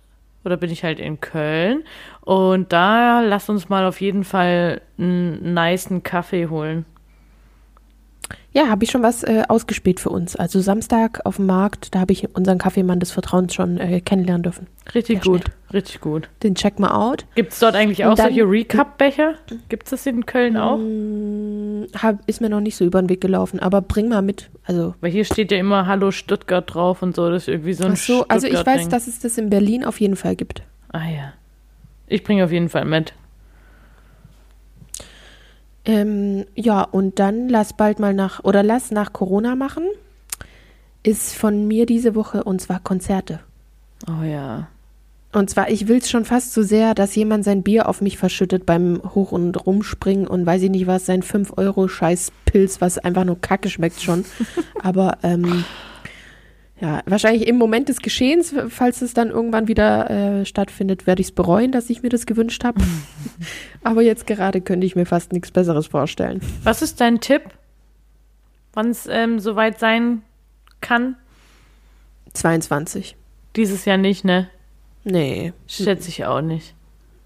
Oder 0.44 0.56
bin 0.56 0.70
ich 0.70 0.84
halt 0.84 1.00
in 1.00 1.20
Köln. 1.20 1.82
Und 2.20 2.72
da 2.72 3.20
lass 3.20 3.48
uns 3.48 3.68
mal 3.68 3.84
auf 3.84 4.00
jeden 4.00 4.22
Fall 4.22 4.80
einen 4.96 5.54
nicen 5.54 6.04
Kaffee 6.04 6.46
holen. 6.46 6.84
Ja, 8.52 8.68
habe 8.68 8.84
ich 8.84 8.90
schon 8.90 9.02
was 9.02 9.22
äh, 9.22 9.42
ausgespielt 9.48 10.00
für 10.00 10.08
uns. 10.08 10.34
Also 10.34 10.60
Samstag 10.60 11.20
auf 11.24 11.36
dem 11.36 11.46
Markt, 11.46 11.94
da 11.94 12.00
habe 12.00 12.12
ich 12.12 12.34
unseren 12.34 12.58
Kaffeemann 12.58 13.00
des 13.00 13.10
Vertrauens 13.10 13.54
schon 13.54 13.78
äh, 13.78 14.00
kennenlernen 14.00 14.42
dürfen. 14.44 14.66
Richtig 14.94 15.22
Sehr 15.22 15.32
gut. 15.32 15.44
Richtig 15.72 16.00
gut. 16.00 16.28
Den 16.42 16.54
check 16.54 16.78
mal 16.78 16.92
out. 16.92 17.26
Gibt 17.34 17.52
es 17.52 17.58
dort 17.58 17.74
eigentlich 17.74 18.04
auch 18.04 18.14
dann- 18.14 18.28
solche 18.28 18.48
Recap-Becher? 18.48 19.34
Gibt 19.68 19.84
es 19.84 19.90
das 19.90 20.06
in 20.06 20.24
Köln 20.26 20.56
auch? 20.56 20.78
Hab, 22.00 22.28
ist 22.28 22.40
mir 22.40 22.48
noch 22.48 22.60
nicht 22.60 22.76
so 22.76 22.84
über 22.84 23.00
den 23.00 23.08
Weg 23.08 23.20
gelaufen, 23.20 23.60
aber 23.60 23.80
bring 23.80 24.08
mal 24.08 24.22
mit. 24.22 24.50
Also, 24.64 24.94
Weil 25.00 25.10
hier 25.10 25.24
steht 25.24 25.52
ja 25.52 25.58
immer 25.58 25.86
Hallo 25.86 26.10
Stuttgart 26.10 26.72
drauf 26.72 27.02
und 27.02 27.16
so. 27.16 27.30
Das 27.30 27.42
ist 27.42 27.48
irgendwie 27.48 27.72
so 27.72 27.84
ein 27.84 27.92
ach 27.92 27.96
so, 27.96 28.26
also 28.28 28.46
ich 28.46 28.64
weiß, 28.64 28.88
dass 28.88 29.06
es 29.06 29.20
das 29.20 29.38
in 29.38 29.50
Berlin 29.50 29.84
auf 29.84 30.00
jeden 30.00 30.16
Fall 30.16 30.36
gibt. 30.36 30.62
Ah 30.92 31.08
ja. 31.08 31.32
Ich 32.06 32.22
bringe 32.24 32.44
auf 32.44 32.52
jeden 32.52 32.68
Fall 32.68 32.84
mit. 32.84 33.12
Ähm, 35.84 36.46
ja, 36.54 36.82
und 36.82 37.18
dann 37.18 37.48
lass 37.48 37.72
bald 37.72 38.00
mal 38.00 38.12
nach, 38.12 38.42
oder 38.42 38.62
lass 38.62 38.90
nach 38.90 39.12
Corona 39.12 39.54
machen. 39.54 39.84
ist 41.02 41.36
von 41.36 41.68
mir 41.68 41.86
diese 41.86 42.16
Woche 42.16 42.42
und 42.42 42.60
zwar 42.60 42.80
Konzerte. 42.80 43.40
Oh 44.08 44.24
ja. 44.24 44.68
Und 45.36 45.50
zwar, 45.50 45.68
ich 45.68 45.86
will 45.86 45.98
es 45.98 46.08
schon 46.08 46.24
fast 46.24 46.54
so 46.54 46.62
sehr, 46.62 46.94
dass 46.94 47.14
jemand 47.14 47.44
sein 47.44 47.62
Bier 47.62 47.90
auf 47.90 48.00
mich 48.00 48.16
verschüttet 48.16 48.64
beim 48.64 49.02
Hoch- 49.14 49.32
und 49.32 49.66
Rumspringen 49.66 50.26
und 50.26 50.46
weiß 50.46 50.62
ich 50.62 50.70
nicht 50.70 50.86
was, 50.86 51.04
sein 51.04 51.22
5-Euro-Scheiß-Pilz, 51.22 52.80
was 52.80 52.96
einfach 52.96 53.24
nur 53.24 53.38
Kacke 53.38 53.68
schmeckt 53.68 54.00
schon. 54.00 54.24
Aber 54.82 55.18
ähm, 55.22 55.66
ja, 56.80 57.02
wahrscheinlich 57.04 57.46
im 57.48 57.58
Moment 57.58 57.90
des 57.90 57.98
Geschehens, 57.98 58.54
falls 58.70 59.02
es 59.02 59.12
dann 59.12 59.28
irgendwann 59.28 59.68
wieder 59.68 60.08
äh, 60.08 60.46
stattfindet, 60.46 61.06
werde 61.06 61.20
ich 61.20 61.26
es 61.26 61.32
bereuen, 61.32 61.70
dass 61.70 61.90
ich 61.90 62.02
mir 62.02 62.08
das 62.08 62.24
gewünscht 62.24 62.64
habe. 62.64 62.82
Aber 63.84 64.00
jetzt 64.00 64.26
gerade 64.26 64.62
könnte 64.62 64.86
ich 64.86 64.96
mir 64.96 65.04
fast 65.04 65.34
nichts 65.34 65.50
Besseres 65.50 65.86
vorstellen. 65.86 66.40
Was 66.64 66.80
ist 66.80 66.98
dein 67.02 67.20
Tipp, 67.20 67.42
wann 68.72 68.88
es 68.88 69.06
ähm, 69.06 69.38
soweit 69.38 69.78
sein 69.80 70.22
kann? 70.80 71.16
22. 72.32 73.16
Dieses 73.54 73.84
Jahr 73.84 73.98
nicht, 73.98 74.24
ne? 74.24 74.48
Nee, 75.08 75.52
Schätze 75.68 76.08
ich 76.08 76.24
auch 76.24 76.40
nicht. 76.40 76.74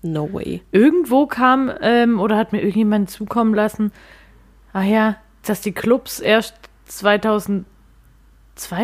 no 0.03 0.31
way. 0.33 0.63
Irgendwo 0.71 1.27
kam 1.27 1.71
ähm, 1.81 2.21
oder 2.21 2.37
hat 2.37 2.53
mir 2.53 2.61
irgendjemand 2.61 3.11
zukommen 3.11 3.55
lassen, 3.55 3.91
ach 4.75 4.85
ja, 4.85 5.17
dass 5.47 5.63
die 5.63 5.73
Clubs 5.73 6.21
erst 6.21 6.55
2002 6.87 7.65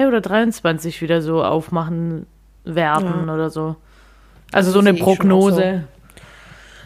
oder 0.08 0.20
23 0.20 1.02
wieder 1.02 1.20
so 1.20 1.44
aufmachen 1.44 2.26
werden 2.64 3.26
Ja. 3.26 3.34
oder 3.34 3.50
so. 3.50 3.76
Also 4.52 4.70
so 4.70 4.80
Das 4.80 4.88
eine 4.88 4.96
schon 4.98 5.06
auch 5.06 5.16
Prognose. 5.16 5.84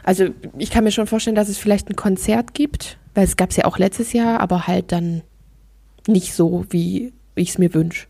Also 0.03 0.27
ich 0.59 0.71
kann 0.71 0.83
mir 0.85 0.91
schon 0.93 1.07
vorstellen, 1.07 1.37
dass 1.37 1.49
es 1.49 1.59
vielleicht 1.59 1.89
ein 1.91 1.97
Konzert 1.97 2.55
gibt, 2.55 2.99
weil 3.15 3.25
es 3.25 3.37
gab 3.37 3.51
es 3.51 3.57
ja 3.57 3.67
auch 3.67 3.79
letztes 3.79 4.13
Jahr, 4.13 4.41
aber 4.41 4.67
halt 4.67 4.93
dann 4.93 5.23
nicht 6.09 6.35
so, 6.35 6.65
wie 6.71 7.13
ich 7.35 7.51
es 7.51 7.59
mir 7.59 7.73
wünsche. 7.75 8.07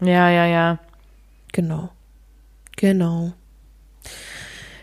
Ja, 0.00 0.28
ja, 0.30 0.46
ja. 0.46 0.78
Genau. 1.52 1.88
Genau. 2.78 3.32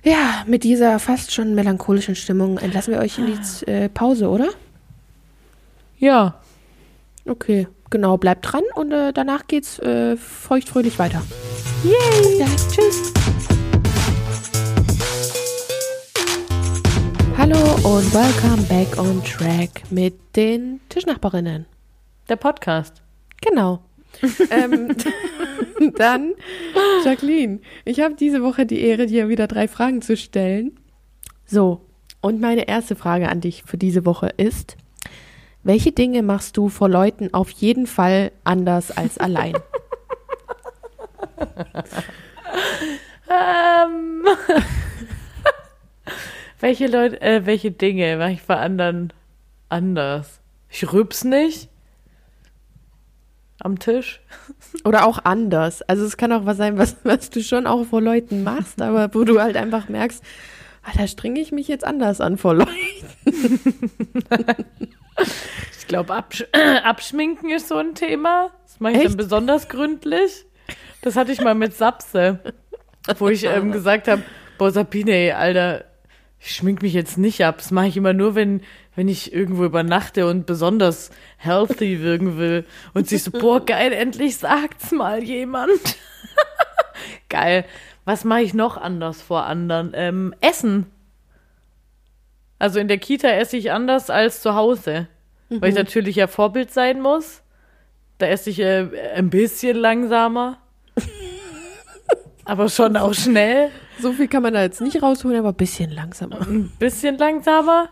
Ja, 0.04 0.44
mit 0.48 0.66
dieser 0.66 1.00
fast 1.00 1.32
schon 1.34 1.56
melancholischen 1.56 2.14
Stimmung 2.14 2.58
entlassen 2.58 2.94
wir 2.94 3.00
euch 3.00 3.18
in 3.18 3.26
die 3.28 3.72
äh, 3.72 3.88
Pause, 3.88 4.28
oder? 4.28 4.50
Ja. 5.98 6.42
Okay, 7.26 7.70
genau, 7.90 8.18
bleibt 8.18 8.52
dran 8.52 8.64
und 8.76 8.92
äh, 8.92 9.14
danach 9.14 9.48
geht's 9.48 9.80
äh, 9.80 10.18
feuchtfröhlich 10.18 11.00
weiter. 11.00 11.22
Yay! 11.86 12.40
Ja, 12.40 12.48
tschüss! 12.70 13.14
Hallo 17.38 17.76
und 17.76 18.14
welcome 18.14 18.62
back 18.64 19.00
on 19.00 19.24
track 19.24 19.90
mit 19.90 20.16
den 20.36 20.82
Tischnachbarinnen. 20.90 21.66
Der 22.28 22.36
Podcast. 22.36 23.02
Genau. 23.40 23.80
ähm, 24.50 24.96
dann, 25.96 26.34
Jacqueline, 27.04 27.60
ich 27.84 28.00
habe 28.00 28.16
diese 28.16 28.42
Woche 28.42 28.66
die 28.66 28.82
Ehre, 28.82 29.06
dir 29.06 29.30
wieder 29.30 29.48
drei 29.48 29.68
Fragen 29.68 30.02
zu 30.02 30.18
stellen. 30.18 30.80
So, 31.46 31.82
und 32.22 32.42
meine 32.42 32.68
erste 32.68 32.96
Frage 32.96 33.30
an 33.30 33.42
dich 33.42 33.64
für 33.64 33.78
diese 33.78 34.06
Woche 34.06 34.30
ist, 34.38 34.78
welche 35.64 35.92
Dinge 35.92 36.24
machst 36.24 36.58
du 36.58 36.70
vor 36.70 36.90
Leuten 36.90 37.34
auf 37.34 37.50
jeden 37.50 37.88
Fall 37.88 38.32
anders 38.44 38.96
als 38.96 39.18
allein? 39.18 39.56
Ähm. 43.30 44.24
welche 46.60 46.88
Leute, 46.88 47.22
äh, 47.22 47.46
welche 47.46 47.72
Dinge 47.72 48.18
mache 48.18 48.32
ich 48.32 48.44
bei 48.44 48.58
anderen 48.58 49.14
anders? 49.70 50.40
Ich 50.70 50.92
rübs 50.92 51.24
nicht. 51.24 51.70
Am 53.66 53.80
Tisch. 53.80 54.22
Oder 54.86 55.08
auch 55.08 55.26
anders. 55.26 55.82
Also 55.82 56.06
es 56.06 56.18
kann 56.18 56.32
auch 56.32 56.46
was 56.46 56.58
sein, 56.58 56.78
was, 56.78 56.98
was 57.04 57.32
du 57.32 57.42
schon 57.42 57.66
auch 57.66 57.84
vor 57.86 58.00
Leuten 58.00 58.44
machst, 58.44 58.80
aber 58.80 59.12
wo 59.16 59.24
du 59.24 59.42
halt 59.42 59.58
einfach 59.58 59.90
merkst, 59.90 60.24
ah, 60.84 60.92
da 60.96 61.08
strenge 61.08 61.40
ich 61.40 61.52
mich 61.52 61.68
jetzt 61.68 61.84
anders 61.84 62.22
an 62.22 62.38
vor 62.38 62.54
Leuten. 62.54 62.72
Ich 65.80 65.88
glaube, 65.88 66.16
Absch 66.16 66.44
Abschminken 66.84 67.52
ist 67.52 67.68
so 67.68 67.78
ein 67.78 67.94
Thema. 67.94 68.50
Das 68.64 68.80
mache 68.80 68.94
ich 68.94 68.98
Echt? 69.00 69.10
dann 69.10 69.18
besonders 69.18 69.70
gründlich. 69.70 70.46
Das 71.04 71.16
hatte 71.16 71.32
ich 71.32 71.42
mal 71.42 71.54
mit 71.54 71.76
Sapse, 71.76 72.40
wo 73.20 73.30
ich 73.30 73.44
ähm, 73.44 73.72
gesagt 73.72 74.08
habe, 74.08 74.24
boah, 74.58 74.72
Sabine, 74.72 75.12
ey, 75.12 75.32
Alter, 75.32 75.86
ich 76.40 76.56
schmink 76.56 76.82
mich 76.82 76.94
jetzt 76.94 77.20
nicht 77.20 77.46
ab. 77.46 77.60
Das 77.60 77.70
mache 77.70 77.88
ich 77.88 77.98
immer 77.98 78.14
nur, 78.14 78.34
wenn, 78.34 78.62
wenn 78.96 79.08
ich 79.08 79.34
irgendwo 79.34 79.66
übernachte 79.66 80.28
und 80.28 80.46
besonders 80.46 81.12
healthy 81.38 82.02
wirken 82.02 82.38
will. 82.38 82.66
Und 82.94 83.10
sie 83.10 83.18
so, 83.18 83.32
boah, 83.32 83.64
geil, 83.64 83.92
endlich 83.92 84.38
sagt's 84.38 84.92
mal 84.92 85.24
jemand. 85.24 85.80
geil. 87.30 87.66
Was 88.06 88.24
mache 88.24 88.42
ich 88.42 88.54
noch 88.54 88.78
anders 88.78 89.22
vor 89.22 89.46
anderen? 89.46 89.92
Ähm, 89.94 90.34
Essen. 90.42 90.86
Also 92.60 92.80
in 92.80 92.88
der 92.88 93.00
Kita 93.00 93.28
esse 93.28 93.58
ich 93.58 93.72
anders 93.72 94.10
als 94.10 94.42
zu 94.42 94.56
Hause. 94.56 95.08
Weil 95.50 95.70
ich 95.70 95.76
natürlich 95.76 96.16
ja 96.16 96.28
Vorbild 96.28 96.72
sein 96.72 97.02
muss. 97.02 97.42
Da 98.18 98.28
esse 98.28 98.50
ich 98.50 98.60
äh, 98.60 98.88
ein 99.16 99.30
bisschen 99.30 99.78
langsamer. 99.78 100.58
aber 102.46 102.70
schon 102.70 102.96
auch 102.96 103.14
schnell. 103.14 103.70
So 104.00 104.14
viel 104.14 104.28
kann 104.28 104.44
man 104.44 104.54
da 104.54 104.62
jetzt 104.62 104.82
nicht 104.82 105.02
rausholen, 105.02 105.40
aber 105.40 105.50
ein 105.50 105.56
bisschen 105.56 105.92
langsamer. 105.92 106.42
Ein 106.42 106.72
bisschen 106.80 107.18
langsamer. 107.18 107.90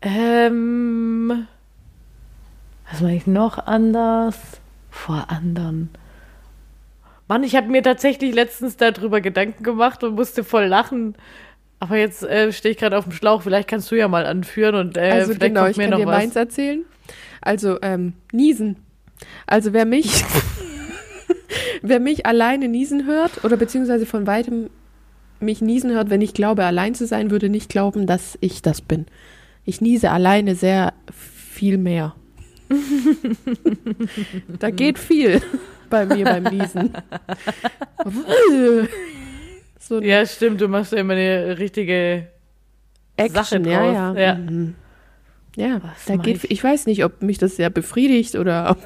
Ähm, 0.00 1.46
was 2.90 3.00
mache 3.00 3.14
ich 3.14 3.26
noch 3.26 3.58
anders? 3.66 4.36
Vor 4.90 5.26
anderen. 5.28 5.90
Mann, 7.28 7.44
ich 7.44 7.56
habe 7.56 7.68
mir 7.68 7.82
tatsächlich 7.82 8.34
letztens 8.34 8.76
darüber 8.76 9.20
Gedanken 9.20 9.62
gemacht 9.62 10.02
und 10.02 10.14
musste 10.14 10.44
voll 10.44 10.64
lachen. 10.64 11.14
Aber 11.80 11.96
jetzt 11.96 12.22
äh, 12.22 12.52
stehe 12.52 12.72
ich 12.72 12.78
gerade 12.78 12.96
auf 12.96 13.04
dem 13.04 13.12
Schlauch. 13.12 13.42
Vielleicht 13.42 13.68
kannst 13.68 13.90
du 13.90 13.94
ja 13.96 14.08
mal 14.08 14.26
anführen 14.26 14.74
und 14.74 14.96
äh, 14.96 15.10
Also 15.10 15.26
vielleicht 15.34 15.40
genau, 15.40 15.60
kommt 15.60 15.70
ich 15.72 15.76
mir 15.76 15.84
kann 15.84 15.90
noch 15.90 15.98
dir 15.98 16.06
was. 16.06 16.16
meins 16.16 16.36
erzählen. 16.36 16.84
Also 17.40 17.78
ähm, 17.82 18.14
niesen. 18.32 18.76
Also 19.46 19.72
wer 19.72 19.84
mich, 19.84 20.24
wer 21.82 22.00
mich 22.00 22.24
alleine 22.26 22.68
niesen 22.68 23.06
hört 23.06 23.44
oder 23.44 23.56
beziehungsweise 23.56 24.06
von 24.06 24.26
weitem 24.26 24.70
mich 25.40 25.60
niesen 25.60 25.92
hört, 25.92 26.10
wenn 26.10 26.20
ich 26.20 26.34
glaube, 26.34 26.64
allein 26.64 26.94
zu 26.94 27.06
sein, 27.06 27.30
würde 27.30 27.48
nicht 27.48 27.68
glauben, 27.68 28.06
dass 28.06 28.36
ich 28.40 28.60
das 28.62 28.80
bin. 28.80 29.06
Ich 29.68 29.82
niese 29.82 30.10
alleine 30.10 30.54
sehr 30.54 30.94
viel 31.52 31.76
mehr. 31.76 32.14
da 34.58 34.70
geht 34.70 34.98
viel 34.98 35.42
bei 35.90 36.06
mir 36.06 36.24
beim 36.24 36.44
Niesen. 36.44 36.94
so 39.78 40.00
Ja, 40.00 40.24
stimmt. 40.24 40.62
Du 40.62 40.68
machst 40.68 40.92
ja 40.92 40.98
immer 41.00 41.12
eine 41.12 41.58
richtige 41.58 42.28
Action, 43.18 43.34
Sache 43.44 43.70
ja, 43.70 43.78
draus. 43.82 43.94
ja. 43.94 44.14
Ja. 44.14 44.34
Mhm. 44.36 44.74
Ja, 45.54 45.82
Was 45.82 46.06
da 46.06 46.16
geht, 46.16 46.44
ich? 46.44 46.50
ich 46.50 46.64
weiß 46.64 46.86
nicht, 46.86 47.04
ob 47.04 47.20
mich 47.20 47.36
das 47.36 47.56
sehr 47.56 47.68
befriedigt 47.68 48.36
oder 48.36 48.70
ob, 48.70 48.78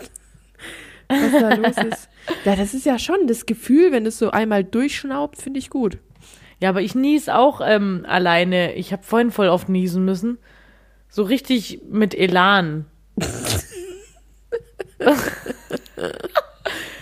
was 1.08 1.30
da 1.30 1.54
los 1.54 1.76
ist. 1.92 2.08
Ja, 2.44 2.56
das 2.56 2.74
ist 2.74 2.86
ja 2.86 2.98
schon 2.98 3.28
das 3.28 3.46
Gefühl, 3.46 3.92
wenn 3.92 4.04
es 4.04 4.18
so 4.18 4.32
einmal 4.32 4.64
durchschnaubt, 4.64 5.40
finde 5.40 5.60
ich 5.60 5.70
gut. 5.70 5.98
Ja, 6.58 6.70
aber 6.70 6.82
ich 6.82 6.96
nies 6.96 7.28
auch 7.28 7.60
ähm, 7.64 8.04
alleine. 8.08 8.74
Ich 8.74 8.92
habe 8.92 9.04
vorhin 9.04 9.30
voll 9.30 9.46
oft 9.46 9.68
niesen 9.68 10.04
müssen. 10.04 10.38
So 11.14 11.24
richtig 11.24 11.82
mit 11.90 12.14
Elan. 12.14 12.86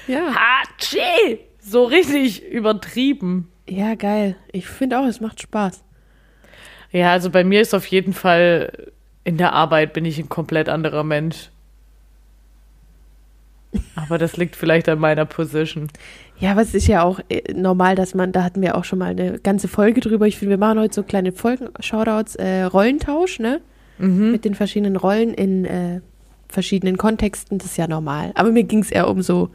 Ja, 0.08 0.34
Hatschi! 0.34 1.38
So 1.60 1.84
richtig 1.84 2.42
übertrieben. 2.42 3.52
ja, 3.68 3.94
geil. 3.94 4.34
Ich 4.50 4.66
finde 4.66 4.98
auch, 4.98 5.06
es 5.06 5.20
macht 5.20 5.40
Spaß. 5.40 5.84
Ja, 6.90 7.12
also 7.12 7.30
bei 7.30 7.44
mir 7.44 7.60
ist 7.60 7.72
auf 7.72 7.86
jeden 7.86 8.12
Fall 8.12 8.90
in 9.22 9.36
der 9.36 9.52
Arbeit 9.52 9.92
bin 9.92 10.04
ich 10.04 10.18
ein 10.18 10.28
komplett 10.28 10.68
anderer 10.68 11.04
Mensch. 11.04 11.50
Aber 13.94 14.18
das 14.18 14.36
liegt 14.36 14.56
vielleicht 14.56 14.88
an 14.88 14.98
meiner 14.98 15.24
Position. 15.24 15.86
Ja, 16.40 16.50
aber 16.50 16.62
es 16.62 16.74
ist 16.74 16.88
ja 16.88 17.04
auch 17.04 17.20
äh, 17.28 17.52
normal, 17.52 17.94
dass 17.94 18.16
man, 18.16 18.32
da 18.32 18.42
hatten 18.42 18.60
wir 18.60 18.76
auch 18.76 18.82
schon 18.82 18.98
mal 18.98 19.12
eine 19.12 19.38
ganze 19.38 19.68
Folge 19.68 20.00
drüber. 20.00 20.26
Ich 20.26 20.36
finde, 20.36 20.50
wir 20.50 20.58
machen 20.58 20.80
heute 20.80 20.94
so 20.94 21.04
kleine 21.04 21.30
Folgen, 21.30 21.68
Shoutouts, 21.78 22.34
äh, 22.34 22.62
Rollentausch, 22.62 23.38
ne? 23.38 23.60
Mit 24.00 24.44
den 24.44 24.54
verschiedenen 24.54 24.96
Rollen 24.96 25.34
in 25.34 25.64
äh, 25.66 26.00
verschiedenen 26.48 26.96
Kontexten, 26.96 27.58
das 27.58 27.68
ist 27.72 27.76
ja 27.76 27.86
normal. 27.86 28.32
Aber 28.34 28.50
mir 28.50 28.64
ging 28.64 28.80
es 28.80 28.90
eher 28.90 29.08
um 29.08 29.20
so 29.22 29.50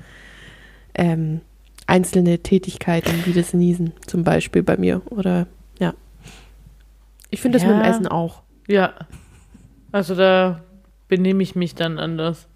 ähm, 0.93 1.41
einzelne 1.87 2.39
Tätigkeiten, 2.39 3.11
wie 3.25 3.33
das 3.33 3.53
Niesen 3.53 3.93
zum 4.05 4.23
Beispiel 4.23 4.61
bei 4.63 4.77
mir. 4.77 5.01
Oder 5.09 5.47
ja. 5.79 5.93
Ich 7.31 7.41
finde 7.41 7.57
das 7.57 7.65
mit 7.67 7.75
dem 7.75 7.81
Ja. 7.81 7.89
Essen 7.89 8.07
auch. 8.07 8.43
Ja. 8.67 8.93
Also 9.91 10.13
da 10.15 10.61
benehme 11.07 11.41
ich 11.43 11.55
mich 11.55 11.73
dann 11.75 11.97
anders. 11.99 12.47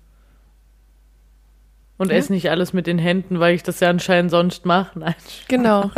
Und 1.98 2.12
Ja. 2.12 2.18
esse 2.18 2.32
nicht 2.32 2.50
alles 2.50 2.72
mit 2.72 2.88
den 2.88 2.98
Händen, 3.00 3.40
weil 3.40 3.56
ich 3.56 3.64
das 3.64 3.80
ja 3.80 3.90
anscheinend 3.90 4.32
sonst 4.32 4.66
mache. 4.66 5.00
Nein. 5.00 5.16
Genau. 5.48 5.92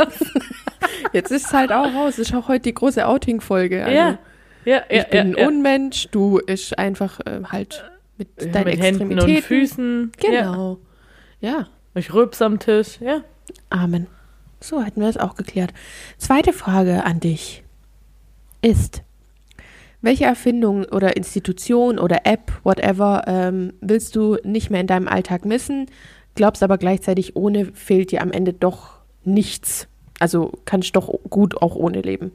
Jetzt 1.12 1.30
ist 1.30 1.46
es 1.46 1.52
halt 1.52 1.70
auch 1.72 1.92
raus. 1.94 2.18
Ist 2.18 2.34
auch 2.34 2.48
heute 2.48 2.62
die 2.64 2.74
große 2.74 3.06
Outing-Folge. 3.06 3.84
Also, 3.84 3.96
ja. 3.96 4.18
Ja, 4.64 4.82
Ich 4.88 4.98
ja, 4.98 5.04
bin 5.04 5.36
ein. 5.36 5.46
Unmensch, 5.46 6.08
du 6.10 6.38
ist 6.38 6.78
einfach 6.78 7.20
äh, 7.20 7.42
halt 7.44 7.84
mit 8.18 8.54
deinen 8.54 8.64
mit 8.64 8.80
Händen 8.80 9.20
und 9.20 9.40
Füßen. 9.40 10.12
Genau. 10.18 10.78
Ja. 11.40 11.68
Ich 11.94 12.12
rülps 12.14 12.40
am 12.40 12.58
Tisch, 12.58 12.98
ja. 13.00 13.22
Amen. 13.70 14.06
So 14.60 14.82
hätten 14.82 15.00
wir 15.00 15.08
es 15.08 15.16
auch 15.16 15.34
geklärt. 15.34 15.74
Zweite 16.16 16.52
Frage 16.52 17.04
an 17.04 17.20
dich 17.20 17.64
ist, 18.62 19.02
welche 20.00 20.24
Erfindung 20.24 20.84
oder 20.84 21.16
Institution 21.16 21.98
oder 21.98 22.20
App, 22.24 22.52
whatever, 22.64 23.24
ähm, 23.26 23.74
willst 23.80 24.16
du 24.16 24.36
nicht 24.44 24.70
mehr 24.70 24.80
in 24.80 24.86
deinem 24.86 25.08
Alltag 25.08 25.44
missen, 25.44 25.86
glaubst 26.34 26.62
aber 26.62 26.78
gleichzeitig, 26.78 27.36
ohne 27.36 27.66
fehlt 27.66 28.10
dir 28.10 28.22
am 28.22 28.32
Ende 28.32 28.52
doch 28.52 29.00
nichts. 29.24 29.88
Also 30.18 30.52
kannst 30.64 30.88
du 30.88 31.00
doch 31.00 31.08
gut 31.28 31.60
auch 31.60 31.74
ohne 31.74 32.00
leben. 32.00 32.32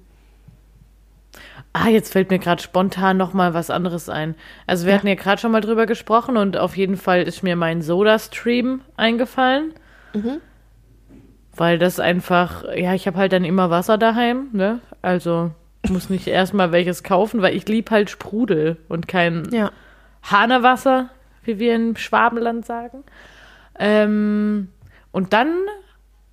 Ah, 1.74 1.90
jetzt 1.90 2.12
fällt 2.14 2.32
mir 2.32 2.40
gerade 2.40 2.62
spontan 2.62 3.18
noch 3.18 3.34
mal 3.34 3.54
was 3.54 3.70
anderes 3.70 4.10
ein. 4.10 4.36
Also 4.66 4.86
wir 4.86 4.94
Ja. 4.94 4.98
hatten 4.98 5.08
ja 5.08 5.16
gerade 5.16 5.40
schon 5.40 5.52
mal 5.52 5.62
drüber 5.62 5.86
gesprochen 5.86 6.36
und 6.38 6.58
auf 6.58 6.76
jeden 6.76 6.98
Fall 6.98 7.22
ist 7.24 7.44
mir 7.44 7.56
mein 7.56 7.82
Soda-Stream 7.82 8.82
eingefallen. 8.96 9.74
Mhm. 10.14 10.38
Weil 11.56 11.78
das 11.78 12.00
einfach, 12.00 12.64
ja, 12.76 12.94
ich 12.94 13.08
habe 13.08 13.18
halt 13.18 13.32
dann 13.34 13.46
immer 13.46 13.70
Wasser 13.70 13.98
daheim, 13.98 14.50
ne? 14.54 14.80
Also 15.02 15.52
muss 15.88 16.10
nicht 16.10 16.28
erstmal 16.28 16.72
welches 16.72 17.04
kaufen, 17.04 17.42
weil 17.42 17.56
ich 17.56 17.68
lieb 17.68 17.92
halt 17.92 18.10
Sprudel 18.10 18.78
und 18.90 19.08
kein 19.08 19.48
Ja. 19.52 19.72
Hanewasser, 20.24 21.10
wie 21.44 21.60
wir 21.60 21.76
im 21.76 21.96
Schwabenland 21.96 22.66
sagen. 22.66 23.04
Ähm, 23.80 24.70
und 25.12 25.34
dann, 25.34 25.54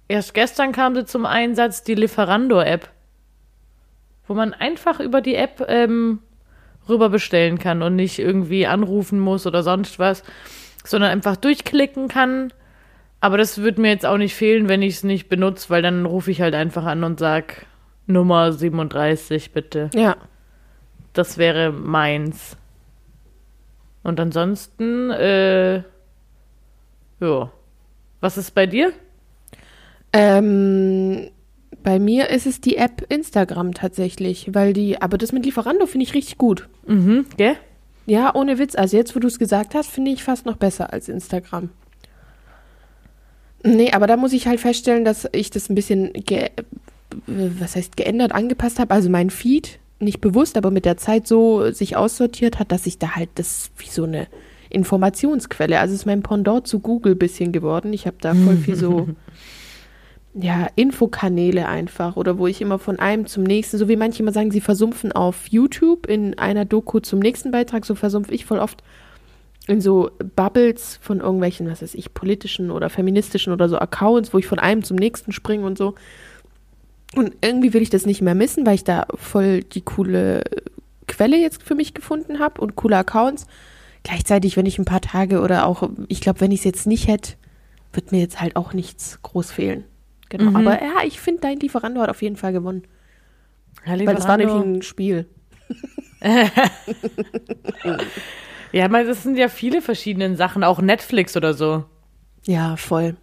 erst 0.09 0.33
gestern 0.35 0.73
kam 0.73 0.95
sie 0.95 1.05
zum 1.05 1.27
Einsatz, 1.27 1.83
die 1.85 1.95
Lieferando-App, 1.95 2.89
wo 4.27 4.35
man 4.35 4.55
einfach 4.55 5.01
über 5.01 5.21
die 5.21 5.35
App 5.35 5.65
ähm, 5.69 6.21
rüber 6.89 7.09
bestellen 7.09 7.59
kann 7.59 7.83
und 7.83 7.97
nicht 7.97 8.19
irgendwie 8.19 8.67
anrufen 8.67 9.19
muss 9.19 9.47
oder 9.47 9.63
sonst 9.63 9.99
was, 9.99 10.23
sondern 10.85 11.11
einfach 11.11 11.37
durchklicken 11.37 12.09
kann. 12.09 12.53
Aber 13.21 13.39
das 13.39 13.63
wird 13.63 13.79
mir 13.79 13.89
jetzt 13.89 14.05
auch 14.05 14.19
nicht 14.19 14.35
fehlen, 14.35 14.69
wenn 14.69 14.83
ich 14.83 14.97
es 14.97 15.05
nicht 15.05 15.29
benutze, 15.29 15.71
weil 15.71 15.83
dann 15.83 16.05
rufe 16.05 16.31
ich 16.31 16.43
halt 16.43 16.55
einfach 16.55 16.85
an 16.85 17.05
und 17.05 17.19
sag 17.19 17.67
Nummer 18.07 18.53
37 18.53 19.53
bitte. 19.53 19.91
Ja. 19.95 20.17
Das 21.15 21.39
wäre 21.39 21.73
meins. 21.73 22.57
Und 24.03 24.21
ansonsten, 24.21 25.11
äh, 25.11 25.77
ja. 27.21 27.51
Was 28.21 28.37
ist 28.37 28.51
bei 28.55 28.67
dir? 28.67 28.93
Ähm, 30.13 31.31
bei 31.83 31.99
mir 31.99 32.31
ist 32.31 32.47
es 32.47 32.61
die 32.61 32.77
App 32.77 33.05
Instagram 33.09 33.75
tatsächlich, 33.75 34.51
weil 34.53 34.73
die, 34.73 35.01
aber 35.01 35.19
das 35.19 35.33
mit 35.33 35.45
Lieferando 35.45 35.87
finde 35.87 36.05
ich 36.05 36.15
richtig 36.15 36.39
gut. 36.39 36.69
Mhm, 36.87 37.27
gell? 37.37 37.57
Ja, 38.07 38.35
ohne 38.35 38.59
Witz. 38.59 38.75
Also 38.75 38.97
jetzt, 38.97 39.15
wo 39.17 39.21
du 39.21 39.29
es 39.29 39.39
gesagt 39.39 39.75
hast, 39.75 39.91
finde 39.91 40.11
ich 40.11 40.23
fast 40.23 40.47
noch 40.47 40.57
besser 40.57 40.93
als 40.93 41.09
Instagram. 41.09 41.71
Nee, 43.63 43.93
aber 43.93 44.07
da 44.07 44.17
muss 44.17 44.35
ich 44.35 44.47
halt 44.47 44.61
feststellen, 44.61 45.05
dass 45.07 45.27
ich 45.33 45.51
das 45.51 45.71
ein 45.71 45.75
bisschen, 45.75 46.13
was 47.27 47.77
heißt 47.77 47.97
geändert, 47.97 48.33
angepasst 48.33 48.79
habe. 48.79 48.93
Also 48.93 49.09
mein 49.09 49.31
Feed, 49.31 49.79
nicht 50.01 50.21
bewusst, 50.21 50.59
aber 50.59 50.71
mit 50.71 50.85
der 50.85 50.99
Zeit 50.99 51.27
so 51.27 51.71
sich 51.71 51.97
aussortiert 51.97 52.59
hat, 52.59 52.73
dass 52.73 52.87
ich 52.87 52.99
da 52.99 53.17
halt 53.17 53.31
das 53.37 53.71
wie 53.79 53.89
so 53.89 54.05
eine 54.05 54.27
Informationsquelle, 54.69 55.79
also 55.79 55.95
es 55.95 56.01
ist 56.01 56.07
mein 56.07 56.23
Pendant 56.23 56.67
zu 56.67 56.81
Google 56.81 57.15
bisschen 57.15 57.53
geworden. 57.53 57.93
Ich 57.93 58.07
habe 58.07 58.17
da 58.21 58.35
voll 58.35 58.57
viel 58.57 58.77
so, 58.77 59.09
ja, 60.35 60.67
Infokanäle 60.75 61.69
einfach 61.69 62.17
oder 62.17 62.39
wo 62.39 62.47
ich 62.47 62.61
immer 62.61 62.79
von 62.79 62.99
einem 62.99 63.27
zum 63.27 63.45
nächsten, 63.45 63.79
so 63.79 63.89
wie 63.89 63.97
manche 63.97 64.23
immer 64.23 64.33
sagen, 64.33 64.51
sie 64.51 64.61
versumpfen 64.61 65.13
auf 65.13 65.47
YouTube 65.47 66.07
in 66.07 66.39
einer 66.39 66.65
Doku 66.65 66.99
zum 66.99 67.21
nächsten 67.21 67.53
Beitrag, 67.53 67.87
so 67.87 67.95
versumpfe 67.95 68.35
ich 68.35 68.45
voll 68.45 68.59
oft 68.59 68.83
in 69.67 69.81
so 69.81 70.11
Bubbles 70.37 70.99
von 71.01 71.21
irgendwelchen, 71.21 71.71
was 71.71 71.83
weiß 71.83 71.95
ich, 71.95 72.13
politischen 72.13 72.71
oder 72.71 72.91
feministischen 72.91 73.53
oder 73.53 73.69
so 73.69 73.79
Accounts, 73.79 74.35
wo 74.35 74.39
ich 74.39 74.47
von 74.47 74.59
einem 74.59 74.83
zum 74.83 74.97
nächsten 74.97 75.33
springe 75.33 75.65
und 75.65 75.79
so. 75.79 75.95
Und 77.15 77.35
irgendwie 77.41 77.73
will 77.73 77.83
ich 77.83 77.91
das 77.91 78.05
nicht 78.05 78.21
mehr 78.21 78.35
missen, 78.35 78.67
weil 78.67 78.75
ich 78.75 78.85
da 78.85 79.07
voll 79.15 79.63
die 79.63 79.83
coole 79.83 80.43
Quelle 81.07 81.39
jetzt 81.39 81.63
für 81.63 81.75
mich 81.75 81.95
gefunden 81.95 82.41
habe 82.41 82.61
und 82.61 82.77
coole 82.77 82.97
Accounts. 82.97 83.47
Gleichzeitig, 84.03 84.57
wenn 84.57 84.67
ich 84.67 84.79
ein 84.79 84.85
paar 84.85 85.01
Tage 85.01 85.41
oder 85.41 85.67
auch, 85.67 85.89
ich 86.09 86.21
glaube, 86.21 86.41
wenn 86.41 86.51
ich 86.51 86.61
es 86.61 86.65
jetzt 86.65 86.87
nicht 86.87 87.09
hätte, 87.09 87.35
wird 87.93 88.11
mir 88.11 88.21
jetzt 88.21 88.41
halt 88.41 88.57
auch 88.57 88.73
nichts 88.73 89.21
groß 89.23 89.53
fehlen. 89.53 89.85
Genau. 90.37 90.51
Mhm. 90.51 90.57
Aber 90.57 90.83
ja, 90.83 90.95
ich 91.05 91.21
finde, 91.21 91.43
dein 91.43 91.61
Lieferando 91.61 92.01
hat 92.01 92.11
auf 92.11 92.21
jeden 92.23 92.37
Fall 92.37 92.53
gewonnen. 92.53 92.83
Ja, 93.87 93.93
Weil 93.93 94.15
das 94.17 94.27
war 94.27 94.37
nämlich 94.37 94.57
ein 94.57 94.83
Spiel. 94.83 95.27
Ja, 98.73 98.91
weil 98.91 99.07
das 99.07 99.23
sind 99.23 99.37
ja 99.39 99.49
viele 99.49 99.81
verschiedene 99.83 100.35
Sachen, 100.37 100.65
auch 100.65 100.81
Netflix 100.81 101.37
oder 101.37 101.55
so, 101.55 101.85
Ja, 102.45 102.77
voll. 102.77 103.15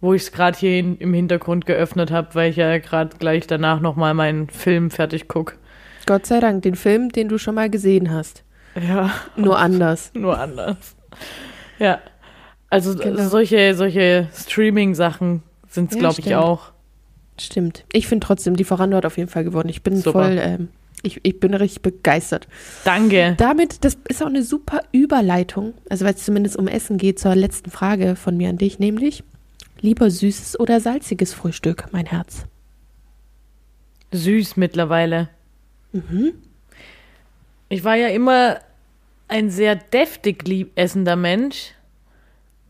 wo 0.00 0.14
ich 0.14 0.22
es 0.22 0.32
gerade 0.32 0.56
hier 0.56 0.78
in, 0.78 0.96
im 0.98 1.12
Hintergrund 1.12 1.66
geöffnet 1.66 2.12
habe, 2.12 2.28
weil 2.34 2.50
ich 2.50 2.56
ja 2.56 2.78
gerade 2.78 3.16
gleich 3.18 3.48
danach 3.48 3.80
nochmal 3.80 4.14
meinen 4.14 4.48
Film 4.48 4.90
fertig 4.92 5.26
guck. 5.26 5.58
Gott 6.06 6.26
sei 6.26 6.38
Dank, 6.38 6.62
den 6.62 6.76
Film, 6.76 7.08
den 7.10 7.28
du 7.28 7.38
schon 7.38 7.56
mal 7.56 7.68
gesehen 7.68 8.12
hast. 8.12 8.44
Ja, 8.80 9.10
Nur 9.36 9.58
anders. 9.58 10.12
nur 10.14 10.38
anders. 10.38 10.94
Ja. 11.80 11.98
Also 12.70 12.94
Genau. 12.96 13.22
solche, 13.28 13.74
solche 13.74 14.28
Streaming-Sachen 14.32 15.42
sind 15.72 15.90
es, 15.90 15.96
Ja, 15.96 16.00
glaube 16.00 16.20
ich, 16.20 16.34
auch. 16.34 16.72
Stimmt. 17.40 17.84
Ich 17.92 18.06
finde 18.06 18.26
trotzdem, 18.26 18.54
Lieferando 18.54 18.96
hat 18.96 19.06
auf 19.06 19.16
jeden 19.16 19.30
Fall 19.30 19.44
gewonnen. 19.44 19.68
Ich 19.68 19.82
bin 19.82 19.96
Super. 19.96 20.24
voll, 20.24 20.38
ähm, 20.40 20.68
ich, 21.02 21.20
ich 21.22 21.40
bin 21.40 21.54
richtig 21.54 21.82
begeistert. 21.82 22.46
Danke. 22.84 23.34
Damit, 23.38 23.84
das 23.84 23.96
ist 24.08 24.22
auch 24.22 24.26
eine 24.28 24.42
super 24.42 24.82
Überleitung, 24.92 25.74
also 25.88 26.04
weil 26.04 26.14
es 26.14 26.24
zumindest 26.24 26.56
um 26.56 26.68
Essen 26.68 26.98
geht, 26.98 27.18
zur 27.18 27.34
letzten 27.34 27.70
Frage 27.70 28.16
von 28.16 28.36
mir 28.36 28.48
an 28.50 28.58
dich, 28.58 28.78
nämlich 28.78 29.24
lieber 29.80 30.10
süßes 30.10 30.60
oder 30.60 30.78
salziges 30.80 31.34
Frühstück, 31.34 31.88
mein 31.90 32.06
Herz. 32.06 32.44
Süß 34.12 34.56
mittlerweile. 34.56 35.28
Mhm. 35.92 36.34
Ich 37.68 37.82
war 37.82 37.96
ja 37.96 38.08
immer 38.08 38.58
ein 39.28 39.50
sehr 39.50 39.74
deftig 39.74 40.46
lieb 40.46 40.72
essender 40.76 41.16
Mensch. 41.16 41.72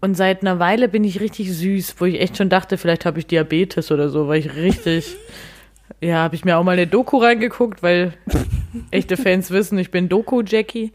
Und 0.03 0.17
seit 0.17 0.43
einer 0.43 0.59
Weile 0.59 0.89
bin 0.89 1.05
ich 1.05 1.21
richtig 1.21 1.53
süß, 1.53 1.95
wo 1.99 2.07
ich 2.07 2.21
echt 2.21 2.37
schon 2.37 2.49
dachte, 2.49 2.77
vielleicht 2.77 3.07
habe 3.07 3.21
ich 3.21 3.29
Diabetes 3.29 3.93
oder 3.93 4.09
so, 4.09 4.27
weil 4.27 4.41
ich 4.41 4.57
richtig. 4.57 5.17
ja, 6.01 6.17
habe 6.17 6.35
ich 6.35 6.45
mir 6.45 6.59
auch 6.59 6.65
mal 6.65 6.73
eine 6.73 6.89
Doku 6.89 7.19
reingeguckt, 7.19 7.85
weil 7.85 8.13
echte 8.91 9.17
Fans 9.17 9.53
wissen, 9.53 9.79
ich 9.79 9.93
bin 9.93 10.09
Doku-Jackie. 10.09 10.93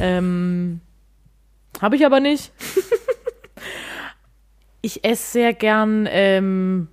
Ähm, 0.00 0.80
habe 1.80 1.94
ich 1.94 2.04
aber 2.04 2.18
nicht. 2.18 2.50
ich 4.82 5.04
esse 5.04 5.30
sehr 5.30 5.54
gern 5.54 6.08
ähm, 6.10 6.88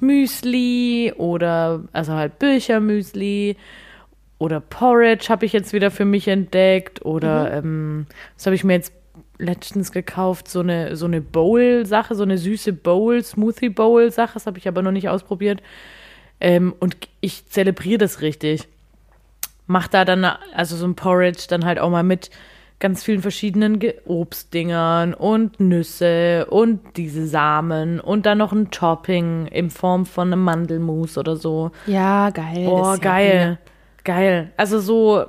Müsli 0.00 1.14
oder, 1.16 1.82
also 1.92 2.12
halt 2.12 2.38
Büchermüsli 2.38 3.56
oder 4.36 4.60
Porridge 4.60 5.30
habe 5.30 5.46
ich 5.46 5.54
jetzt 5.54 5.72
wieder 5.72 5.90
für 5.90 6.04
mich 6.04 6.28
entdeckt 6.28 7.02
oder 7.06 7.54
ähm, 7.54 8.06
was 8.36 8.44
habe 8.44 8.54
ich 8.54 8.64
mir 8.64 8.74
jetzt 8.74 8.99
letztens 9.40 9.92
gekauft, 9.92 10.48
so 10.48 10.60
eine 10.60 10.96
so 10.96 11.06
eine 11.06 11.20
Bowl-Sache, 11.20 12.14
so 12.14 12.22
eine 12.22 12.38
süße 12.38 12.72
Bowl, 12.72 13.22
Smoothie 13.22 13.70
Bowl-Sache, 13.70 14.34
das 14.34 14.46
habe 14.46 14.58
ich 14.58 14.68
aber 14.68 14.82
noch 14.82 14.92
nicht 14.92 15.08
ausprobiert. 15.08 15.62
Ähm, 16.40 16.74
und 16.78 16.96
ich 17.20 17.48
zelebriere 17.48 17.98
das 17.98 18.20
richtig. 18.20 18.68
Mach 19.66 19.88
da 19.88 20.04
dann 20.04 20.24
also 20.24 20.76
so 20.76 20.86
ein 20.86 20.94
Porridge 20.94 21.44
dann 21.48 21.64
halt 21.64 21.78
auch 21.78 21.90
mal 21.90 22.02
mit 22.02 22.30
ganz 22.80 23.04
vielen 23.04 23.20
verschiedenen 23.20 23.78
Ge 23.78 23.94
Obstdingern 24.06 25.14
und 25.14 25.60
Nüsse 25.60 26.46
und 26.46 26.96
diese 26.96 27.26
Samen 27.26 28.00
und 28.00 28.26
dann 28.26 28.38
noch 28.38 28.52
ein 28.52 28.70
Topping 28.70 29.46
in 29.46 29.70
Form 29.70 30.06
von 30.06 30.32
einem 30.32 30.42
Mandelmus 30.42 31.18
oder 31.18 31.36
so. 31.36 31.70
Ja, 31.86 32.30
geil. 32.30 32.64
Das 32.64 32.94
ist 32.94 33.04
ja 33.04 33.10
geil. 33.10 33.58
Geil. 34.02 34.50
Also 34.56 34.80
so, 34.80 35.26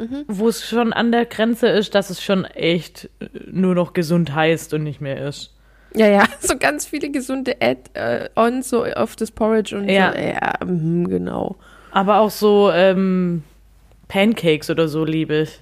Mhm. 0.00 0.24
wo 0.28 0.48
es 0.48 0.66
schon 0.66 0.94
an 0.94 1.12
der 1.12 1.26
Grenze 1.26 1.68
ist, 1.68 1.94
dass 1.94 2.08
es 2.08 2.22
schon 2.22 2.46
echt 2.46 3.10
nur 3.50 3.74
noch 3.74 3.92
gesund 3.92 4.34
heißt 4.34 4.72
und 4.72 4.82
nicht 4.82 5.00
mehr 5.02 5.28
ist. 5.28 5.52
Ja, 5.94 6.06
ja, 6.08 6.24
so 6.40 6.56
ganz 6.56 6.86
viele 6.86 7.10
gesunde 7.10 7.56
Add-ons 7.60 8.70
so 8.70 8.84
auf 8.84 9.14
das 9.16 9.30
Porridge 9.30 9.76
und 9.76 9.88
Ja. 9.90 10.12
so. 10.12 10.18
Ja, 10.18 10.54
mhm, 10.64 11.06
genau. 11.08 11.56
Aber 11.90 12.20
auch 12.20 12.30
so 12.30 12.70
ähm, 12.72 13.42
Pancakes 14.08 14.70
oder 14.70 14.88
so 14.88 15.04
liebe 15.04 15.42
ich. 15.42 15.60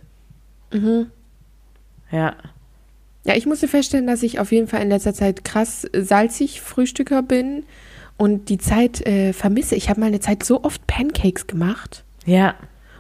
Mhm. 0.73 1.11
Ja. 2.13 2.37
Ja, 3.25 3.35
ich 3.35 3.45
musste 3.47 3.67
feststellen, 3.69 4.07
dass 4.07 4.23
ich 4.23 4.39
auf 4.39 4.53
jeden 4.53 4.69
Fall 4.69 4.83
in 4.83 4.89
letzter 4.91 5.15
Zeit 5.15 5.45
krass 5.45 5.87
salzig 5.93 6.61
Frühstücker 6.61 7.23
bin 7.23 7.65
und 8.17 8.49
die 8.51 8.59
Zeit 8.59 9.05
äh, 9.07 9.33
vermisse. 9.33 9.75
Ich 9.75 9.89
habe 9.91 10.01
mal 10.01 10.07
eine 10.07 10.21
Zeit 10.21 10.45
so 10.45 10.63
oft 10.63 10.87
Pancakes 10.87 11.47
gemacht. 11.47 12.05
Ja. 12.25 12.55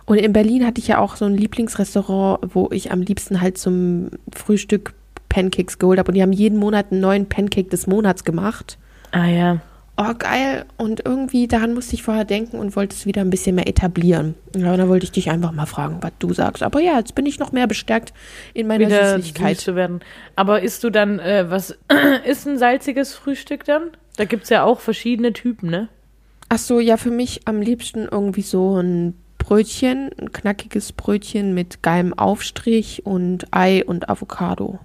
Und 0.08 0.16
in 0.16 0.32
Berlin 0.32 0.64
hatte 0.64 0.80
ich 0.80 0.88
ja 0.88 0.98
auch 0.98 1.16
so 1.16 1.26
ein 1.26 1.36
Lieblingsrestaurant, 1.36 2.54
wo 2.54 2.70
ich 2.72 2.92
am 2.92 3.02
liebsten 3.02 3.42
halt 3.42 3.58
zum 3.58 4.08
Frühstück 4.34 4.94
Pancakes 5.28 5.78
geholt 5.78 5.98
habe. 5.98 6.08
Und 6.08 6.14
die 6.14 6.22
haben 6.22 6.32
jeden 6.32 6.58
Monat 6.58 6.86
einen 6.90 7.02
neuen 7.02 7.28
Pancake 7.28 7.68
des 7.68 7.86
Monats 7.86 8.24
gemacht. 8.24 8.78
Ah 9.10 9.26
ja. 9.26 9.60
oh 9.98 10.14
geil, 10.18 10.64
und 10.78 11.04
irgendwie 11.04 11.46
daran 11.46 11.74
musste 11.74 11.94
ich 11.94 12.02
vorher 12.02 12.24
denken 12.24 12.58
und 12.58 12.74
wollte 12.74 12.96
es 12.96 13.04
wieder 13.04 13.20
ein 13.20 13.28
bisschen 13.28 13.56
mehr 13.56 13.68
etablieren. 13.68 14.34
Ja, 14.56 14.72
und 14.72 14.78
da 14.78 14.88
wollte 14.88 15.04
ich 15.04 15.12
dich 15.12 15.28
einfach 15.28 15.52
mal 15.52 15.66
fragen, 15.66 15.98
was 16.00 16.12
du 16.18 16.32
sagst. 16.32 16.62
Aber 16.62 16.80
ja, 16.80 16.96
jetzt 16.96 17.14
bin 17.14 17.26
ich 17.26 17.38
noch 17.38 17.52
mehr 17.52 17.66
bestärkt 17.66 18.14
in 18.54 18.66
meiner 18.66 18.86
Wieder 18.86 19.16
Süßlichkeit. 19.16 19.58
zu 19.58 19.76
werden. 19.76 20.00
Aber 20.36 20.62
isst 20.62 20.84
du 20.84 20.90
dann, 20.90 21.18
äh, 21.18 21.50
was 21.50 21.76
ist 22.24 22.46
ein 22.46 22.56
salziges 22.56 23.12
Frühstück 23.12 23.64
dann? 23.64 23.90
Da 24.16 24.24
gibt 24.24 24.44
es 24.44 24.48
ja 24.48 24.64
auch 24.64 24.80
verschiedene 24.80 25.34
Typen, 25.34 25.68
ne? 25.68 25.90
Ach 26.48 26.58
so, 26.58 26.80
ja, 26.80 26.96
für 26.96 27.10
mich 27.10 27.42
am 27.46 27.60
liebsten 27.60 28.08
irgendwie 28.10 28.40
so 28.40 28.80
ein 28.80 29.14
Brötchen, 29.48 30.10
ein 30.20 30.30
knackiges 30.30 30.92
Brötchen 30.92 31.54
mit 31.54 31.82
geilem 31.82 32.12
Aufstrich 32.12 33.06
und 33.06 33.46
Ei 33.50 33.82
und 33.82 34.10
Avocado. 34.10 34.78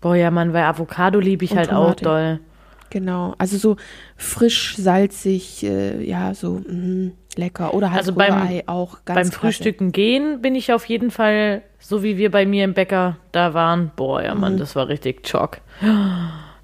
Boah, 0.00 0.16
ja, 0.16 0.30
Mann, 0.30 0.54
weil 0.54 0.62
Avocado 0.64 1.20
liebe 1.20 1.44
ich 1.44 1.50
Und 1.50 1.58
halt 1.58 1.70
auch 1.70 1.94
Tomate. 1.96 2.04
doll. 2.04 2.40
Genau, 2.88 3.34
also 3.36 3.58
so 3.58 3.76
frisch, 4.16 4.74
salzig, 4.78 5.64
äh, 5.64 6.02
ja, 6.02 6.32
so 6.32 6.60
mm, 6.66 7.12
lecker. 7.36 7.74
Oder 7.74 7.90
halt 7.90 7.98
Also 7.98 8.14
beim- 8.14 8.32
Rührei 8.32 8.62
auch 8.66 9.04
ganz 9.04 9.16
Beim 9.16 9.24
klasse. 9.24 9.36
Frühstücken 9.38 9.92
gehen 9.92 10.40
bin 10.40 10.54
ich 10.54 10.72
auf 10.72 10.86
jeden 10.86 11.10
Fall, 11.10 11.60
so 11.78 12.02
wie 12.02 12.16
wir 12.16 12.30
bei 12.30 12.46
mir 12.46 12.64
im 12.64 12.72
Bäcker 12.72 13.18
da 13.32 13.52
waren. 13.52 13.90
Boah, 13.96 14.22
ja, 14.22 14.34
Mann, 14.34 14.56
das 14.56 14.74
war 14.76 14.88
richtig 14.88 15.28
Schock. 15.28 15.58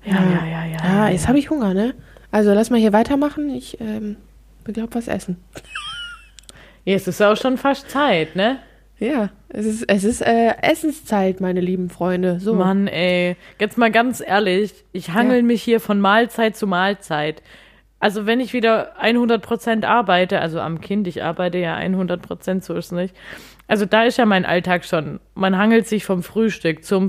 Ja, 0.05 0.15
ja, 0.25 0.45
ja, 0.45 0.45
ja. 0.47 0.67
ja, 0.67 0.79
Ah, 0.83 1.09
jetzt 1.11 1.29
habe 1.29 1.39
ich 1.39 1.51
Hunger, 1.51 1.75
ne? 1.75 1.95
Also 2.31 2.53
lass 2.55 2.71
mal 2.71 2.81
hier 2.81 2.93
weitermachen. 2.95 3.51
Ich 3.55 3.79
ähm, 3.81 4.17
glaube 4.65 4.95
was 4.95 5.07
essen. 5.07 5.37
Jetzt 6.85 7.09
ist 7.09 7.21
auch 7.23 7.37
schon 7.37 7.57
fast 7.59 7.91
Zeit, 7.91 8.35
ne? 8.37 8.59
Ja, 8.99 9.31
es 9.49 9.67
ist, 9.67 9.85
es 9.89 10.05
ist 10.05 10.21
äh, 10.23 10.55
Essenszeit, 10.63 11.41
meine 11.41 11.61
lieben 11.61 11.91
Freunde. 11.91 12.39
So. 12.41 12.55
Mann, 12.55 12.87
ey. 12.87 13.37
Jetzt 13.59 13.77
mal 13.77 13.91
ganz 13.91 14.23
ehrlich, 14.25 14.73
ich 14.93 15.11
hangel 15.11 15.39
Ja. 15.39 15.43
mich 15.43 15.63
hier 15.63 15.81
von 15.81 16.01
Mahlzeit 16.01 16.57
zu 16.57 16.67
Mahlzeit. 16.67 17.43
Also 17.99 18.27
wenn 18.27 18.41
ich 18.41 18.53
wieder 18.53 18.97
100% 19.01 19.85
arbeite, 19.85 20.41
also 20.41 20.61
am 20.61 20.81
Kind, 20.81 21.07
ich 21.07 21.23
arbeite 21.23 21.59
ja 21.59 21.77
100%, 21.77 22.63
so 22.63 22.75
ist 22.75 22.87
es 22.87 22.93
nicht. 22.93 23.17
Also 23.69 23.87
da 23.87 24.05
ist 24.05 24.19
ja 24.19 24.27
mein 24.27 24.45
Alltag 24.45 24.85
schon. 24.85 25.21
Man 25.35 25.57
hangelt 25.57 25.87
sich 25.87 26.05
vom 26.05 26.23
Frühstück 26.23 26.85
zum 26.85 27.09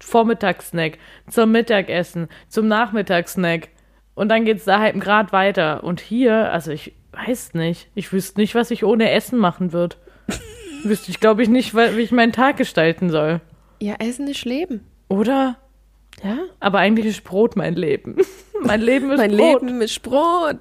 Vormittagssnack, 0.00 0.98
zum 1.28 1.52
Mittagessen, 1.52 2.28
zum 2.48 2.68
Nachmittagssnack. 2.68 3.68
Und 4.14 4.28
dann 4.28 4.44
geht's 4.44 4.64
da 4.64 4.80
halt 4.80 4.98
Grad 5.00 5.32
weiter. 5.32 5.84
Und 5.84 6.00
hier, 6.00 6.52
also 6.52 6.70
ich 6.72 6.92
weiß 7.12 7.54
nicht, 7.54 7.88
ich 7.94 8.12
wüsste 8.12 8.40
nicht, 8.40 8.54
was 8.54 8.70
ich 8.70 8.84
ohne 8.84 9.10
Essen 9.10 9.38
machen 9.38 9.72
würde. 9.72 9.96
wüsste 10.84 11.10
ich, 11.10 11.20
glaube 11.20 11.42
ich, 11.42 11.48
nicht, 11.48 11.74
wie 11.74 12.00
ich 12.00 12.12
meinen 12.12 12.32
Tag 12.32 12.56
gestalten 12.56 13.10
soll. 13.10 13.40
Ja, 13.80 13.94
Essen 13.98 14.28
ist 14.28 14.44
Leben. 14.44 14.80
Oder? 15.08 15.56
Ja. 16.22 16.38
Aber 16.60 16.78
eigentlich 16.78 17.06
ist 17.06 17.24
Brot 17.24 17.56
mein 17.56 17.74
Leben. 17.74 18.16
mein 18.62 18.80
Leben 18.80 19.10
ist 19.10 19.18
mein 19.18 19.36
Brot. 19.36 19.62
Leben 19.62 19.80
ist 19.80 20.02
Brot. 20.02 20.58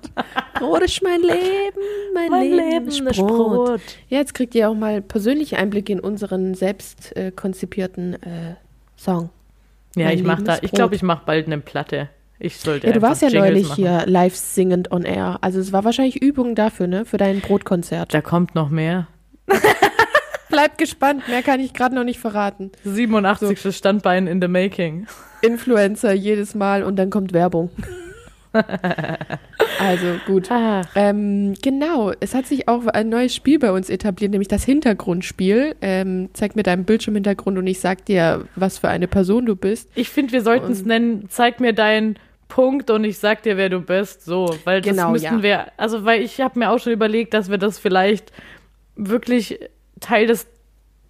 Brot 0.55 0.81
ist 0.83 1.01
mein 1.03 1.21
Leben. 1.21 1.35
Mein, 2.13 2.31
Mein 2.31 2.49
Leben, 2.49 2.69
Leben 2.69 2.87
ist, 2.87 2.99
ist 3.01 3.17
Brot. 3.17 3.67
Brot. 3.67 3.81
Ja, 4.09 4.17
jetzt 4.17 4.33
kriegt 4.33 4.55
ihr 4.55 4.69
auch 4.69 4.73
mal 4.73 5.01
persönliche 5.01 5.57
Einblicke 5.57 5.93
in 5.93 5.99
unseren 5.99 6.55
selbst 6.55 7.15
äh, 7.15 7.31
konzipierten 7.31 8.15
äh, 8.15 8.55
Song. 8.97 9.29
Ja, 9.95 10.05
Mein 10.05 10.17
ich 10.17 10.23
mach 10.23 10.37
Leben 10.37 10.45
da, 10.45 10.57
ich 10.61 10.71
glaube, 10.71 10.95
ich 10.95 11.03
mache 11.03 11.23
bald 11.25 11.45
eine 11.45 11.59
Platte. 11.59 12.09
Ich 12.39 12.57
sollte 12.57 12.87
Ja, 12.87 12.93
du 12.93 13.01
warst 13.01 13.21
ja 13.21 13.27
Jingles 13.27 13.49
neulich 13.49 13.69
machen. 13.69 13.75
hier 13.83 14.03
live 14.05 14.35
singend 14.35 14.91
on 14.91 15.03
air. 15.03 15.37
Also 15.41 15.59
es 15.59 15.73
war 15.73 15.83
wahrscheinlich 15.83 16.21
Übung 16.21 16.55
dafür, 16.55 16.87
ne? 16.87 17.03
Für 17.05 17.17
dein 17.17 17.41
Brotkonzert. 17.41 18.13
Da 18.13 18.21
kommt 18.21 18.55
noch 18.55 18.69
mehr. 18.69 19.07
Bleib 20.49 20.77
gespannt, 20.77 21.27
mehr 21.27 21.43
kann 21.43 21.59
ich 21.59 21.73
gerade 21.73 21.93
noch 21.95 22.03
nicht 22.03 22.19
verraten. 22.19 22.71
87. 22.83 23.75
Standbein 23.75 24.25
in 24.25 24.41
the 24.41 24.47
making. 24.47 25.05
Influencer 25.41 26.13
jedes 26.13 26.55
Mal 26.55 26.83
und 26.83 26.95
dann 26.95 27.09
kommt 27.09 27.33
Werbung. 27.33 27.69
also 29.79 30.15
gut. 30.25 30.49
Ah, 30.51 30.81
Ähm, 30.95 31.53
genau, 31.61 32.11
es 32.19 32.33
hat 32.33 32.47
sich 32.47 32.67
auch 32.67 32.87
ein 32.87 33.09
neues 33.09 33.35
Spiel 33.35 33.59
bei 33.59 33.71
uns 33.71 33.89
etabliert, 33.89 34.31
nämlich 34.31 34.47
das 34.47 34.63
Hintergrundspiel. 34.63 35.75
Ähm, 35.81 36.29
zeig 36.33 36.55
mir 36.55 36.63
deinen 36.63 36.83
Bildschirmhintergrund 36.85 37.57
und 37.57 37.67
ich 37.67 37.79
sag 37.79 38.05
dir, 38.05 38.45
was 38.55 38.79
für 38.79 38.89
eine 38.89 39.07
Person 39.07 39.45
du 39.45 39.55
bist. 39.55 39.89
ich 39.95 40.09
finde, 40.09 40.31
wir 40.33 40.41
sollten 40.41 40.71
es 40.71 40.83
nennen, 40.83 41.25
zeig 41.29 41.59
mir 41.59 41.73
deinen 41.73 42.17
Punkt 42.49 42.89
und 42.89 43.05
ich 43.05 43.19
sag 43.19 43.43
dir, 43.43 43.55
wer 43.55 43.69
du 43.69 43.79
bist. 43.79 44.25
So, 44.25 44.57
weil 44.65 44.81
das 44.81 44.91
Genau, 44.91 45.11
müssten 45.11 45.37
ja. 45.37 45.43
wir, 45.43 45.65
also 45.77 46.03
weil 46.03 46.21
ich 46.21 46.41
habe 46.41 46.59
mir 46.59 46.71
auch 46.71 46.79
schon 46.79 46.91
überlegt, 46.91 47.33
dass 47.33 47.49
wir 47.49 47.57
das 47.57 47.79
vielleicht 47.79 48.33
wirklich 48.97 49.59
Teil 50.01 50.27
des 50.27 50.47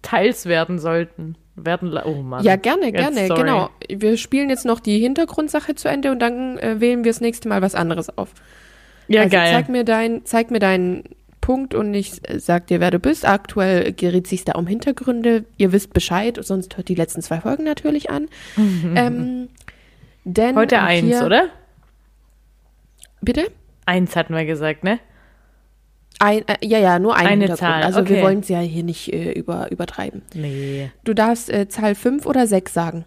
Teils 0.02 0.46
werden 0.46 0.78
sollten. 0.78 1.34
Werden, 1.56 1.92
oh 2.04 2.22
Mann. 2.22 2.44
Ja, 2.44 2.56
gerne, 2.56 2.92
gerne, 2.92 3.26
sorry. 3.26 3.40
genau. 3.40 3.70
Wir 3.88 4.16
spielen 4.16 4.48
jetzt 4.48 4.64
noch 4.64 4.80
die 4.80 4.98
Hintergrundsache 4.98 5.74
zu 5.74 5.88
Ende 5.88 6.10
und 6.10 6.20
dann 6.20 6.58
äh, 6.58 6.80
wählen 6.80 7.04
wir 7.04 7.10
das 7.10 7.20
nächste 7.20 7.48
Mal 7.48 7.60
was 7.60 7.74
anderes 7.74 8.16
auf. 8.16 8.30
Ja, 9.08 9.22
also 9.22 9.36
geil. 9.36 9.52
Zeig 9.52 9.68
mir, 9.68 9.84
dein, 9.84 10.24
zeig 10.24 10.50
mir 10.50 10.60
deinen 10.60 11.04
Punkt 11.40 11.74
und 11.74 11.92
ich 11.94 12.12
äh, 12.28 12.38
sag 12.38 12.68
dir, 12.68 12.80
wer 12.80 12.90
du 12.90 12.98
bist. 12.98 13.26
Aktuell 13.26 13.92
gerät 13.92 14.26
sich 14.26 14.44
da 14.44 14.52
um 14.52 14.66
Hintergründe. 14.66 15.44
Ihr 15.56 15.72
wisst 15.72 15.92
Bescheid, 15.92 16.38
sonst 16.40 16.76
hört 16.76 16.88
die 16.88 16.94
letzten 16.94 17.22
zwei 17.22 17.40
Folgen 17.40 17.64
natürlich 17.64 18.10
an. 18.10 18.28
ähm, 18.56 19.48
denn 20.24 20.56
Heute 20.56 20.80
eins, 20.80 21.22
oder? 21.22 21.48
Bitte? 23.20 23.50
Eins 23.86 24.16
hatten 24.16 24.34
wir 24.34 24.44
gesagt, 24.44 24.84
ne? 24.84 24.98
Ein, 26.18 26.46
äh, 26.48 26.56
ja, 26.62 26.78
ja, 26.78 26.98
nur 26.98 27.16
ein 27.16 27.26
Eine. 27.26 27.54
Zahl, 27.54 27.82
Also 27.82 28.06
wir 28.06 28.16
okay. 28.16 28.22
wollen 28.22 28.40
es 28.40 28.48
ja 28.48 28.60
hier 28.60 28.82
nicht 28.84 29.12
äh, 29.12 29.32
über, 29.32 29.70
übertreiben. 29.70 30.22
Nee. 30.34 30.90
Du 31.04 31.14
darfst 31.14 31.50
äh, 31.50 31.68
Zahl 31.68 31.94
5 31.94 32.26
oder 32.26 32.46
6 32.46 32.72
sagen. 32.74 33.04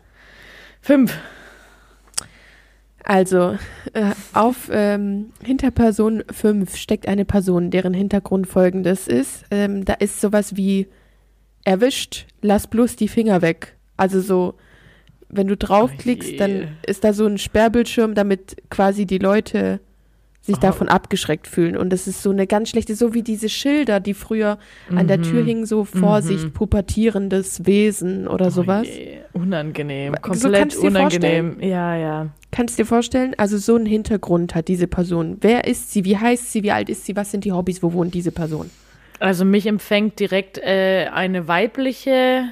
Fünf. 0.81 1.17
Also, 3.03 3.57
äh, 3.93 4.11
auf 4.33 4.69
ähm, 4.71 5.31
Hinterperson 5.43 6.23
5 6.31 6.75
steckt 6.75 7.07
eine 7.07 7.25
Person, 7.25 7.69
deren 7.69 7.93
Hintergrund 7.93 8.47
folgendes 8.47 9.07
ist. 9.07 9.43
Ähm, 9.51 9.85
da 9.85 9.93
ist 9.93 10.19
sowas 10.19 10.55
wie 10.55 10.87
erwischt, 11.65 12.25
lass 12.41 12.67
bloß 12.67 12.95
die 12.95 13.07
Finger 13.07 13.41
weg. 13.41 13.75
Also 13.95 14.21
so, 14.21 14.55
wenn 15.35 15.47
du 15.47 15.57
draufklickst, 15.57 16.33
Oh 16.33 16.37
dann 16.37 16.67
ist 16.85 17.03
da 17.03 17.13
so 17.13 17.25
ein 17.25 17.37
Sperrbildschirm, 17.37 18.13
damit 18.15 18.57
quasi 18.69 19.05
die 19.05 19.17
Leute 19.19 19.79
sich 20.41 20.57
Oh. 20.57 20.61
davon 20.61 20.89
abgeschreckt 20.89 21.47
fühlen. 21.47 21.77
Und 21.77 21.89
das 21.91 22.05
ist 22.05 22.21
so 22.21 22.29
eine 22.29 22.47
ganz 22.47 22.69
schlechte, 22.69 22.95
so 22.95 23.13
wie 23.13 23.21
diese 23.23 23.47
Schilder, 23.47 24.01
die 24.01 24.13
früher 24.13 24.57
an 24.93 25.07
der 25.07 25.19
Mhm. 25.19 25.23
Tür 25.23 25.43
hingen, 25.45 25.65
so 25.65 25.85
Vorsicht, 25.85 26.53
pubertierendes 26.53 27.65
Wesen 27.65 28.27
oder 28.27 28.51
sowas. 28.51 28.85
Oh 28.85 28.91
je, 28.93 29.19
unangenehm. 29.31 30.13
So 30.15 30.49
Komplett 30.49 30.73
dir 30.73 30.81
unangenehm. 30.83 31.57
Ja, 31.61 31.95
ja. 31.95 32.27
Kannst 32.51 32.77
du 32.77 32.83
dir 32.83 32.87
vorstellen? 32.87 33.33
Also 33.37 33.57
so 33.57 33.75
einen 33.75 33.85
Hintergrund 33.85 34.53
hat 34.53 34.67
diese 34.67 34.87
Person. 34.87 35.37
Wer 35.39 35.65
ist 35.65 35.91
sie? 35.93 36.03
Wie 36.03 36.17
heißt 36.17 36.51
sie? 36.51 36.61
Wie 36.61 36.71
alt 36.71 36.89
ist 36.89 37.05
sie? 37.05 37.15
Was 37.15 37.31
sind 37.31 37.45
die 37.45 37.53
Hobbys? 37.53 37.81
Wo 37.81 37.93
wohnt 37.93 38.13
diese 38.13 38.31
Person? 38.33 38.69
Also 39.19 39.45
mich 39.45 39.65
empfängt 39.65 40.19
direkt 40.19 40.57
äh, 40.57 41.07
eine 41.13 41.47
weibliche. 41.47 42.43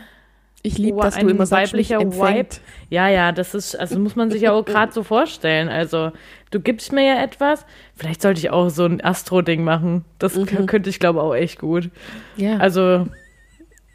Ich 0.63 0.77
liebe, 0.77 0.97
Wa- 0.97 1.03
dass 1.03 1.15
du 1.15 1.21
ein 1.21 1.29
immer 1.29 1.45
sagst, 1.45 1.73
mich 1.73 1.89
weiblicher 1.89 2.01
empfängt. 2.01 2.61
Ja, 2.89 3.09
ja, 3.09 3.31
das 3.31 3.55
ist, 3.55 3.75
also 3.75 3.97
muss 3.99 4.15
man 4.15 4.29
sich 4.29 4.43
ja 4.43 4.51
auch 4.51 4.63
gerade 4.63 4.91
so 4.91 5.01
vorstellen. 5.03 5.69
Also, 5.69 6.11
du 6.51 6.59
gibst 6.59 6.91
mir 6.91 7.03
ja 7.03 7.23
etwas. 7.23 7.65
Vielleicht 7.95 8.21
sollte 8.21 8.39
ich 8.39 8.51
auch 8.51 8.69
so 8.69 8.85
ein 8.85 9.03
Astro-Ding 9.03 9.63
machen. 9.63 10.05
Das 10.19 10.35
Mhm. 10.35 10.67
könnte 10.67 10.89
ich, 10.91 10.99
glaube 10.99 11.21
auch 11.23 11.33
echt 11.33 11.57
gut. 11.59 11.89
Ja. 12.37 12.57
Also. 12.57 13.07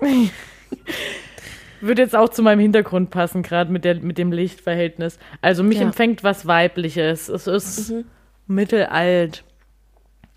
Würde 1.80 2.02
jetzt 2.02 2.16
auch 2.16 2.30
zu 2.30 2.42
meinem 2.42 2.58
Hintergrund 2.60 3.10
passen, 3.10 3.42
gerade 3.42 3.70
mit, 3.70 3.84
der- 3.84 3.96
mit 4.00 4.18
dem 4.18 4.32
Lichtverhältnis. 4.32 5.18
Also 5.42 5.62
mich 5.62 5.78
Ja. 5.78 5.84
empfängt 5.84 6.24
was 6.24 6.46
Weibliches. 6.46 7.28
Es 7.28 7.46
ist 7.46 7.90
Mhm. 7.90 8.04
mittelalt. 8.46 9.44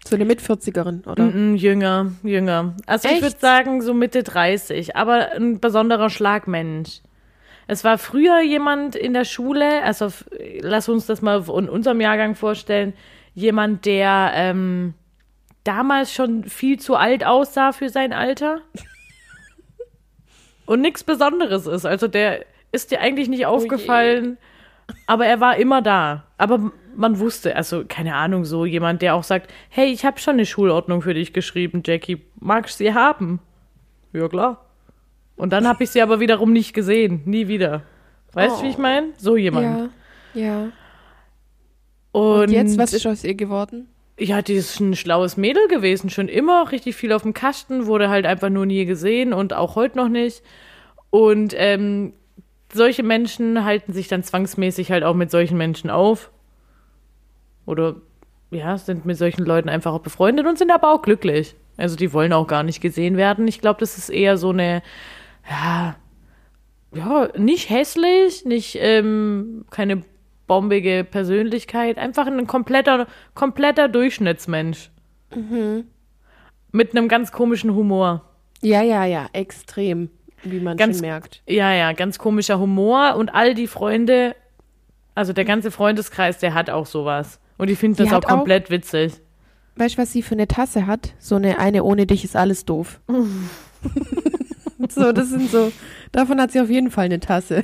So 0.10 0.16
eine 0.16 0.26
Mitvierzigerin, 0.26 1.04
oder? 1.06 1.24
Mm, 1.24 1.56
jünger, 1.56 2.12
jünger. 2.24 2.76
Also 2.86 3.08
ich 3.08 3.16
Echt? 3.16 3.24
würde 3.24 3.40
sagen 3.40 3.82
so 3.82 3.94
Mitte 3.94 4.24
30, 4.24 4.96
aber 4.96 5.32
ein 5.34 5.60
besonderer 5.60 6.10
Schlagmensch. 6.10 7.02
Es 7.68 7.84
war 7.84 7.98
früher 7.98 8.42
jemand 8.42 8.96
in 8.96 9.14
der 9.14 9.26
Schule, 9.26 9.84
also 9.84 10.12
lass 10.62 10.90
uns 10.90 11.06
das 11.06 11.22
mal 11.22 11.44
in 11.48 11.70
unserem 11.70 12.02
Jahrgang 12.02 12.34
vorstellen, 12.34 12.94
jemand, 13.36 13.86
der 13.86 14.32
ähm, 14.34 14.96
damals 15.64 16.12
schon 16.14 16.46
viel 16.46 16.80
zu 16.80 16.96
alt 16.96 17.24
aussah 17.24 17.72
für 17.72 17.90
sein 17.90 18.12
Alter 18.12 18.62
und 20.66 20.82
nichts 20.82 21.04
Besonderes 21.04 21.68
ist. 21.68 21.86
Also 21.86 22.08
der 22.08 22.44
ist 22.72 22.92
dir 22.92 23.02
eigentlich 23.02 23.30
nicht 23.30 23.46
aufgefallen, 23.46 24.38
aber 25.08 25.26
er 25.26 25.40
war 25.40 25.58
immer 25.58 25.82
da. 25.82 26.26
Aber 26.38 26.72
man 26.96 27.20
wusste, 27.20 27.56
also 27.56 27.84
keine 27.88 28.16
Ahnung, 28.16 28.46
so 28.46 28.66
jemand, 28.66 29.02
der 29.02 29.16
auch 29.16 29.24
sagt, 29.24 29.52
hey, 29.70 29.88
ich 29.92 30.06
habe 30.06 30.20
schon 30.20 30.34
eine 30.34 30.46
Schulordnung 30.46 31.02
für 31.02 31.14
dich 31.14 31.34
geschrieben, 31.34 31.82
Jackie, 31.86 32.22
magst 32.40 32.80
du 32.80 32.86
sie 32.86 32.94
haben? 32.94 33.40
Ja, 34.14 34.28
klar. 34.28 34.66
Und 35.36 35.54
dann 35.54 35.68
habe 35.68 35.84
ich 35.84 35.92
sie 35.92 36.02
aber 36.02 36.20
wiederum 36.20 36.52
nicht 36.52 36.74
gesehen, 36.74 37.22
nie 37.26 37.48
wieder. 37.48 37.84
Weißt 38.34 38.60
du, 38.60 38.66
wie 38.66 38.70
ich 38.70 38.78
meine? 38.78 39.10
So 39.18 39.38
jemand. 39.38 39.92
Ja. 40.34 40.42
Ja. 40.42 40.72
Und, 42.12 42.42
Und 42.42 42.52
jetzt, 42.52 42.78
was 42.78 42.94
ist 42.94 43.08
aus 43.08 43.24
ihr 43.24 43.36
geworden? 43.36 43.88
Ja, 44.20 44.42
die 44.42 44.56
ist 44.56 44.80
ein 44.80 44.96
schlaues 44.96 45.38
Mädel 45.38 45.68
gewesen, 45.70 46.10
schon 46.10 46.28
immer, 46.28 46.72
richtig 46.72 46.96
viel 46.96 47.14
auf 47.14 47.22
dem 47.22 47.34
Kasten, 47.34 47.86
wurde 47.86 48.10
halt 48.10 48.26
einfach 48.26 48.50
nur 48.50 48.66
nie 48.66 48.86
gesehen 48.86 49.32
und 49.32 49.54
auch 49.54 49.76
heute 49.76 49.98
noch 49.98 50.10
nicht. 50.10 50.44
Und 51.10 51.54
ähm, 51.56 52.14
solche 52.74 53.04
Menschen 53.04 53.64
halten 53.64 53.94
sich 53.94 54.08
dann 54.08 54.24
zwangsmäßig 54.24 54.92
halt 54.92 55.04
auch 55.04 55.16
mit 55.16 55.32
solchen 55.32 55.58
Menschen 55.58 55.90
auf. 55.90 56.32
Oder 57.66 57.96
ja, 58.52 58.78
sind 58.78 59.06
mit 59.06 59.18
solchen 59.18 59.46
Leuten 59.46 59.70
einfach 59.70 59.94
auch 59.94 60.02
befreundet 60.02 60.48
und 60.48 60.58
sind 60.58 60.72
aber 60.72 60.94
auch 60.94 61.02
glücklich. 61.02 61.56
Also 61.78 61.96
die 61.96 62.14
wollen 62.14 62.34
auch 62.34 62.48
gar 62.48 62.64
nicht 62.64 62.82
gesehen 62.82 63.16
werden. 63.16 63.48
Ich 63.48 63.62
glaube, 63.62 63.80
das 63.80 63.98
ist 63.98 64.10
eher 64.10 64.38
so 64.38 64.50
eine, 64.50 64.82
ja, 65.50 65.96
ja, 66.94 67.30
nicht 67.38 67.70
hässlich, 67.70 68.46
nicht 68.46 68.78
ähm, 68.80 69.66
keine 69.70 70.04
bombige 70.48 71.06
Persönlichkeit, 71.10 71.98
einfach 71.98 72.26
ein 72.26 72.48
kompletter, 72.48 73.08
kompletter 73.36 73.88
Durchschnittsmensch. 73.88 74.90
Mhm. 75.34 75.86
Mit 76.72 76.96
einem 76.96 77.08
ganz 77.08 77.32
komischen 77.32 77.74
Humor. 77.76 78.26
Ja, 78.62 78.82
ja, 78.82 79.06
ja, 79.06 79.28
extrem, 79.32 80.10
wie 80.44 80.60
man 80.60 80.78
Ganz- 80.78 80.98
schon 80.98 81.02
merkt. 81.08 81.42
Ja, 81.48 81.74
ja, 81.74 81.94
ganz 81.94 82.18
komischer 82.20 82.60
Humor 82.60 83.16
und 83.18 83.30
all 83.34 83.54
die 83.54 83.68
Freunde, 83.68 84.36
also 85.16 85.34
der 85.34 85.46
ganze 85.46 85.72
Freundeskreis, 85.72 86.38
der 86.40 86.54
hat 86.54 86.70
auch 86.70 86.86
sowas. 86.86 87.40
Und 87.58 87.70
ich 87.70 87.78
finde 87.80 87.98
das 88.04 88.08
auch 88.14 88.18
hat 88.18 88.26
auch- 88.26 88.30
komplett 88.30 88.70
witzig. 88.70 89.14
Weißt 89.76 89.98
du, 89.98 90.02
was 90.02 90.12
sie 90.12 90.22
für 90.24 90.36
eine 90.36 90.48
Tasse 90.48 90.88
hat? 90.88 91.14
So 91.20 91.36
eine 91.36 91.58
eine 91.60 91.84
ohne 91.84 92.06
dich 92.06 92.24
ist 92.26 92.36
alles 92.36 92.66
doof. 92.66 93.00
so, 94.90 95.12
das 95.12 95.30
sind 95.30 95.50
so, 95.50 95.72
davon 96.12 96.40
hat 96.42 96.52
sie 96.52 96.60
auf 96.62 96.70
jeden 96.70 96.92
Fall 96.92 97.06
eine 97.06 97.20
Tasse. 97.20 97.64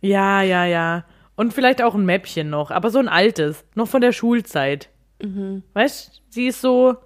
Ja, 0.00 0.42
ja, 0.42 0.64
ja. 0.64 1.04
Und 1.36 1.54
vielleicht 1.54 1.80
auch 1.82 1.94
ein 1.94 2.04
Mäppchen 2.04 2.50
noch, 2.50 2.70
aber 2.70 2.90
so 2.90 2.98
ein 2.98 3.08
altes, 3.08 3.64
noch 3.74 3.88
von 3.88 4.00
der 4.00 4.12
Schulzeit. 4.12 4.88
Mhm. 5.22 5.62
Weißt, 5.72 6.22
sie 6.28 6.46
ist 6.48 6.60
so, 6.60 6.96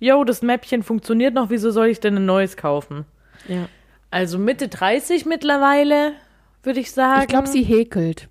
yo, 0.00 0.24
das 0.24 0.42
Mäppchen 0.42 0.82
funktioniert 0.82 1.34
noch, 1.34 1.50
wieso 1.50 1.70
soll 1.70 1.86
ich 1.88 2.00
denn 2.00 2.16
ein 2.16 2.26
neues 2.26 2.56
kaufen? 2.56 3.04
Ja. 3.48 3.68
Also 4.10 4.38
Mitte 4.38 4.68
30 4.68 5.26
mittlerweile, 5.26 6.12
würde 6.62 6.80
ich 6.80 6.92
sagen. 6.92 7.22
Ich 7.22 7.28
glaube, 7.28 7.48
sie 7.48 7.62
häkelt. 7.64 8.28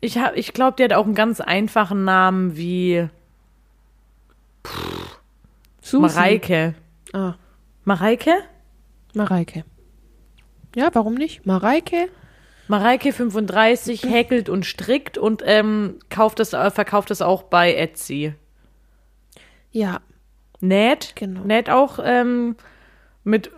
Ich, 0.00 0.18
hab- 0.18 0.36
ich 0.36 0.52
glaube, 0.52 0.76
die 0.78 0.84
hat 0.84 0.92
auch 0.92 1.04
einen 1.04 1.14
ganz 1.14 1.40
einfachen 1.40 2.04
Namen 2.04 2.56
wie 2.56 3.08
Susi. 5.80 6.00
Mareike. 6.02 6.74
Ah, 7.12 7.34
Mareike? 7.84 8.32
Mareike. 9.14 9.64
Ja, 10.74 10.90
warum 10.92 11.14
nicht? 11.14 11.46
Mareike? 11.46 12.08
Mareike 12.68 13.12
35 13.12 14.02
häkelt 14.04 14.48
und 14.48 14.66
strickt 14.66 15.18
und 15.18 15.42
ähm, 15.46 16.00
kauft 16.10 16.40
das, 16.40 16.52
äh, 16.52 16.70
verkauft 16.72 17.10
das 17.10 17.22
auch 17.22 17.44
bei 17.44 17.74
Etsy. 17.74 18.34
Ja, 19.70 20.00
Näht, 20.60 21.12
Genau. 21.16 21.42
näht 21.42 21.68
auch 21.70 21.98
ähm, 22.02 22.56
mit 23.24 23.48
pff, 23.48 23.55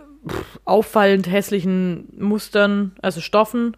auffallend 0.65 1.29
hässlichen 1.29 2.07
Mustern, 2.17 2.93
also 3.01 3.21
Stoffen. 3.21 3.77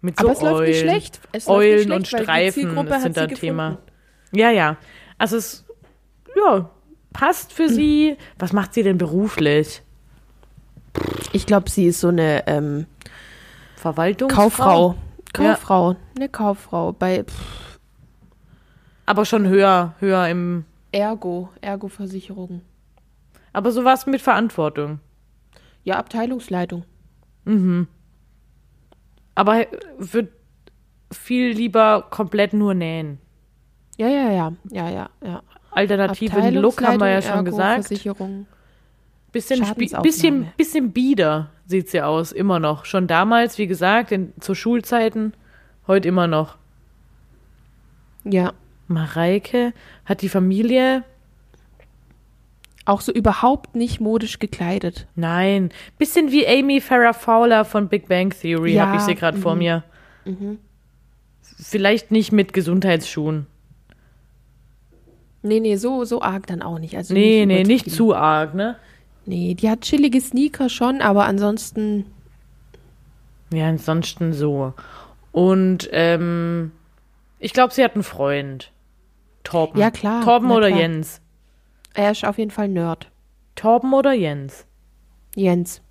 Mit 0.00 0.18
so 0.18 0.24
aber 0.24 0.32
es 0.32 0.42
läuft 0.42 0.60
nicht 0.68 0.76
Eulen. 0.76 0.88
schlecht. 0.90 1.20
Es 1.32 1.46
läuft 1.46 1.58
Eulen 1.58 1.88
nicht 1.88 2.08
schlecht, 2.08 2.22
und 2.22 2.28
weil 2.28 2.44
die 2.46 2.60
Streifen 2.60 3.00
sind 3.02 3.16
da 3.16 3.22
gefunden. 3.26 3.34
Thema. 3.40 3.78
Ja, 4.32 4.50
ja. 4.50 4.76
Also 5.18 5.36
es, 5.36 5.64
ja, 6.36 6.70
passt 7.12 7.52
für 7.52 7.68
sie. 7.68 8.16
Was 8.38 8.52
macht 8.52 8.72
sie 8.74 8.82
denn 8.82 8.96
beruflich? 8.98 9.82
Ich 11.32 11.46
glaube, 11.46 11.68
sie 11.70 11.86
ist 11.86 12.00
so 12.00 12.08
eine 12.08 12.46
ähm, 12.46 12.86
Verwaltungsfrau? 13.76 14.42
Kauffrau. 14.42 14.94
Ja. 15.36 15.54
Kauffrau. 15.54 15.96
Eine 16.16 16.28
Kauffrau. 16.28 16.92
Bei 16.92 17.22
pff, 17.24 17.78
Aber 19.06 19.24
schon 19.24 19.46
höher, 19.46 19.94
höher 20.00 20.26
im, 20.28 20.64
Ergo. 20.92 21.50
Ergo-Versicherung. 21.60 22.62
aber 23.52 23.70
sowas 23.70 24.06
mit 24.06 24.20
Verantwortung. 24.22 24.98
Ja, 25.84 25.98
Abteilungsleitung. 25.98 26.84
Aber 29.34 29.66
wird 29.98 30.32
viel 31.12 31.50
lieber 31.50 32.06
komplett 32.10 32.52
nur 32.52 32.74
nähen. 32.74 33.18
Ja, 33.96 34.08
ja, 34.08 34.30
ja. 34.30 34.52
Ja, 34.70 34.88
ja, 34.90 35.10
ja. 35.24 35.42
Alternativen 35.70 36.54
Look 36.54 36.82
haben 36.82 37.00
wir 37.00 37.10
ja 37.10 37.22
schon 37.22 37.32
Ergo, 37.32 37.50
gesagt. 37.50 37.86
Versicherung. 37.86 38.46
Bisschen, 39.32 39.64
bisschen, 40.02 40.52
bisschen 40.56 40.90
bieder 40.90 41.50
sieht 41.66 41.88
sie 41.88 42.02
aus, 42.02 42.32
immer 42.32 42.58
noch. 42.58 42.84
Schon 42.84 43.06
damals, 43.06 43.58
wie 43.58 43.68
gesagt, 43.68 44.10
in, 44.10 44.32
zu 44.40 44.54
Schulzeiten, 44.54 45.34
heute 45.86 46.08
immer 46.08 46.26
noch. 46.26 46.56
Ja. 48.24 48.52
Mareike 48.88 49.72
hat 50.04 50.22
die 50.22 50.28
Familie, 50.28 51.04
Auch 52.86 53.02
so 53.02 53.12
überhaupt 53.12 53.76
nicht 53.76 54.00
modisch 54.00 54.38
gekleidet. 54.38 55.06
nein, 55.14 55.70
bisschen 55.98 56.32
wie 56.32 56.46
Amy 56.46 56.80
Farrah 56.80 57.12
Fowler 57.12 57.64
von 57.64 57.88
Big 57.88 58.08
Bang 58.08 58.30
Theory, 58.30 58.74
Ja, 58.74 58.86
habe 58.86 58.96
ich 58.96 59.02
sie 59.02 59.14
gerade 59.14 59.38
vor 59.38 59.52
mhm. 59.54 59.58
mir. 59.58 59.84
Vielleicht 61.42 62.10
nicht 62.10 62.32
mit 62.32 62.52
Gesundheitsschuhen. 62.52 63.46
Nee, 65.42 65.60
nee, 65.60 65.76
so, 65.76 66.04
so 66.04 66.20
arg 66.22 66.46
dann 66.46 66.62
auch 66.62 66.78
nicht. 66.78 66.96
Also 66.96 67.14
Nee, 67.14 67.46
nee, 67.46 67.64
nicht 67.64 67.90
zu 67.90 68.14
arg, 68.14 68.54
ne? 68.54 68.76
Nee, 69.26 69.54
die 69.54 69.70
hat 69.70 69.82
chillige 69.82 70.20
Sneaker 70.20 70.68
schon, 70.68 71.00
aber 71.00 71.24
ansonsten, 71.24 72.06
Ja, 73.52 73.68
ansonsten 73.68 74.32
so. 74.32 74.74
Und 75.32 75.88
ähm, 75.92 76.72
ich 77.38 77.52
glaube, 77.52 77.72
sie 77.72 77.84
hat 77.84 77.94
einen 77.94 78.02
Freund. 78.02 78.72
Torben. 79.44 79.80
Ja, 79.80 79.90
klar, 79.90 80.22
Torben 80.24 80.50
oder 80.50 80.68
klar. 80.68 80.80
Jens? 80.80 81.20
Er 81.94 82.10
ist 82.12 82.24
auf 82.24 82.38
jeden 82.38 82.50
Fall 82.50 82.68
Nerd. 82.68 83.10
Torben 83.56 83.92
oder 83.92 84.12
Jens? 84.12 84.66
Jens. 85.34 85.82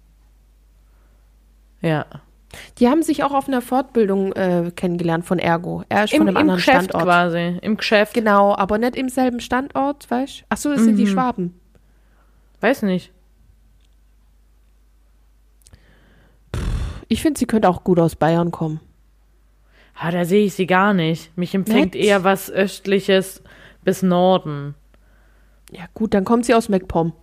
Ja. 1.82 2.06
Die 2.80 2.88
haben 2.88 3.04
sich 3.04 3.24
auch 3.24 3.32
auf 3.32 3.48
einer 3.48 3.62
Fortbildung 3.62 4.34
äh, 4.34 4.72
kennengelernt 4.76 5.24
von 5.26 5.38
Ergo. 5.38 5.84
Er 5.88 6.06
ist 6.06 6.14
Im, 6.14 6.20
von 6.20 6.28
einem 6.30 6.36
im 6.36 6.42
anderen 6.42 6.58
Geschäft 6.58 6.86
Standort. 6.86 7.04
quasi. 7.04 7.60
Im 7.62 7.78
Geschäft. 7.78 8.14
Genau, 8.16 8.56
aber 8.56 8.78
nicht 8.80 8.96
im 8.96 9.08
selben 9.10 9.40
Standort, 9.40 10.10
weißt 10.10 10.42
du? 10.42 10.46
Ach 10.50 10.58
so, 10.58 10.70
das 10.72 10.82
sind 10.84 10.96
die 10.98 11.04
Mhm. 11.06 11.10
Schwaben. 11.10 11.60
Weiß 12.60 12.82
nicht. 12.82 13.12
Ich 17.08 17.22
finde, 17.22 17.40
sie 17.40 17.46
könnte 17.46 17.70
auch 17.70 17.84
gut 17.84 18.00
aus 18.00 18.16
Bayern 18.16 18.52
kommen. 18.52 18.80
Ah, 19.96 20.12
da 20.12 20.26
sehe 20.26 20.46
ich 20.46 20.54
sie 20.54 20.68
gar 20.68 20.94
nicht. 20.94 21.36
Mich 21.38 21.54
empfängt 21.54 21.94
Nett. 21.94 22.04
eher 22.04 22.24
was 22.24 22.50
Östliches 22.52 23.44
bis 23.84 24.02
Norden. 24.02 24.76
Ja, 25.72 25.86
gut, 25.94 26.14
dann 26.14 26.26
kommt 26.26 26.46
sie 26.46 26.54
aus 26.56 26.70
MacPom. 26.70 27.14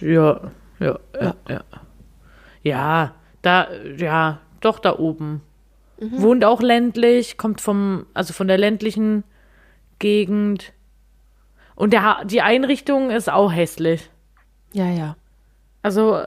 Ja, 0.00 0.40
ja, 0.80 0.98
ja, 1.20 1.34
Ja. 1.48 1.64
ja. 2.62 3.14
Da, 3.42 3.68
ja, 3.96 4.40
doch 4.60 4.80
da 4.80 4.98
oben. 4.98 5.42
Wohnt 5.98 6.44
auch 6.44 6.60
ländlich, 6.60 7.38
kommt 7.38 7.60
vom, 7.60 8.06
also 8.12 8.34
von 8.34 8.48
der 8.48 8.58
ländlichen 8.58 9.24
Gegend. 9.98 10.72
Und 11.74 11.92
der, 11.92 12.24
die 12.24 12.42
Einrichtung 12.42 13.10
ist 13.10 13.30
auch 13.30 13.52
hässlich. 13.52 14.10
Ja, 14.72 14.90
ja. 14.90 15.16
Also, 15.82 16.22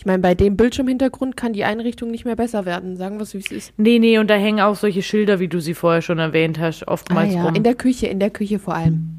Ich 0.00 0.06
meine, 0.06 0.20
bei 0.20 0.34
dem 0.34 0.56
Bildschirmhintergrund 0.56 1.36
kann 1.36 1.52
die 1.52 1.62
Einrichtung 1.62 2.10
nicht 2.10 2.24
mehr 2.24 2.34
besser 2.34 2.64
werden. 2.64 2.96
Sagen 2.96 3.18
wir 3.18 3.24
es, 3.24 3.34
wie 3.34 3.38
es 3.40 3.50
ist. 3.50 3.74
nee, 3.76 3.98
nee, 3.98 4.16
und 4.16 4.30
da 4.30 4.34
hängen 4.34 4.58
auch 4.60 4.74
solche 4.74 5.02
Schilder, 5.02 5.40
wie 5.40 5.48
du 5.48 5.60
sie 5.60 5.74
vorher 5.74 6.00
schon 6.00 6.18
erwähnt 6.18 6.58
hast, 6.58 6.88
Ah 6.88 6.92
oftmals 6.92 7.34
ja, 7.34 7.44
rum. 7.44 7.54
in 7.54 7.64
der 7.64 7.74
Küche, 7.74 8.06
in 8.06 8.18
der 8.18 8.30
Küche 8.30 8.58
vor 8.58 8.74
allem. 8.74 9.18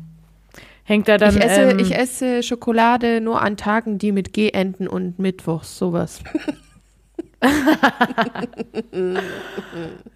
Hängt 0.84 1.08
da 1.08 1.20
dann, 1.20 1.38
ich, 1.38 1.44
esse, 1.44 1.62
ähm, 1.62 1.78
ich 1.78 1.96
esse 1.96 2.42
Schokolade 2.42 3.22
nur 3.22 3.44
an 3.44 3.58
Tagen, 3.58 4.00
die 4.00 4.12
mit 4.12 4.34
G 4.34 4.50
enden 4.50 4.88
und 4.88 5.20
Mittwochs, 5.20 5.78
sowas. 5.78 6.24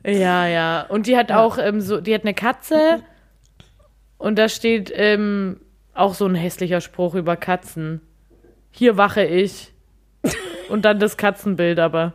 Ja, 0.03 0.47
ja. 0.47 0.81
Und 0.89 1.05
die 1.07 1.15
hat 1.17 1.31
auch 1.31 1.57
ähm, 1.59 1.81
so, 1.81 1.99
die 2.01 2.13
hat 2.13 2.21
eine 2.23 2.33
Katze 2.33 3.03
und 4.17 4.37
da 4.37 4.49
steht 4.49 4.91
ähm, 4.95 5.59
auch 5.93 6.15
so 6.15 6.25
ein 6.25 6.35
hässlicher 6.35 6.81
Spruch 6.81 7.13
über 7.15 7.35
Katzen. 7.35 8.01
Hier 8.71 8.97
wache 8.97 9.23
ich. 9.23 9.71
Und 10.69 10.85
dann 10.85 10.99
das 10.99 11.17
Katzenbild 11.17 11.79
aber. 11.79 12.13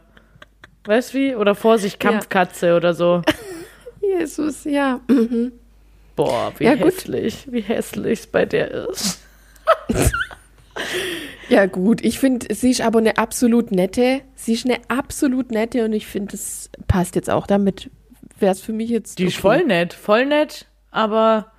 Weißt 0.85 1.15
du 1.15 1.19
wie? 1.19 1.35
Oder 1.35 1.55
Vorsicht, 1.55 2.03
Ja. 2.03 2.11
Kampfkatze 2.11 2.77
oder 2.77 2.95
so. 2.95 3.23
Jesus, 4.01 4.65
ja. 4.65 5.01
Boah, 6.17 6.53
wie 6.59 6.65
Ja, 6.65 6.73
hässlich, 6.73 7.47
wie 7.51 7.61
hässlich 7.61 8.21
es 8.21 8.27
bei 8.27 8.45
der 8.47 8.71
ist. 8.89 9.21
Ja, 11.49 11.67
gut. 11.67 12.05
Ich 12.05 12.21
finde, 12.21 12.55
sie 12.55 12.71
ist 12.71 12.81
aber 12.81 13.01
eine 13.01 13.19
absolut 13.19 13.73
nette. 13.73 14.21
Sie 14.37 14.53
ist 14.53 14.65
eine 14.65 14.79
absolut 14.87 15.51
nette 15.51 15.85
und 15.85 15.93
ich 15.93 16.07
finde, 16.07 16.31
das 16.31 16.71
passt 16.87 17.17
jetzt 17.17 17.29
auch. 17.29 17.47
Damit 17.49 17.91
wäre 18.39 18.53
es 18.53 18.61
für 18.61 18.73
mich 18.73 18.89
jetzt. 18.89 19.19
Die 19.19 19.25
ist 19.25 19.35
okay. 19.35 19.41
voll 19.43 19.65
nett, 19.65 19.93
voll 19.93 20.27
nett, 20.27 20.67
aber 20.93 21.51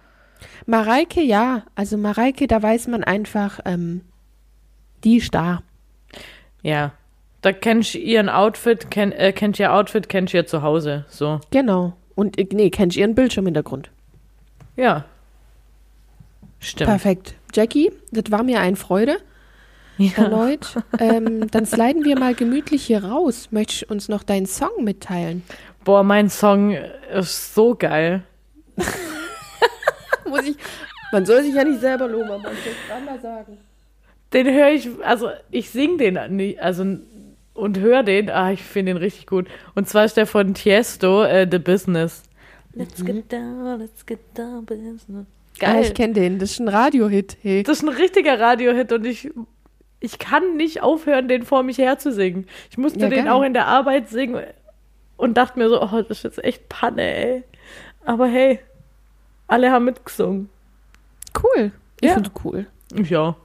Mareike, 0.66 1.22
ja. 1.22 1.64
Also 1.76 1.98
Mareike, 1.98 2.48
da 2.48 2.64
weiß 2.64 2.88
man 2.88 3.04
einfach, 3.04 3.60
ähm, 3.66 4.02
die 5.04 5.18
ist 5.18 5.36
da. 5.36 5.62
Ja. 6.62 6.92
Da 7.42 7.52
kennst 7.52 7.96
du 7.96 7.98
ihren 7.98 8.30
Outfit, 8.30 8.92
kenn, 8.92 9.12
äh, 9.12 9.34
kennt 9.34 9.58
ihr 9.58 9.74
Outfit, 9.74 10.10
kennt 10.10 10.34
ihr 10.34 10.46
zu 10.46 10.62
Hause. 10.62 11.06
So. 11.10 11.40
Genau. 11.50 11.94
Und 12.14 12.38
äh, 12.38 12.48
nee, 12.52 12.70
kennst 12.70 12.98
ihren 12.98 13.16
Bildschirmhintergrund. 13.16 13.90
Ja. 14.76 15.06
Stimmt. 16.60 16.90
Perfekt. 16.90 17.36
Jackie, 17.54 17.92
das 18.12 18.26
war 18.30 18.44
mir 18.44 18.60
eine 18.60 18.76
Freude. 18.76 19.18
Ja. 19.98 20.12
Erneut. 20.24 20.76
ähm, 21.00 21.50
dann 21.50 21.66
sliden 21.66 22.06
wir 22.06 22.18
mal 22.18 22.36
gemütlich 22.36 22.86
hier 22.86 23.04
raus. 23.04 23.50
Möchtest 23.52 23.84
du 23.84 23.94
uns 23.94 24.08
noch 24.08 24.24
deinen 24.24 24.46
Song 24.46 24.84
mitteilen? 24.84 25.44
Boah, 25.84 26.04
mein 26.04 26.30
Song 26.30 26.78
ist 27.12 27.56
so 27.56 27.76
geil. 27.76 28.24
Muss 30.30 30.44
ich, 30.44 30.56
man 31.12 31.26
soll 31.26 31.44
sich 31.44 31.56
ja 31.56 31.64
nicht 31.64 31.82
selber 31.82 32.08
loben, 32.08 32.30
aber 32.30 32.38
man 32.38 32.54
soll 32.54 32.74
es 33.00 33.06
mal 33.06 33.20
sagen. 33.20 33.58
Den 34.34 34.48
höre 34.48 34.70
ich, 34.70 34.90
also 35.04 35.30
ich 35.50 35.70
sing 35.70 35.98
den 35.98 36.18
nicht, 36.36 36.62
also 36.62 36.86
und 37.54 37.80
höre 37.80 38.04
den, 38.04 38.30
ah, 38.30 38.52
ich 38.52 38.64
finde 38.64 38.94
den 38.94 38.98
richtig 38.98 39.28
gut. 39.28 39.48
Und 39.76 39.88
zwar 39.88 40.06
ist 40.06 40.18
der 40.18 40.26
von 40.26 40.54
Tiesto, 40.54 41.24
äh, 41.24 41.48
The 41.50 41.60
Business. 41.60 42.24
Let's 42.74 43.04
get 43.04 43.32
down, 43.32 43.80
let's 43.80 44.06
get 44.06 44.20
down, 44.34 44.66
business. 44.66 45.06
Geil. 45.60 45.76
Ah, 45.76 45.82
ich 45.82 45.94
kenne 45.94 46.14
den, 46.14 46.40
das 46.40 46.52
ist 46.52 46.60
ein 46.60 46.70
Radiohit. 46.70 47.38
Hey. 47.42 47.64
Das 47.64 47.80
ist 47.80 47.84
ein 47.84 47.90
richtiger 47.90 48.40
Radiohit 48.40 48.94
und 48.94 49.06
ich, 49.06 49.30
ich 50.00 50.18
kann 50.18 50.56
nicht 50.56 50.82
aufhören, 50.82 51.28
den 51.28 51.44
vor 51.44 51.64
mich 51.64 51.78
her 51.78 52.00
zu 52.00 52.14
singen. 52.14 52.48
Ich 52.70 52.78
musste 52.78 53.00
ja, 53.00 53.10
den 53.10 53.28
auch 53.28 53.44
in 53.44 53.54
der 53.54 53.68
Arbeit 53.68 54.10
singen 54.10 54.42
und 55.18 55.36
dachte 55.36 55.60
mir 55.60 55.70
so, 55.70 55.82
oh, 55.82 56.02
das 56.02 56.20
ist 56.20 56.24
jetzt 56.24 56.44
echt 56.44 56.70
Panne, 56.70 57.04
ey. 57.04 57.44
Aber 58.06 58.28
hey, 58.28 58.60
alle 59.48 59.72
haben 59.72 59.86
mitgesungen. 59.86 60.50
Cool. 61.44 61.72
Ich 62.00 62.08
ja. 62.08 62.14
finde 62.14 62.32
cool. 62.44 62.66
Ja. 62.96 63.36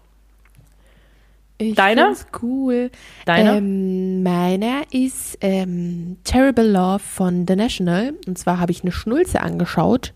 Ich 1.59 1.75
Deiner? 1.75 2.15
cool. 2.43 2.91
Deiner? 3.25 3.57
Ähm, 3.57 4.23
meiner 4.23 4.83
ist 4.91 5.39
ähm, 5.41 6.19
Terrible 6.25 6.71
Love 6.71 6.99
von 6.99 7.47
The 7.49 7.57
National. 7.57 8.13
Und 8.27 8.39
zwar 8.39 8.61
habe 8.61 8.73
ich 8.73 8.83
eine 8.83 8.93
Schnulze 8.93 9.41
angeschaut 9.41 10.13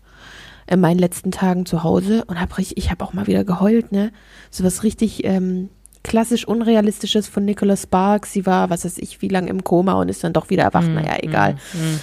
in 0.67 0.79
meinen 0.79 0.99
letzten 0.99 1.31
Tagen 1.31 1.65
zu 1.65 1.83
Hause 1.83 2.23
und 2.27 2.39
habe 2.39 2.57
richtig, 2.57 2.77
ich 2.77 2.91
habe 2.91 3.03
auch 3.03 3.13
mal 3.13 3.27
wieder 3.27 3.43
geheult, 3.43 3.91
ne? 3.91 4.11
So 4.51 4.63
was 4.63 4.83
richtig 4.83 5.23
ähm, 5.23 5.69
klassisch 6.03 6.47
unrealistisches 6.47 7.27
von 7.27 7.43
Nicholas 7.43 7.83
Sparks. 7.83 8.31
Sie 8.33 8.45
war, 8.45 8.69
was 8.69 8.85
weiß 8.85 8.99
ich, 8.99 9.21
wie 9.21 9.27
lange 9.27 9.49
im 9.49 9.63
Koma 9.63 9.93
und 9.93 10.09
ist 10.09 10.23
dann 10.23 10.33
doch 10.33 10.49
wieder 10.49 10.63
erwacht. 10.63 10.87
Mm, 10.87 10.93
naja, 10.93 11.17
egal. 11.21 11.53
Mm, 11.53 11.77
mm. 11.77 11.99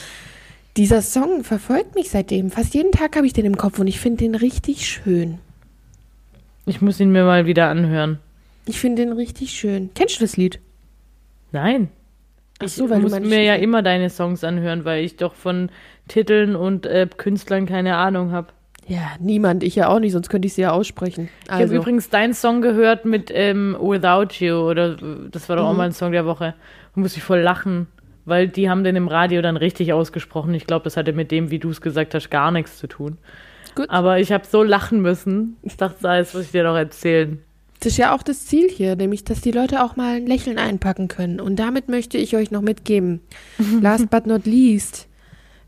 Dieser 0.76 1.02
Song 1.02 1.44
verfolgt 1.44 1.94
mich 1.94 2.10
seitdem. 2.10 2.50
Fast 2.50 2.74
jeden 2.74 2.92
Tag 2.92 3.16
habe 3.16 3.26
ich 3.26 3.32
den 3.32 3.46
im 3.46 3.56
Kopf 3.56 3.78
und 3.78 3.86
ich 3.86 4.00
finde 4.00 4.18
den 4.18 4.34
richtig 4.34 4.88
schön. 4.88 5.38
Ich 6.66 6.80
muss 6.82 7.00
ihn 7.00 7.10
mir 7.10 7.24
mal 7.24 7.46
wieder 7.46 7.68
anhören. 7.68 8.18
Ich 8.68 8.78
finde 8.78 9.02
den 9.02 9.12
richtig 9.12 9.52
schön. 9.52 9.90
Kennst 9.94 10.16
du 10.16 10.20
das 10.20 10.36
Lied? 10.36 10.60
Nein. 11.52 11.88
Ach 12.60 12.68
so, 12.68 12.90
weil 12.90 12.98
ich 12.98 13.04
muss 13.04 13.20
mir 13.20 13.42
ja 13.42 13.54
immer 13.54 13.82
deine 13.82 14.10
Songs 14.10 14.44
anhören, 14.44 14.84
weil 14.84 15.04
ich 15.04 15.16
doch 15.16 15.34
von 15.34 15.70
Titeln 16.08 16.54
und 16.54 16.84
äh, 16.84 17.08
Künstlern 17.16 17.66
keine 17.66 17.96
Ahnung 17.96 18.32
habe. 18.32 18.48
Ja, 18.86 19.12
niemand, 19.20 19.62
ich 19.62 19.74
ja 19.74 19.88
auch 19.88 20.00
nicht, 20.00 20.12
sonst 20.12 20.28
könnte 20.28 20.46
ich 20.46 20.54
sie 20.54 20.62
ja 20.62 20.72
aussprechen. 20.72 21.28
Also. 21.46 21.62
Ich 21.62 21.68
habe 21.68 21.76
übrigens 21.76 22.10
deinen 22.10 22.34
Song 22.34 22.60
gehört 22.60 23.04
mit 23.04 23.30
ähm, 23.32 23.76
Without 23.80 24.34
You, 24.44 24.56
oder 24.56 24.96
das 25.30 25.48
war 25.48 25.56
doch 25.56 25.64
mhm. 25.64 25.68
auch 25.68 25.76
mal 25.76 25.84
ein 25.84 25.92
Song 25.92 26.12
der 26.12 26.26
Woche. 26.26 26.54
Da 26.94 27.00
muss 27.00 27.16
ich 27.16 27.22
voll 27.22 27.40
lachen, 27.40 27.86
weil 28.24 28.48
die 28.48 28.68
haben 28.68 28.84
den 28.84 28.96
im 28.96 29.08
Radio 29.08 29.40
dann 29.40 29.56
richtig 29.56 29.92
ausgesprochen. 29.92 30.52
Ich 30.54 30.66
glaube, 30.66 30.84
das 30.84 30.96
hatte 30.96 31.12
mit 31.12 31.30
dem, 31.30 31.50
wie 31.50 31.58
du 31.58 31.70
es 31.70 31.80
gesagt 31.80 32.14
hast, 32.14 32.30
gar 32.30 32.50
nichts 32.50 32.78
zu 32.78 32.86
tun. 32.86 33.18
Gut. 33.74 33.88
Aber 33.88 34.18
ich 34.18 34.32
habe 34.32 34.46
so 34.46 34.62
lachen 34.62 35.00
müssen. 35.00 35.56
Ich 35.62 35.76
dachte, 35.76 35.98
das 36.02 36.34
muss 36.34 36.44
ich 36.44 36.50
dir 36.50 36.64
noch 36.64 36.76
erzählen. 36.76 37.42
Das 37.80 37.92
ist 37.92 37.98
ja 37.98 38.14
auch 38.14 38.22
das 38.22 38.46
Ziel 38.46 38.68
hier, 38.68 38.96
nämlich, 38.96 39.24
dass 39.24 39.40
die 39.40 39.52
Leute 39.52 39.84
auch 39.84 39.96
mal 39.96 40.16
ein 40.16 40.26
Lächeln 40.26 40.58
einpacken 40.58 41.08
können. 41.08 41.40
Und 41.40 41.56
damit 41.56 41.88
möchte 41.88 42.18
ich 42.18 42.34
euch 42.36 42.50
noch 42.50 42.62
mitgeben. 42.62 43.20
Last 43.80 44.10
but 44.10 44.26
not 44.26 44.46
least 44.46 45.08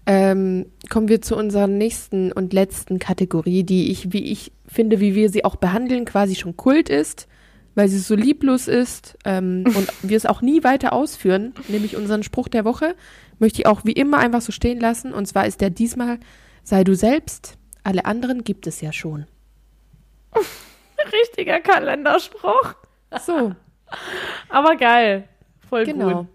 ähm, 0.06 0.66
kommen 0.88 1.08
wir 1.08 1.22
zu 1.22 1.36
unserer 1.36 1.68
nächsten 1.68 2.32
und 2.32 2.52
letzten 2.52 2.98
Kategorie, 2.98 3.62
die 3.62 3.92
ich, 3.92 4.12
wie 4.12 4.24
ich 4.24 4.50
finde, 4.66 4.98
wie 4.98 5.14
wir 5.14 5.30
sie 5.30 5.44
auch 5.44 5.54
behandeln, 5.56 6.04
quasi 6.04 6.34
schon 6.34 6.56
Kult 6.56 6.88
ist, 6.88 7.28
weil 7.76 7.88
sie 7.88 7.98
so 7.98 8.16
lieblos 8.16 8.66
ist 8.66 9.16
ähm, 9.24 9.64
und 9.76 9.88
wir 10.02 10.16
es 10.16 10.26
auch 10.26 10.42
nie 10.42 10.64
weiter 10.64 10.92
ausführen, 10.92 11.54
nämlich 11.68 11.96
unseren 11.96 12.24
Spruch 12.24 12.48
der 12.48 12.64
Woche, 12.64 12.96
möchte 13.38 13.60
ich 13.60 13.66
auch 13.66 13.84
wie 13.84 13.92
immer 13.92 14.18
einfach 14.18 14.40
so 14.40 14.50
stehen 14.50 14.80
lassen. 14.80 15.12
Und 15.12 15.26
zwar 15.26 15.46
ist 15.46 15.60
der 15.60 15.70
diesmal, 15.70 16.18
sei 16.64 16.82
du 16.82 16.96
selbst, 16.96 17.56
alle 17.84 18.04
anderen 18.04 18.42
gibt 18.42 18.66
es 18.66 18.80
ja 18.80 18.92
schon. 18.92 19.26
Richtiger 21.12 21.60
Kalenderspruch. 21.60 22.74
So. 23.20 23.54
Aber 24.48 24.76
geil. 24.76 25.28
Voll 25.68 25.84
genau. 25.84 26.22
gut. 26.22 26.26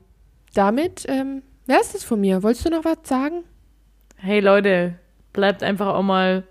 Damit 0.54 1.06
ähm, 1.08 1.44
wäre 1.66 1.82
es 1.82 1.92
das 1.92 2.04
von 2.04 2.22
mir. 2.22 2.44
Wolltest 2.44 2.66
du 2.66 2.70
noch 2.70 2.86
was 2.86 2.98
sagen? 3.04 3.44
Hey 4.18 4.40
Leute, 4.40 4.96
bleibt 5.34 5.62
einfach 5.64 5.88
auch 5.94 6.04
mal 6.04 6.44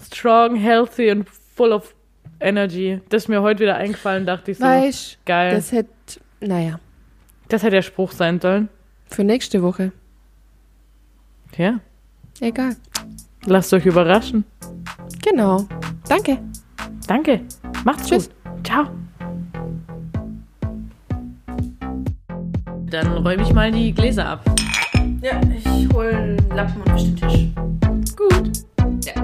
strong, 0.00 0.56
healthy 0.56 1.10
und 1.10 1.28
full 1.28 1.72
of 1.72 1.94
energy. 2.40 3.00
Das 3.08 3.24
ist 3.24 3.28
mir 3.28 3.42
heute 3.42 3.60
wieder 3.60 3.76
eingefallen, 3.76 4.26
dachte 4.26 4.52
ich 4.52 4.58
so. 4.58 4.64
Weißt, 4.64 5.18
geil. 5.26 5.54
Das 5.54 5.72
hätte, 5.72 5.90
naja. 6.40 6.80
Das 7.48 7.62
hätte 7.62 7.76
der 7.76 7.82
Spruch 7.82 8.12
sein 8.12 8.40
sollen. 8.40 8.68
Für 9.06 9.24
nächste 9.24 9.62
Woche. 9.62 9.92
Ja. 11.56 11.80
Egal. 12.40 12.76
Lasst 13.44 13.72
euch 13.72 13.86
überraschen. 13.86 14.44
Genau. 15.22 15.66
Danke. 16.08 16.38
Danke. 17.08 17.40
Macht's 17.84 18.06
Tschüss. 18.06 18.28
gut. 18.28 18.66
Ciao. 18.66 18.84
Dann 22.90 23.06
räume 23.24 23.42
ich 23.42 23.52
mal 23.52 23.72
die 23.72 23.92
Gläser 23.92 24.28
ab. 24.28 24.44
Ja, 25.22 25.40
ich 25.56 25.92
hole 25.92 26.10
einen 26.10 26.50
Lappen 26.54 26.82
und 26.82 26.94
wische 26.94 27.06
den 27.06 27.16
Tisch. 27.16 28.14
Gut. 28.14 28.64
Ja. 29.04 29.14